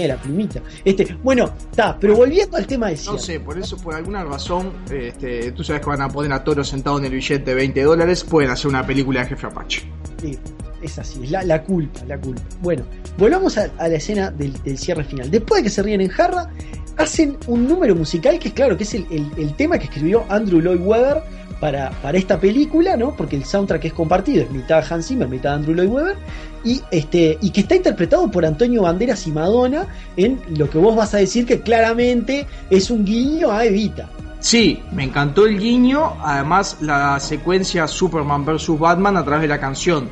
tiene 0.00 0.14
la 0.14 0.20
plumita. 0.20 0.60
Este, 0.84 1.16
bueno, 1.22 1.50
está, 1.70 1.98
pero 1.98 2.14
volviendo 2.16 2.56
al 2.56 2.66
tema 2.66 2.86
de 2.86 2.92
No 2.94 2.98
Seattle. 2.98 3.20
sé, 3.20 3.40
por 3.40 3.58
eso, 3.58 3.76
por 3.76 3.94
alguna 3.94 4.24
razón, 4.24 4.72
este, 4.90 5.52
tú 5.52 5.64
sabes 5.64 5.82
que 5.82 5.88
van 5.88 6.02
a 6.02 6.08
poner 6.08 6.32
a 6.32 6.44
Toro 6.44 6.62
sentado 6.64 6.98
en 6.98 7.04
el 7.06 7.12
billete 7.12 7.44
de 7.44 7.54
20 7.54 7.82
dólares, 7.82 8.24
pueden 8.24 8.50
hacer 8.50 8.68
una 8.68 8.86
película 8.86 9.20
de 9.22 9.26
Jefe 9.28 9.46
Apache. 9.46 9.82
Sí, 10.20 10.38
es 10.82 10.98
así, 10.98 11.24
es 11.24 11.30
la, 11.30 11.42
la 11.42 11.62
culpa, 11.62 12.00
la 12.06 12.18
culpa. 12.20 12.42
Bueno, 12.62 12.84
volvamos 13.16 13.58
a, 13.58 13.70
a 13.78 13.88
la 13.88 13.96
escena 13.96 14.30
del, 14.30 14.52
del 14.62 14.78
cierre 14.78 15.04
final. 15.04 15.30
Después 15.30 15.60
de 15.60 15.64
que 15.64 15.70
se 15.70 15.82
ríen 15.82 16.00
en 16.00 16.08
jarra, 16.08 16.50
hacen 16.96 17.36
un 17.46 17.66
número 17.68 17.94
musical 17.94 18.38
que 18.38 18.48
es 18.48 18.54
claro, 18.54 18.76
que 18.76 18.84
es 18.84 18.94
el, 18.94 19.06
el- 19.10 19.30
el 19.36 19.54
tema 19.56 19.78
que 19.78 19.84
escribió 19.84 20.24
Andrew 20.28 20.60
Lloyd 20.60 20.80
Webber 20.80 21.22
para, 21.60 21.90
para 22.02 22.18
esta 22.18 22.38
película, 22.38 22.96
¿no? 22.96 23.14
Porque 23.16 23.36
el 23.36 23.44
soundtrack 23.44 23.86
es 23.86 23.92
compartido, 23.92 24.42
es 24.42 24.50
mitad 24.50 24.84
Hans 24.88 25.08
Zimmer, 25.08 25.28
mitad 25.28 25.54
Andrew 25.54 25.74
Lloyd 25.74 25.88
Webber, 25.88 26.16
y, 26.64 26.80
este, 26.90 27.38
y 27.40 27.50
que 27.50 27.60
está 27.60 27.76
interpretado 27.76 28.30
por 28.30 28.44
Antonio 28.44 28.82
Banderas 28.82 29.26
y 29.26 29.32
Madonna 29.32 29.86
en 30.16 30.40
lo 30.56 30.68
que 30.68 30.78
vos 30.78 30.96
vas 30.96 31.14
a 31.14 31.18
decir 31.18 31.46
que 31.46 31.60
claramente 31.60 32.46
es 32.70 32.90
un 32.90 33.04
guiño 33.04 33.50
a 33.50 33.64
Evita. 33.64 34.08
Sí, 34.40 34.80
me 34.92 35.04
encantó 35.04 35.46
el 35.46 35.58
guiño, 35.58 36.14
además 36.22 36.78
la 36.80 37.18
secuencia 37.18 37.88
Superman 37.88 38.44
vs. 38.44 38.78
Batman 38.78 39.16
a 39.16 39.24
través 39.24 39.42
de 39.42 39.48
la 39.48 39.58
canción 39.58 40.08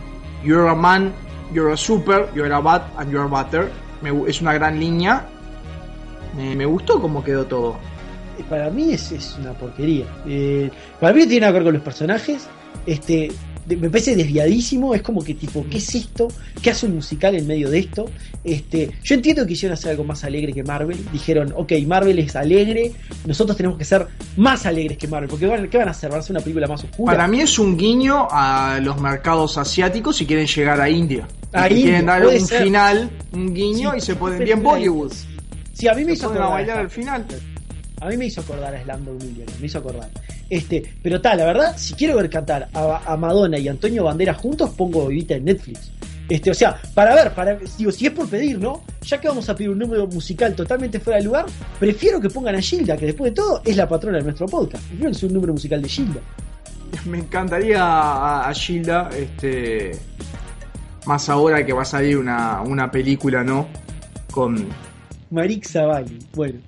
You're 0.47 0.69
a 0.69 0.75
man, 0.75 1.13
you're 1.53 1.73
a 1.73 1.77
super, 1.77 2.29
you're 2.35 2.53
a 2.53 2.61
bat 2.61 2.83
and 2.99 3.11
you're 3.11 3.29
butter. 3.29 3.71
Me 4.01 4.11
es 4.29 4.41
una 4.41 4.53
gran 4.55 4.79
línea. 4.79 5.27
Me, 6.37 6.55
me 6.55 6.67
gustó 6.67 7.01
cómo 7.01 7.25
quedó 7.25 7.47
todo. 7.47 7.77
Para 8.45 8.70
mí 8.70 8.93
es, 8.93 9.12
es 9.12 9.37
una 9.41 9.53
porquería. 9.53 10.05
Eh, 10.26 10.70
para 11.01 11.12
mí 11.12 11.20
no 11.20 11.26
tiene 11.26 11.41
nada 11.41 11.53
que 11.53 11.59
ver 11.59 11.64
con 11.64 11.74
los 11.74 11.82
personajes. 11.82 12.47
Este, 12.87 13.32
de- 13.66 13.76
me 13.76 13.89
parece 13.91 14.14
desviadísimo. 14.14 14.95
Es 14.95 15.03
como 15.03 15.22
que 15.24 15.34
tipo, 15.34 15.64
¿qué 15.70 15.78
es 15.78 15.95
esto? 15.95 16.28
¿Qué 16.62 16.70
hace 16.70 16.87
un 16.87 16.95
musical 16.95 17.34
en 17.34 17.47
medio 17.47 17.68
de 17.70 17.78
esto? 17.80 18.07
Este, 18.45 18.91
yo 19.03 19.14
entiendo 19.16 19.43
que 19.43 19.49
quisieron 19.49 19.74
hacer 19.74 19.91
algo 19.93 20.05
más 20.05 20.22
alegre 20.24 20.53
que 20.53 20.62
Marvel. 20.62 20.99
Dijeron, 21.12 21.53
ok, 21.57 21.72
Marvel 21.87 22.18
es 22.20 22.37
alegre, 22.37 22.93
nosotros 23.26 23.57
tenemos 23.57 23.76
que 23.78 23.84
ser 23.84 24.07
más 24.37 24.66
alegres 24.66 24.97
que 24.99 25.09
Marvel. 25.09 25.28
Porque 25.28 25.47
van- 25.47 25.68
¿qué 25.68 25.78
van 25.78 25.89
a 25.89 25.91
hacer? 25.91 26.11
¿Van 26.11 26.18
a 26.18 26.20
hacer 26.20 26.32
una 26.37 26.41
película 26.45 26.66
más 26.68 26.84
oscura? 26.84 27.12
Para 27.16 27.26
mí 27.26 27.41
es 27.41 27.59
un 27.59 27.76
guiño 27.76 28.28
a 28.30 28.78
los 28.82 29.01
mercados 29.01 29.59
asiáticos 29.59 30.16
si 30.16 30.26
quieren 30.26 30.47
llegar 30.47 30.80
a 30.80 30.89
India. 30.89 31.26
A 31.53 31.68
India, 31.68 31.84
quieren 31.84 32.07
dar 32.07 32.26
un 32.26 32.41
ser. 32.47 32.62
final, 32.64 33.11
un 33.32 33.53
guiño 33.55 33.93
Sí, 33.93 33.97
y 33.99 34.01
se 34.03 34.14
ponen 34.14 34.45
bien 34.45 34.62
Bollywood. 34.62 35.12
Sí, 35.72 35.89
a 35.89 35.95
mí 35.95 36.03
me 36.05 36.12
Se 36.12 36.18
hizo 36.18 36.28
ponen 36.28 36.43
a 36.43 36.49
bailar 36.49 36.78
al 36.78 36.91
final. 36.91 37.24
A 38.01 38.09
mí 38.09 38.17
me 38.17 38.27
hizo 38.27 38.41
acordar 38.41 38.75
a 38.75 38.83
Slumdog 38.83 39.23
Millionaire, 39.23 39.53
me 39.61 39.67
hizo 39.67 39.79
acordar. 39.79 40.11
Este, 40.51 40.83
pero 41.03 41.21
tal, 41.21 41.39
la 41.39 41.47
verdad, 41.47 41.77
si 41.77 41.95
quiero 41.95 42.17
ver 42.17 42.29
cantar 42.29 42.69
a, 42.73 43.13
a 43.13 43.17
Madonna 43.17 43.59
y 43.59 43.69
Antonio 43.69 44.05
Banderas 44.05 44.37
juntos, 44.37 44.71
pongo 44.77 45.11
Evita 45.11 45.35
en 45.35 45.47
Netflix. 45.47 45.91
Este, 46.29 46.51
o 46.51 46.55
sea, 46.55 46.81
para 46.95 47.15
ver, 47.15 47.33
para 47.33 47.57
digo, 47.79 47.93
si 47.93 48.07
es 48.07 48.13
por 48.13 48.29
pedir, 48.29 48.59
¿no? 48.59 48.83
Ya 49.03 49.21
que 49.21 49.29
vamos 49.29 49.49
a 49.49 49.55
pedir 49.55 49.71
un 49.71 49.79
número 49.79 50.07
musical 50.09 50.55
totalmente 50.55 50.99
fuera 50.99 51.19
de 51.19 51.25
lugar, 51.25 51.47
prefiero 51.79 52.21
que 52.21 52.29
pongan 52.29 52.57
a 52.57 52.61
Gilda, 52.61 52.97
que 52.97 53.07
después 53.07 53.31
de 53.31 53.35
todo 53.37 53.63
es 53.65 53.77
la 53.77 53.89
patrona 53.89 54.19
de 54.19 54.25
nuestro 54.25 54.47
podcast. 54.47 54.85
Prefiero 54.87 55.13
que 55.13 55.19
sea 55.19 55.29
un 55.29 55.35
número 55.35 55.53
musical 55.53 55.81
de 55.81 55.89
Gilda. 55.89 56.21
Me 57.07 57.19
encantaría 57.19 57.81
a, 57.81 58.49
a 58.49 58.55
Gilda, 58.55 59.09
este, 59.17 59.93
más 61.07 61.29
ahora 61.29 61.65
que 61.65 61.73
va 61.73 61.83
a 61.83 61.87
salir 61.87 62.19
una, 62.19 62.61
una 62.63 62.91
película, 62.91 63.45
¿no? 63.45 63.69
Con... 64.33 64.67
Marik 65.31 65.67
Zavalli. 65.67 66.19
Bueno, 66.35 66.59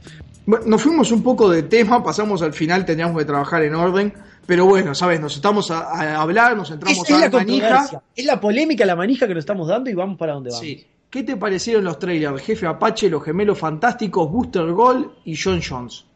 Bueno, 0.49 0.65
nos 0.65 0.81
fuimos 0.81 1.13
un 1.13 1.23
poco 1.23 1.51
de 1.51 1.65
tema, 1.65 2.03
pasamos 2.03 2.41
al 2.41 2.55
final, 2.55 2.87
teníamos 2.87 3.19
que 3.19 3.27
trabajar 3.27 3.63
en 3.65 3.75
orden, 3.75 4.15
pero 4.47 4.65
bueno, 4.65 4.95
sabes, 4.95 5.21
nos 5.21 5.37
estamos 5.37 5.71
a, 5.71 5.81
a 5.81 6.23
hablar, 6.23 6.57
nos 6.57 6.71
entramos 6.71 7.07
es 7.07 7.15
a 7.15 7.19
la 7.19 7.29
la 7.29 7.31
manija. 7.31 8.03
es 8.17 8.25
la 8.25 8.41
polémica, 8.41 8.87
la 8.87 8.97
manija 8.97 9.29
que 9.29 9.35
nos 9.35 9.43
estamos 9.43 9.69
dando 9.69 9.91
y 9.91 9.93
vamos 9.93 10.17
para 10.17 10.33
donde 10.33 10.49
vamos. 10.49 10.65
Sí. 10.65 10.87
¿Qué 11.11 11.23
te 11.23 11.37
parecieron 11.37 11.85
los 11.85 11.99
trailers? 11.99 12.41
Jefe 12.43 12.67
Apache, 12.67 13.11
Los 13.11 13.25
Gemelos 13.25 13.59
Fantásticos, 13.59 14.33
Booster 14.33 14.65
Gold 14.73 15.09
y 15.27 15.37
John 15.37 15.61
Jones. 15.61 16.07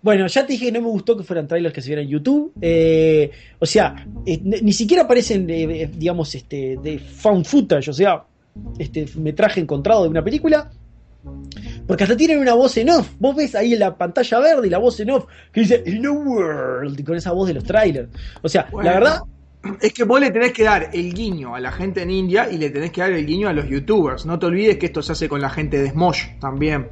Bueno, 0.00 0.28
ya 0.28 0.46
te 0.46 0.54
dije 0.54 0.64
que 0.64 0.72
no 0.72 0.80
me 0.80 0.88
gustó 0.88 1.14
que 1.14 1.22
fueran 1.22 1.46
trailers 1.46 1.74
que 1.74 1.82
se 1.82 1.88
vieran 1.88 2.06
en 2.06 2.10
YouTube. 2.10 2.52
Eh, 2.62 3.30
o 3.58 3.66
sea, 3.66 4.06
eh, 4.24 4.40
ni 4.42 4.62
ni 4.62 4.72
siquiera 4.72 5.02
aparecen, 5.02 5.48
eh, 5.50 5.82
eh, 5.82 5.90
digamos, 5.94 6.34
este, 6.34 6.78
de 6.82 6.98
found 6.98 7.44
footage, 7.44 7.90
o 7.90 7.92
sea, 7.92 8.24
este 8.78 9.04
metraje 9.16 9.60
encontrado 9.60 10.04
de 10.04 10.08
una 10.08 10.24
película. 10.24 10.70
Porque 11.86 12.04
hasta 12.04 12.16
tienen 12.16 12.38
una 12.38 12.54
voz 12.54 12.76
en 12.76 12.90
off. 12.90 13.10
Vos 13.18 13.36
ves 13.36 13.54
ahí 13.54 13.74
en 13.74 13.80
la 13.80 13.96
pantalla 13.96 14.40
verde 14.40 14.66
y 14.66 14.70
la 14.70 14.78
voz 14.78 14.98
en 15.00 15.10
off 15.10 15.26
que 15.52 15.60
dice 15.60 15.82
In 15.86 16.06
a 16.06 16.12
World, 16.12 16.98
y 16.98 17.02
con 17.04 17.16
esa 17.16 17.32
voz 17.32 17.48
de 17.48 17.54
los 17.54 17.64
trailers. 17.64 18.08
O 18.42 18.48
sea, 18.48 18.68
Bueno, 18.70 18.90
la 18.90 18.94
verdad, 18.94 19.22
Es 19.80 19.92
que 19.92 20.04
vos 20.04 20.20
le 20.20 20.30
tenés 20.30 20.52
que 20.52 20.62
dar 20.62 20.90
el 20.92 21.14
guiño 21.14 21.54
a 21.54 21.60
la 21.60 21.72
gente 21.72 22.02
en 22.02 22.10
India 22.10 22.50
y 22.50 22.58
le 22.58 22.70
tenés 22.70 22.90
que 22.90 23.00
dar 23.00 23.12
el 23.12 23.24
guiño 23.24 23.48
a 23.48 23.52
los 23.52 23.66
youtubers. 23.68 24.26
No 24.26 24.38
te 24.38 24.46
olvides 24.46 24.76
que 24.76 24.86
esto 24.86 25.02
se 25.02 25.12
hace 25.12 25.28
con 25.28 25.40
la 25.40 25.48
gente 25.48 25.82
de 25.82 25.90
Smosh 25.90 26.38
también. 26.38 26.88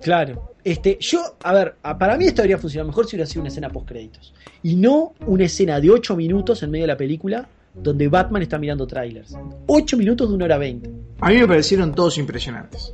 Claro. 0.00 0.54
Este, 0.64 0.98
yo, 1.00 1.20
a 1.44 1.52
ver, 1.52 1.76
para 1.96 2.16
mí 2.16 2.24
esto 2.24 2.42
debería 2.42 2.58
funcionar 2.58 2.86
mejor 2.88 3.06
si 3.06 3.14
hubiera 3.14 3.26
sido 3.26 3.42
una 3.42 3.48
escena 3.50 3.70
post 3.70 3.88
créditos. 3.88 4.34
Y 4.64 4.74
no 4.74 5.14
una 5.26 5.44
escena 5.44 5.80
de 5.80 5.90
8 5.90 6.16
minutos 6.16 6.62
en 6.64 6.70
medio 6.72 6.82
de 6.84 6.88
la 6.88 6.96
película 6.96 7.48
donde 7.72 8.08
Batman 8.08 8.42
está 8.42 8.58
mirando 8.58 8.86
trailers. 8.86 9.36
8 9.66 9.96
minutos 9.96 10.28
de 10.28 10.34
1 10.34 10.44
hora 10.44 10.58
20. 10.58 10.90
A 11.20 11.28
mí 11.28 11.36
me 11.36 11.46
parecieron 11.46 11.94
todos 11.94 12.18
impresionantes. 12.18 12.92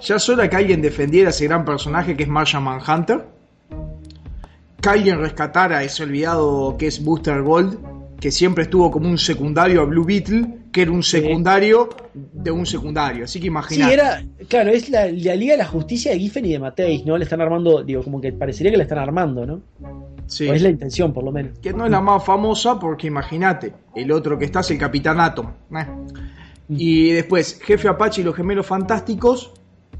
Ya 0.00 0.16
hora 0.28 0.48
que 0.48 0.56
alguien 0.56 0.82
defendiera 0.82 1.28
a 1.28 1.30
ese 1.30 1.46
gran 1.46 1.64
personaje 1.64 2.16
que 2.16 2.24
es 2.24 2.28
Martian 2.28 2.62
Manhunter. 2.62 3.24
Que 4.80 4.88
alguien 4.88 5.18
rescatara 5.18 5.78
a 5.78 5.84
ese 5.84 6.02
olvidado 6.02 6.76
que 6.78 6.86
es 6.86 7.02
Booster 7.02 7.42
Gold, 7.42 7.78
que 8.20 8.30
siempre 8.30 8.64
estuvo 8.64 8.90
como 8.90 9.08
un 9.08 9.18
secundario 9.18 9.82
a 9.82 9.84
Blue 9.84 10.04
Beetle, 10.04 10.46
que 10.72 10.82
era 10.82 10.90
un 10.90 11.02
secundario 11.02 11.88
de 12.14 12.50
un 12.50 12.66
secundario. 12.66 13.24
Así 13.24 13.38
que 13.38 13.44
Sí, 13.44 13.48
imagínate. 13.48 13.94
era, 13.94 14.24
claro, 14.48 14.70
es 14.70 14.88
la, 14.90 15.06
la 15.06 15.34
Liga 15.34 15.52
de 15.52 15.58
la 15.58 15.66
Justicia 15.66 16.12
de 16.12 16.18
Giffen 16.18 16.44
y 16.44 16.52
de 16.52 16.58
Mateis, 16.58 17.04
¿no? 17.04 17.16
Le 17.16 17.24
están 17.24 17.40
armando, 17.40 17.82
digo, 17.82 18.02
como 18.02 18.20
que 18.20 18.32
parecería 18.32 18.70
que 18.70 18.76
la 18.76 18.84
están 18.84 18.98
armando, 18.98 19.46
¿no? 19.46 19.62
Sí. 20.26 20.48
O 20.48 20.52
es 20.54 20.62
la 20.62 20.68
intención, 20.68 21.12
por 21.12 21.24
lo 21.24 21.32
menos. 21.32 21.58
Que 21.58 21.72
no 21.72 21.84
es 21.84 21.90
la 21.90 22.00
más 22.00 22.24
famosa 22.24 22.78
porque 22.78 23.06
imagínate, 23.06 23.72
el 23.94 24.12
otro 24.12 24.38
que 24.38 24.44
está 24.44 24.60
es 24.60 24.70
el 24.70 24.78
Capitán 24.78 25.20
Atom. 25.20 25.46
¿eh? 25.76 25.86
Y 26.68 27.10
después, 27.12 27.60
Jefe 27.62 27.88
Apache 27.88 28.22
y 28.22 28.24
los 28.24 28.34
Gemelos 28.34 28.66
Fantásticos, 28.66 29.52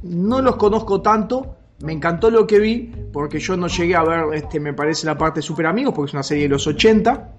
no 0.03 0.40
los 0.42 0.57
conozco 0.57 1.01
tanto, 1.01 1.57
me 1.80 1.92
encantó 1.92 2.30
lo 2.30 2.47
que 2.47 2.59
vi, 2.59 2.90
porque 3.12 3.38
yo 3.38 3.57
no 3.57 3.66
llegué 3.68 3.94
a 3.97 4.03
ver, 4.05 4.24
este, 4.34 4.59
me 4.61 4.72
parece, 4.72 5.07
la 5.07 5.16
parte 5.18 5.40
de 5.40 5.42
Super 5.42 5.66
Amigos, 5.66 5.92
porque 5.94 6.11
es 6.11 6.14
una 6.14 6.22
serie 6.22 6.44
de 6.44 6.49
los 6.51 6.66
80, 6.66 7.32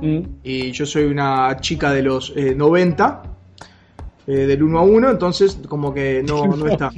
Mm. 0.00 0.20
y 0.42 0.72
yo 0.72 0.86
soy 0.86 1.04
una 1.04 1.54
chica 1.60 1.92
de 1.92 2.02
los 2.02 2.32
eh, 2.34 2.54
90, 2.54 3.22
eh, 4.26 4.32
del 4.32 4.62
1 4.62 4.78
a 4.78 4.82
1, 4.82 5.10
entonces 5.10 5.58
como 5.68 5.92
que 5.92 6.22
no, 6.26 6.46
no 6.56 6.66
está. 6.66 6.90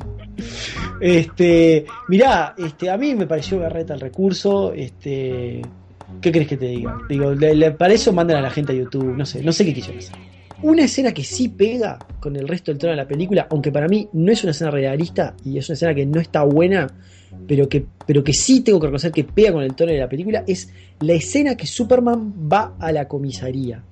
Este, 1.00 1.86
mirá, 2.09 2.55
este, 2.57 2.90
a 2.90 2.96
mí 2.96 3.14
me 3.14 3.26
pareció 3.26 3.59
berreta 3.59 3.94
el 3.94 4.00
recurso, 4.00 4.72
este, 4.72 5.61
¿qué 6.20 6.30
crees 6.32 6.46
que 6.48 6.57
te 6.57 6.66
diga? 6.66 6.96
Digo, 7.09 7.32
le- 7.34 7.55
le- 7.55 7.70
para 7.72 7.92
eso 7.94 8.12
mandan 8.12 8.36
a 8.36 8.40
la 8.42 8.50
gente 8.50 8.72
a 8.72 8.76
YouTube, 8.76 9.14
no 9.16 9.26
sé, 9.26 9.42
no 9.42 9.52
sé 9.52 9.64
qué 9.64 9.74
quisieron 9.74 9.98
hacer. 9.98 10.16
Una 10.64 10.84
escena 10.84 11.12
que 11.12 11.24
sí 11.24 11.50
pega 11.50 11.98
con 12.20 12.36
el 12.36 12.48
resto 12.48 12.70
del 12.70 12.78
tono 12.78 12.92
de 12.92 12.96
la 12.96 13.06
película, 13.06 13.46
aunque 13.50 13.70
para 13.70 13.86
mí 13.86 14.08
no 14.14 14.32
es 14.32 14.42
una 14.44 14.52
escena 14.52 14.70
realista 14.70 15.34
y 15.44 15.58
es 15.58 15.68
una 15.68 15.74
escena 15.74 15.94
que 15.94 16.06
no 16.06 16.18
está 16.18 16.42
buena, 16.42 16.86
pero 17.46 17.68
que, 17.68 17.84
pero 18.06 18.24
que 18.24 18.32
sí 18.32 18.62
tengo 18.62 18.80
que 18.80 18.86
reconocer 18.86 19.12
que 19.12 19.24
pega 19.24 19.52
con 19.52 19.62
el 19.62 19.74
tono 19.74 19.92
de 19.92 19.98
la 19.98 20.08
película, 20.08 20.42
es 20.46 20.72
la 21.00 21.12
escena 21.12 21.54
que 21.54 21.66
Superman 21.66 22.32
va 22.50 22.76
a 22.80 22.92
la 22.92 23.06
comisaría. 23.06 23.84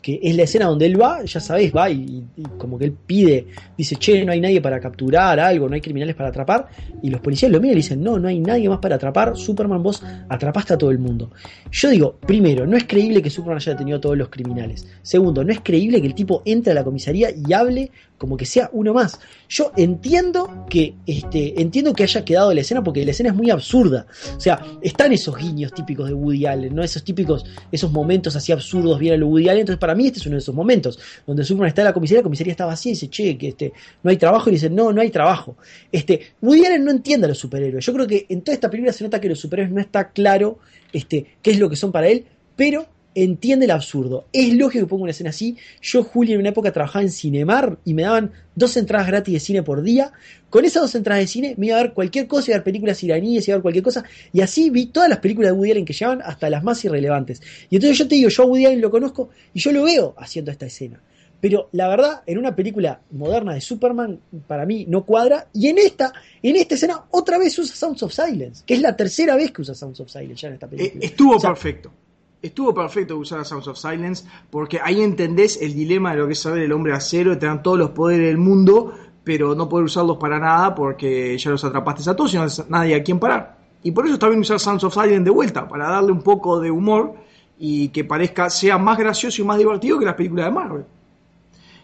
Que 0.00 0.20
es 0.22 0.36
la 0.36 0.44
escena 0.44 0.66
donde 0.66 0.86
él 0.86 1.00
va, 1.00 1.24
ya 1.24 1.40
sabéis, 1.40 1.74
va 1.74 1.90
y, 1.90 2.24
y 2.36 2.42
como 2.56 2.78
que 2.78 2.86
él 2.86 2.92
pide, 2.92 3.46
dice, 3.76 3.96
che, 3.96 4.24
no 4.24 4.32
hay 4.32 4.40
nadie 4.40 4.60
para 4.60 4.80
capturar 4.80 5.40
algo, 5.40 5.68
no 5.68 5.74
hay 5.74 5.80
criminales 5.80 6.14
para 6.14 6.28
atrapar, 6.28 6.68
y 7.02 7.10
los 7.10 7.20
policías 7.20 7.50
lo 7.50 7.60
miran 7.60 7.74
y 7.74 7.80
dicen, 7.80 8.02
no, 8.02 8.18
no 8.18 8.28
hay 8.28 8.38
nadie 8.38 8.68
más 8.68 8.78
para 8.78 8.94
atrapar, 8.94 9.36
Superman, 9.36 9.82
vos 9.82 10.02
atrapaste 10.28 10.74
a 10.74 10.78
todo 10.78 10.90
el 10.90 10.98
mundo. 10.98 11.30
Yo 11.70 11.90
digo, 11.90 12.16
primero, 12.26 12.66
no 12.66 12.76
es 12.76 12.84
creíble 12.84 13.22
que 13.22 13.30
Superman 13.30 13.58
haya 13.58 13.72
detenido 13.72 13.98
a 13.98 14.00
todos 14.00 14.16
los 14.16 14.28
criminales. 14.28 14.86
Segundo, 15.02 15.42
no 15.44 15.52
es 15.52 15.60
creíble 15.60 16.00
que 16.00 16.06
el 16.06 16.14
tipo 16.14 16.42
entre 16.44 16.72
a 16.72 16.74
la 16.74 16.84
comisaría 16.84 17.30
y 17.30 17.52
hable 17.52 17.90
como 18.18 18.36
que 18.36 18.44
sea 18.44 18.68
uno 18.72 18.92
más. 18.92 19.18
Yo 19.48 19.72
entiendo 19.76 20.66
que 20.68 20.94
este, 21.06 21.60
entiendo 21.60 21.94
que 21.94 22.02
haya 22.02 22.24
quedado 22.24 22.52
la 22.52 22.60
escena 22.60 22.82
porque 22.82 23.04
la 23.04 23.12
escena 23.12 23.30
es 23.30 23.36
muy 23.36 23.50
absurda. 23.50 24.06
O 24.36 24.40
sea, 24.40 24.60
están 24.82 25.12
esos 25.12 25.36
guiños 25.36 25.72
típicos 25.72 26.08
de 26.08 26.14
Woody 26.14 26.44
Allen, 26.44 26.74
¿no? 26.74 26.82
Esos 26.82 27.04
típicos, 27.04 27.46
esos 27.70 27.90
momentos 27.92 28.34
así 28.36 28.52
absurdos 28.52 28.98
vienen 28.98 29.20
a 29.20 29.20
lo 29.20 29.28
Woody 29.28 29.48
Allen. 29.48 29.60
Entonces, 29.60 29.78
para 29.78 29.94
mí, 29.94 30.08
este 30.08 30.18
es 30.18 30.26
uno 30.26 30.34
de 30.34 30.40
esos 30.40 30.54
momentos 30.54 30.98
donde 31.26 31.44
Superman 31.44 31.68
está 31.68 31.82
en 31.82 31.86
la 31.86 31.92
comisaría, 31.92 32.18
la 32.20 32.24
comisaría 32.24 32.50
está 32.50 32.66
vacía 32.66 32.90
y 32.90 32.94
dice, 32.94 33.08
che, 33.08 33.38
que 33.38 33.48
este, 33.48 33.72
no 34.02 34.10
hay 34.10 34.16
trabajo, 34.16 34.50
y 34.50 34.54
dice, 34.54 34.68
no, 34.68 34.92
no 34.92 35.00
hay 35.00 35.10
trabajo. 35.10 35.56
Este, 35.90 36.20
Woody 36.42 36.66
Allen 36.66 36.84
no 36.84 36.90
entiende 36.90 37.26
a 37.26 37.28
los 37.28 37.38
superhéroes. 37.38 37.86
Yo 37.86 37.92
creo 37.92 38.06
que 38.06 38.26
en 38.28 38.42
toda 38.42 38.54
esta 38.54 38.68
película 38.68 38.92
se 38.92 39.04
nota 39.04 39.20
que 39.20 39.28
los 39.28 39.38
superhéroes 39.38 39.72
no 39.72 39.80
está 39.80 40.10
claro 40.10 40.58
este, 40.92 41.36
qué 41.40 41.52
es 41.52 41.58
lo 41.58 41.70
que 41.70 41.76
son 41.76 41.92
para 41.92 42.08
él, 42.08 42.26
pero 42.56 42.86
entiende 43.14 43.64
el 43.64 43.70
absurdo. 43.70 44.26
Es 44.32 44.52
lógico 44.54 44.84
que 44.84 44.90
ponga 44.90 45.02
una 45.04 45.10
escena 45.10 45.30
así. 45.30 45.56
Yo, 45.80 46.04
Julio, 46.04 46.34
en 46.34 46.40
una 46.40 46.50
época 46.50 46.72
trabajaba 46.72 47.02
en 47.02 47.10
Cinemar 47.10 47.78
y 47.84 47.94
me 47.94 48.02
daban 48.02 48.32
dos 48.54 48.76
entradas 48.76 49.06
gratis 49.06 49.34
de 49.34 49.40
cine 49.40 49.62
por 49.62 49.82
día. 49.82 50.12
Con 50.50 50.64
esas 50.64 50.82
dos 50.82 50.94
entradas 50.94 51.22
de 51.22 51.26
cine 51.26 51.54
me 51.56 51.66
iba 51.66 51.78
a 51.78 51.82
ver 51.82 51.92
cualquier 51.92 52.26
cosa, 52.26 52.50
iba 52.50 52.56
a 52.56 52.58
ver 52.58 52.64
películas 52.64 53.02
iraníes, 53.02 53.46
iba 53.48 53.54
a 53.54 53.58
ver 53.58 53.62
cualquier 53.62 53.84
cosa. 53.84 54.04
Y 54.32 54.40
así 54.40 54.70
vi 54.70 54.86
todas 54.86 55.08
las 55.08 55.18
películas 55.18 55.52
de 55.52 55.58
Woody 55.58 55.72
Allen 55.72 55.84
que 55.84 55.92
llevan 55.92 56.22
hasta 56.22 56.48
las 56.50 56.62
más 56.62 56.84
irrelevantes. 56.84 57.42
Y 57.70 57.76
entonces 57.76 57.98
yo 57.98 58.08
te 58.08 58.14
digo, 58.14 58.28
yo 58.28 58.42
a 58.42 58.46
Woody 58.46 58.66
Allen 58.66 58.80
lo 58.80 58.90
conozco 58.90 59.30
y 59.52 59.60
yo 59.60 59.72
lo 59.72 59.84
veo 59.84 60.14
haciendo 60.18 60.50
esta 60.50 60.66
escena. 60.66 61.00
Pero 61.40 61.68
la 61.72 61.88
verdad, 61.88 62.22
en 62.26 62.38
una 62.38 62.54
película 62.56 63.00
moderna 63.12 63.54
de 63.54 63.60
Superman, 63.60 64.20
para 64.46 64.66
mí 64.66 64.86
no 64.88 65.04
cuadra. 65.04 65.48
Y 65.52 65.68
en 65.68 65.78
esta, 65.78 66.12
en 66.42 66.56
esta 66.56 66.74
escena, 66.74 67.04
otra 67.10 67.38
vez 67.38 67.56
usa 67.58 67.76
Sounds 67.76 68.02
of 68.02 68.12
Silence, 68.12 68.64
que 68.66 68.74
es 68.74 68.80
la 68.80 68.96
tercera 68.96 69.36
vez 69.36 69.52
que 69.52 69.62
usa 69.62 69.74
Sounds 69.74 70.00
of 70.00 70.10
Silence 70.10 70.42
ya 70.42 70.48
en 70.48 70.54
esta 70.54 70.66
película. 70.66 71.04
Eh, 71.04 71.06
estuvo 71.06 71.36
O 71.36 71.40
sea, 71.40 71.50
perfecto. 71.50 71.92
Estuvo 72.40 72.72
perfecto 72.72 73.16
usar 73.16 73.40
a 73.40 73.44
Sounds 73.44 73.66
of 73.66 73.78
Silence 73.78 74.24
porque 74.48 74.78
ahí 74.82 75.02
entendés 75.02 75.60
el 75.60 75.74
dilema 75.74 76.12
de 76.12 76.18
lo 76.18 76.26
que 76.26 76.34
es 76.34 76.40
saber 76.40 76.62
el 76.62 76.72
hombre 76.72 76.92
acero, 76.92 77.30
de 77.30 77.36
tener 77.36 77.62
todos 77.62 77.78
los 77.78 77.90
poderes 77.90 78.28
del 78.28 78.38
mundo, 78.38 78.92
pero 79.24 79.56
no 79.56 79.68
poder 79.68 79.86
usarlos 79.86 80.18
para 80.18 80.38
nada 80.38 80.74
porque 80.74 81.36
ya 81.36 81.50
los 81.50 81.64
atrapaste 81.64 82.08
a 82.08 82.14
todos 82.14 82.32
y 82.34 82.36
no 82.36 82.44
hay 82.44 82.48
nadie 82.68 82.94
a 82.94 83.02
quien 83.02 83.18
parar. 83.18 83.58
Y 83.82 83.90
por 83.90 84.04
eso 84.04 84.14
está 84.14 84.28
bien 84.28 84.40
usar 84.40 84.60
Sounds 84.60 84.84
of 84.84 84.94
Silence 84.94 85.24
de 85.24 85.30
vuelta, 85.30 85.66
para 85.68 85.88
darle 85.88 86.12
un 86.12 86.22
poco 86.22 86.60
de 86.60 86.70
humor 86.70 87.14
y 87.58 87.88
que 87.88 88.04
parezca, 88.04 88.48
sea 88.50 88.78
más 88.78 88.98
gracioso 88.98 89.42
y 89.42 89.44
más 89.44 89.58
divertido 89.58 89.98
que 89.98 90.04
las 90.04 90.14
películas 90.14 90.46
de 90.46 90.52
Marvel. 90.52 90.84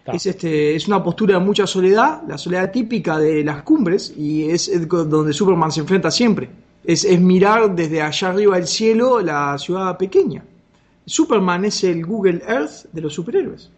Es, 0.07 0.27
este, 0.27 0.77
es 0.77 0.87
una 0.87 1.03
postura 1.03 1.39
de 1.39 1.45
mucha 1.45 1.67
soledad, 1.67 2.23
la 2.29 2.37
soledad 2.39 2.71
típica 2.71 3.19
de 3.19 3.43
las 3.43 3.63
cumbres, 3.63 4.15
y 4.17 4.51
es, 4.51 4.69
es 4.69 4.87
donde 4.87 5.33
Superman 5.33 5.73
se 5.73 5.81
enfrenta 5.81 6.11
siempre. 6.11 6.49
Es, 6.85 7.07
mirar 7.19 7.75
desde 7.75 8.03
allá 8.03 8.29
arriba 8.29 8.57
del 8.57 8.67
cielo 8.67 9.21
la 9.21 9.57
ciudad 9.59 9.97
pequeña. 9.97 10.45
Superman 11.07 11.65
es 11.65 11.83
el 11.85 12.05
Google 12.05 12.43
Earth 12.47 12.87
de 12.93 13.01
los 13.01 13.15
superhéroes. 13.15 13.71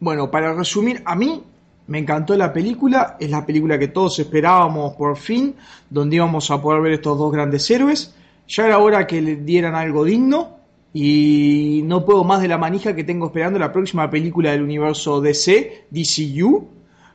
Bueno, 0.00 0.30
para 0.30 0.52
resumir, 0.52 1.02
a 1.04 1.14
mí 1.14 1.42
me 1.86 1.98
encantó 1.98 2.36
la 2.36 2.52
película, 2.52 3.16
es 3.18 3.30
la 3.30 3.44
película 3.44 3.78
que 3.78 3.88
todos 3.88 4.18
esperábamos 4.18 4.94
por 4.96 5.16
fin, 5.16 5.54
donde 5.88 6.16
íbamos 6.16 6.50
a 6.50 6.60
poder 6.60 6.82
ver 6.82 6.92
estos 6.92 7.18
dos 7.18 7.32
grandes 7.32 7.70
héroes. 7.70 8.14
Ya 8.48 8.66
era 8.66 8.78
hora 8.78 9.06
que 9.06 9.22
le 9.22 9.36
dieran 9.36 9.74
algo 9.74 10.04
digno 10.04 10.58
y 10.92 11.82
no 11.84 12.04
puedo 12.04 12.22
más 12.22 12.40
de 12.40 12.48
la 12.48 12.58
manija 12.58 12.94
que 12.94 13.04
tengo 13.04 13.26
esperando 13.26 13.58
la 13.58 13.72
próxima 13.72 14.10
película 14.10 14.52
del 14.52 14.62
universo 14.62 15.20
DC, 15.20 15.86
DCU, 15.90 16.68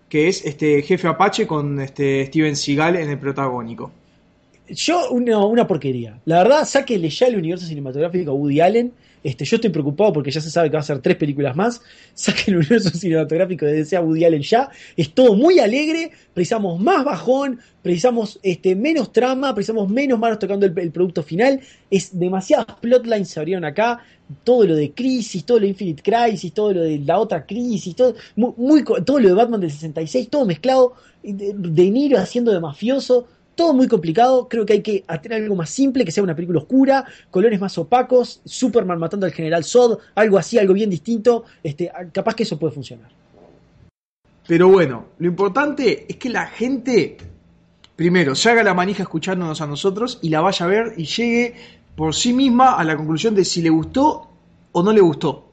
que 0.09 0.27
es 0.27 0.43
este 0.43 0.81
Jefe 0.81 1.07
Apache 1.07 1.45
con 1.45 1.79
este 1.79 2.25
Steven 2.25 2.55
Seagal 2.55 2.95
en 2.95 3.09
el 3.09 3.19
protagónico. 3.19 3.91
Yo, 4.71 5.09
una, 5.11 5.45
una 5.45 5.67
porquería. 5.67 6.19
La 6.25 6.43
verdad, 6.43 6.65
sáquenle 6.65 7.09
ya 7.09 7.27
el 7.27 7.37
universo 7.37 7.65
cinematográfico 7.65 8.31
a 8.31 8.33
Woody 8.33 8.61
Allen. 8.61 8.93
Este, 9.21 9.43
yo 9.43 9.55
estoy 9.55 9.69
preocupado 9.69 10.13
porque 10.13 10.31
ya 10.31 10.39
se 10.39 10.49
sabe 10.49 10.69
que 10.69 10.75
va 10.75 10.79
a 10.79 10.83
ser 10.83 10.99
tres 10.99 11.17
películas 11.17 11.55
más. 11.55 11.81
Saquen 12.13 12.53
el 12.53 12.59
universo 12.59 12.89
cinematográfico 12.89 13.65
de 13.65 13.73
DC 13.73 13.97
a 13.97 14.01
Woody 14.01 14.25
Allen 14.25 14.41
ya. 14.41 14.69
Es 14.95 15.13
todo 15.13 15.35
muy 15.35 15.59
alegre. 15.59 16.11
Precisamos 16.33 16.79
más 16.79 17.03
bajón. 17.03 17.59
Precisamos 17.81 18.39
este, 18.43 18.75
menos 18.75 19.11
trama. 19.11 19.53
Precisamos 19.53 19.89
menos 19.89 20.19
manos 20.19 20.39
tocando 20.39 20.65
el, 20.65 20.91
producto 20.91 21.23
final. 21.23 21.59
Es 21.89 22.17
demasiadas 22.17 22.67
plotlines 22.79 23.29
se 23.29 23.39
abrieron 23.39 23.65
acá. 23.65 23.99
Todo 24.43 24.67
lo 24.67 24.75
de 24.75 24.91
Crisis, 24.91 25.43
todo 25.43 25.57
lo 25.57 25.63
de 25.63 25.69
Infinite 25.69 26.03
Crisis, 26.03 26.53
todo 26.53 26.73
lo 26.73 26.81
de 26.81 26.99
la 26.99 27.17
otra 27.17 27.47
Crisis, 27.47 27.95
todo, 27.95 28.13
muy, 28.35 28.83
todo 28.83 29.19
lo 29.19 29.27
de 29.27 29.33
Batman 29.33 29.59
del 29.59 29.71
66, 29.71 30.29
todo 30.29 30.45
mezclado. 30.45 30.93
De, 31.23 31.53
de 31.53 31.91
Niro 31.91 32.17
haciendo 32.17 32.53
de 32.53 32.61
mafioso 32.61 33.27
todo 33.59 33.73
muy 33.73 33.89
complicado. 33.89 34.47
Creo 34.47 34.65
que 34.65 34.71
hay 34.71 34.81
que 34.81 35.03
hacer 35.05 35.33
algo 35.33 35.53
más 35.53 35.69
simple, 35.69 36.05
que 36.05 36.13
sea 36.13 36.23
una 36.23 36.33
película 36.33 36.59
oscura, 36.59 37.03
colores 37.29 37.59
más 37.59 37.77
opacos, 37.77 38.39
Superman 38.45 38.97
matando 38.97 39.25
al 39.25 39.33
general 39.33 39.65
Zod, 39.65 39.99
algo 40.15 40.37
así, 40.37 40.57
algo 40.57 40.73
bien 40.73 40.89
distinto. 40.89 41.43
Este, 41.61 41.91
capaz 42.13 42.35
que 42.35 42.43
eso 42.43 42.57
puede 42.57 42.73
funcionar. 42.73 43.09
Pero 44.47 44.69
bueno, 44.69 45.07
lo 45.17 45.27
importante 45.27 46.05
es 46.07 46.15
que 46.15 46.29
la 46.29 46.47
gente, 46.47 47.17
primero, 47.97 48.33
se 48.33 48.49
haga 48.49 48.63
la 48.63 48.73
manija 48.73 49.03
escuchándonos 49.03 49.59
a 49.59 49.67
nosotros 49.67 50.19
y 50.21 50.29
la 50.29 50.39
vaya 50.39 50.65
a 50.65 50.69
ver 50.69 50.93
y 50.95 51.03
llegue 51.03 51.55
por 51.97 52.15
sí 52.15 52.31
misma 52.31 52.77
a 52.77 52.85
la 52.85 52.95
conclusión 52.95 53.35
de 53.35 53.43
si 53.43 53.61
le 53.61 53.69
gustó 53.69 54.29
o 54.71 54.81
no 54.81 54.93
le 54.93 55.01
gustó. 55.01 55.48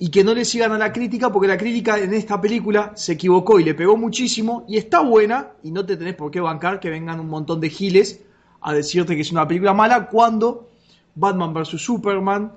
Y 0.00 0.10
que 0.10 0.22
no 0.22 0.32
le 0.32 0.44
sigan 0.44 0.70
a 0.72 0.78
la 0.78 0.92
crítica, 0.92 1.32
porque 1.32 1.48
la 1.48 1.56
crítica 1.58 1.98
en 1.98 2.14
esta 2.14 2.40
película 2.40 2.92
se 2.94 3.12
equivocó 3.14 3.58
y 3.58 3.64
le 3.64 3.74
pegó 3.74 3.96
muchísimo 3.96 4.64
y 4.68 4.76
está 4.76 5.00
buena 5.00 5.48
y 5.64 5.72
no 5.72 5.84
te 5.84 5.96
tenés 5.96 6.14
por 6.14 6.30
qué 6.30 6.40
bancar 6.40 6.78
que 6.78 6.88
vengan 6.88 7.18
un 7.18 7.28
montón 7.28 7.60
de 7.60 7.68
giles 7.68 8.20
a 8.60 8.72
decirte 8.72 9.16
que 9.16 9.22
es 9.22 9.32
una 9.32 9.46
película 9.48 9.74
mala 9.74 10.06
cuando 10.08 10.68
Batman 11.16 11.52
vs. 11.52 11.80
Superman 11.82 12.52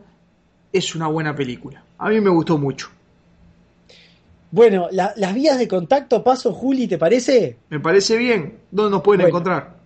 es 0.72 0.94
una 0.94 1.08
buena 1.08 1.36
película. 1.36 1.84
A 1.98 2.10
mí 2.10 2.22
me 2.22 2.30
gustó 2.30 2.58
mucho. 2.60 2.90
Bueno, 4.52 4.88
la- 4.92 5.14
las 5.16 5.34
vías 5.34 5.58
de 5.58 5.68
contacto, 5.68 6.24
paso, 6.24 6.52
Juli, 6.54 6.88
¿te 6.88 6.98
parece? 6.98 7.58
Me 7.70 7.80
parece 7.80 8.18
bien. 8.18 8.58
¿Dónde 8.70 8.92
nos 8.92 9.02
pueden 9.02 9.22
Bueno. 9.22 9.30
encontrar? 9.30 9.78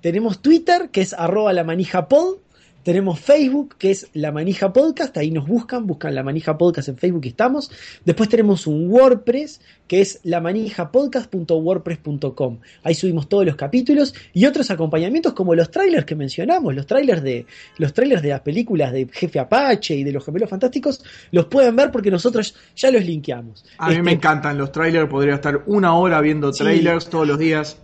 Tenemos 0.00 0.40
Twitter, 0.40 0.88
que 0.90 1.02
es 1.02 1.12
arroba 1.12 1.52
la 1.52 1.62
manija 1.64 2.08
pod. 2.08 2.38
Tenemos 2.84 3.18
Facebook, 3.18 3.76
que 3.78 3.90
es 3.90 4.08
La 4.12 4.30
Manija 4.30 4.70
Podcast, 4.72 5.16
ahí 5.16 5.30
nos 5.30 5.48
buscan, 5.48 5.86
buscan 5.86 6.14
La 6.14 6.22
Manija 6.22 6.58
Podcast 6.58 6.88
en 6.90 6.98
Facebook 6.98 7.24
y 7.24 7.28
estamos. 7.28 7.70
Después 8.04 8.28
tenemos 8.28 8.66
un 8.66 8.88
WordPress, 8.90 9.62
que 9.88 10.02
es 10.02 10.20
lamanijapodcast.wordpress.com. 10.22 12.58
Ahí 12.82 12.94
subimos 12.94 13.28
todos 13.28 13.46
los 13.46 13.56
capítulos 13.56 14.14
y 14.32 14.44
otros 14.46 14.70
acompañamientos 14.70 15.32
como 15.32 15.54
los 15.54 15.70
trailers 15.70 16.04
que 16.04 16.14
mencionamos, 16.14 16.74
los 16.74 16.86
trailers 16.86 17.22
de 17.22 17.46
los 17.78 17.92
trailers 17.94 18.22
de 18.22 18.28
las 18.28 18.40
películas 18.42 18.92
de 18.92 19.08
Jefe 19.10 19.38
Apache 19.38 19.94
y 19.96 20.04
de 20.04 20.12
los 20.12 20.24
Gemelos 20.24 20.50
Fantásticos, 20.50 21.02
los 21.30 21.46
pueden 21.46 21.74
ver 21.76 21.90
porque 21.90 22.10
nosotros 22.10 22.54
ya 22.76 22.90
los 22.90 23.04
linkeamos. 23.04 23.64
A 23.78 23.86
mí 23.88 23.94
Este, 23.94 24.02
me 24.02 24.12
encantan 24.12 24.58
los 24.58 24.70
trailers, 24.72 25.08
podría 25.08 25.34
estar 25.34 25.62
una 25.66 25.96
hora 25.96 26.20
viendo 26.20 26.52
Sí. 26.52 26.62
trailers 26.62 27.08
todos 27.08 27.26
los 27.26 27.38
días. 27.38 27.78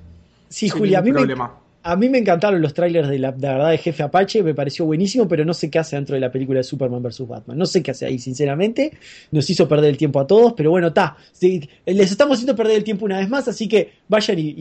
Sí, 0.49 0.69
Julia, 0.69 0.99
a 0.99 1.03
mí 1.03 1.11
me, 1.11 1.19
problema. 1.21 1.55
A 1.83 1.97
mí 1.97 2.11
me 2.11 2.19
encantaron 2.19 2.61
los 2.61 2.75
trailers 2.75 3.09
de 3.09 3.19
la, 3.19 3.31
verdad 3.31 3.71
de 3.71 3.79
Jefe 3.79 4.03
Apache, 4.03 4.43
me 4.43 4.55
pareció 4.55 4.85
buenísimo, 4.85 5.27
pero 5.27 5.47
no 5.47 5.55
sé 5.55 5.71
qué 5.71 5.79
hace 5.79 5.97
dentro 5.97 6.15
de 6.15 6.21
la 6.21 6.31
película 6.31 6.59
de 6.59 6.65
Superman 6.65 7.03
vs. 7.03 7.27
Batman. 7.27 7.57
No 7.57 7.65
sé 7.65 7.83
qué 7.83 7.93
hace 7.93 8.05
ahí, 8.05 8.19
sinceramente. 8.19 8.93
Nos 9.31 9.49
hizo 9.49 9.67
perder 9.67 9.91
el 9.91 9.97
tiempo 9.97 10.21
a 10.21 10.27
todos, 10.27 10.53
pero 10.53 10.71
bueno, 10.71 10.89
está. 10.89 11.17
les 11.41 12.11
estamos 12.11 12.37
haciendo 12.37 12.55
perder 12.55 12.77
el 12.77 12.85
tiempo 12.85 13.07
una 13.07 13.19
vez 13.19 13.31
más, 13.31 13.49
así 13.49 13.67
que 13.67 13.93
vayan 14.09 14.39
y, 14.39 14.55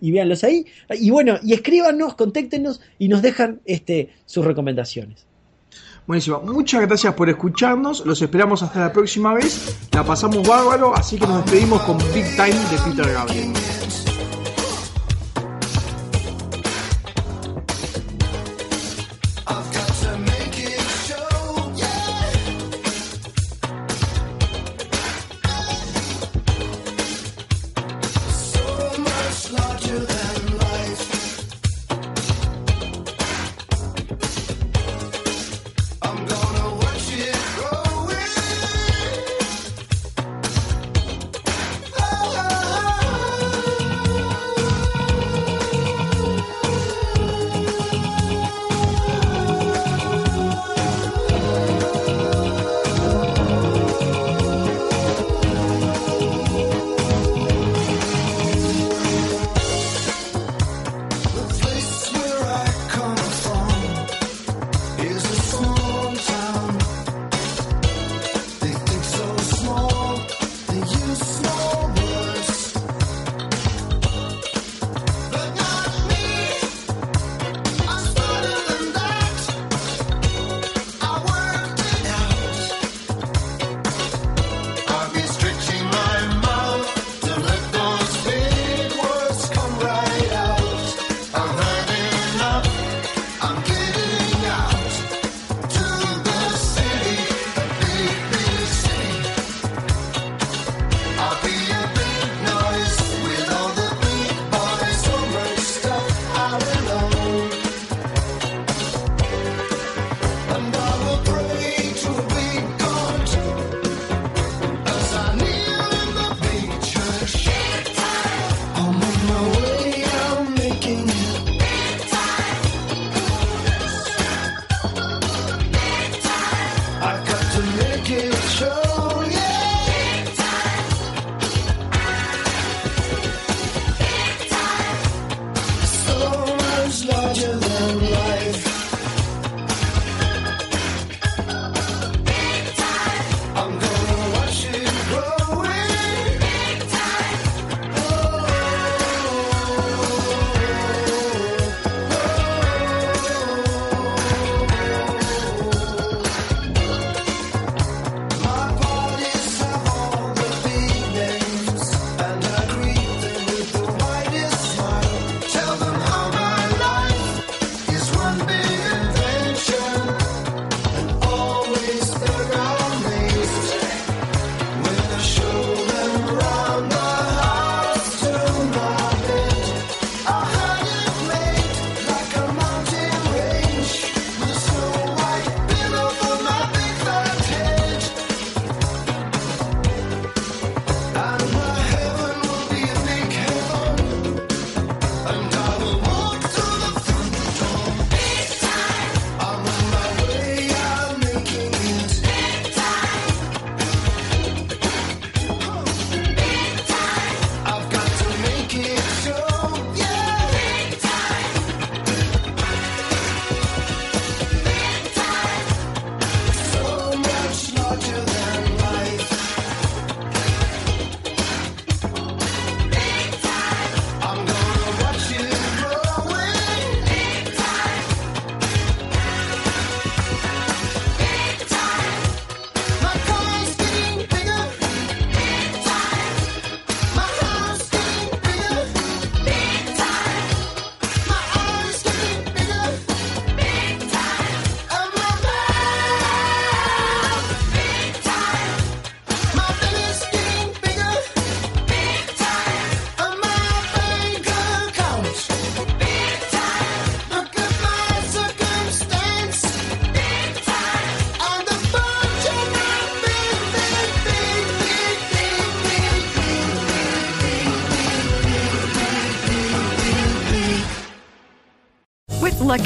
y, 0.00 0.10
véanlos 0.10 0.42
ahí. 0.42 0.66
Y 0.98 1.10
bueno, 1.10 1.38
y 1.42 1.52
escríbanos, 1.52 2.14
contéctenos 2.14 2.80
y 2.98 3.06
nos 3.06 3.22
dejan 3.22 3.60
este, 3.64 4.10
sus 4.26 4.44
recomendaciones. 4.44 5.26
Buenísimo. 6.06 6.40
Muchas 6.40 6.80
gracias 6.82 7.14
por 7.14 7.28
escucharnos. 7.28 8.04
Los 8.04 8.20
esperamos 8.20 8.64
hasta 8.64 8.80
la 8.80 8.92
próxima 8.92 9.34
vez. 9.34 9.78
La 9.92 10.02
pasamos 10.02 10.46
bárbaro, 10.48 10.96
así 10.96 11.16
que 11.16 11.26
nos 11.26 11.44
despedimos 11.44 11.80
con 11.82 11.98
Big 12.12 12.26
Time 12.34 12.48
de 12.48 12.78
Peter 12.84 13.12
Gabriel. 13.12 13.52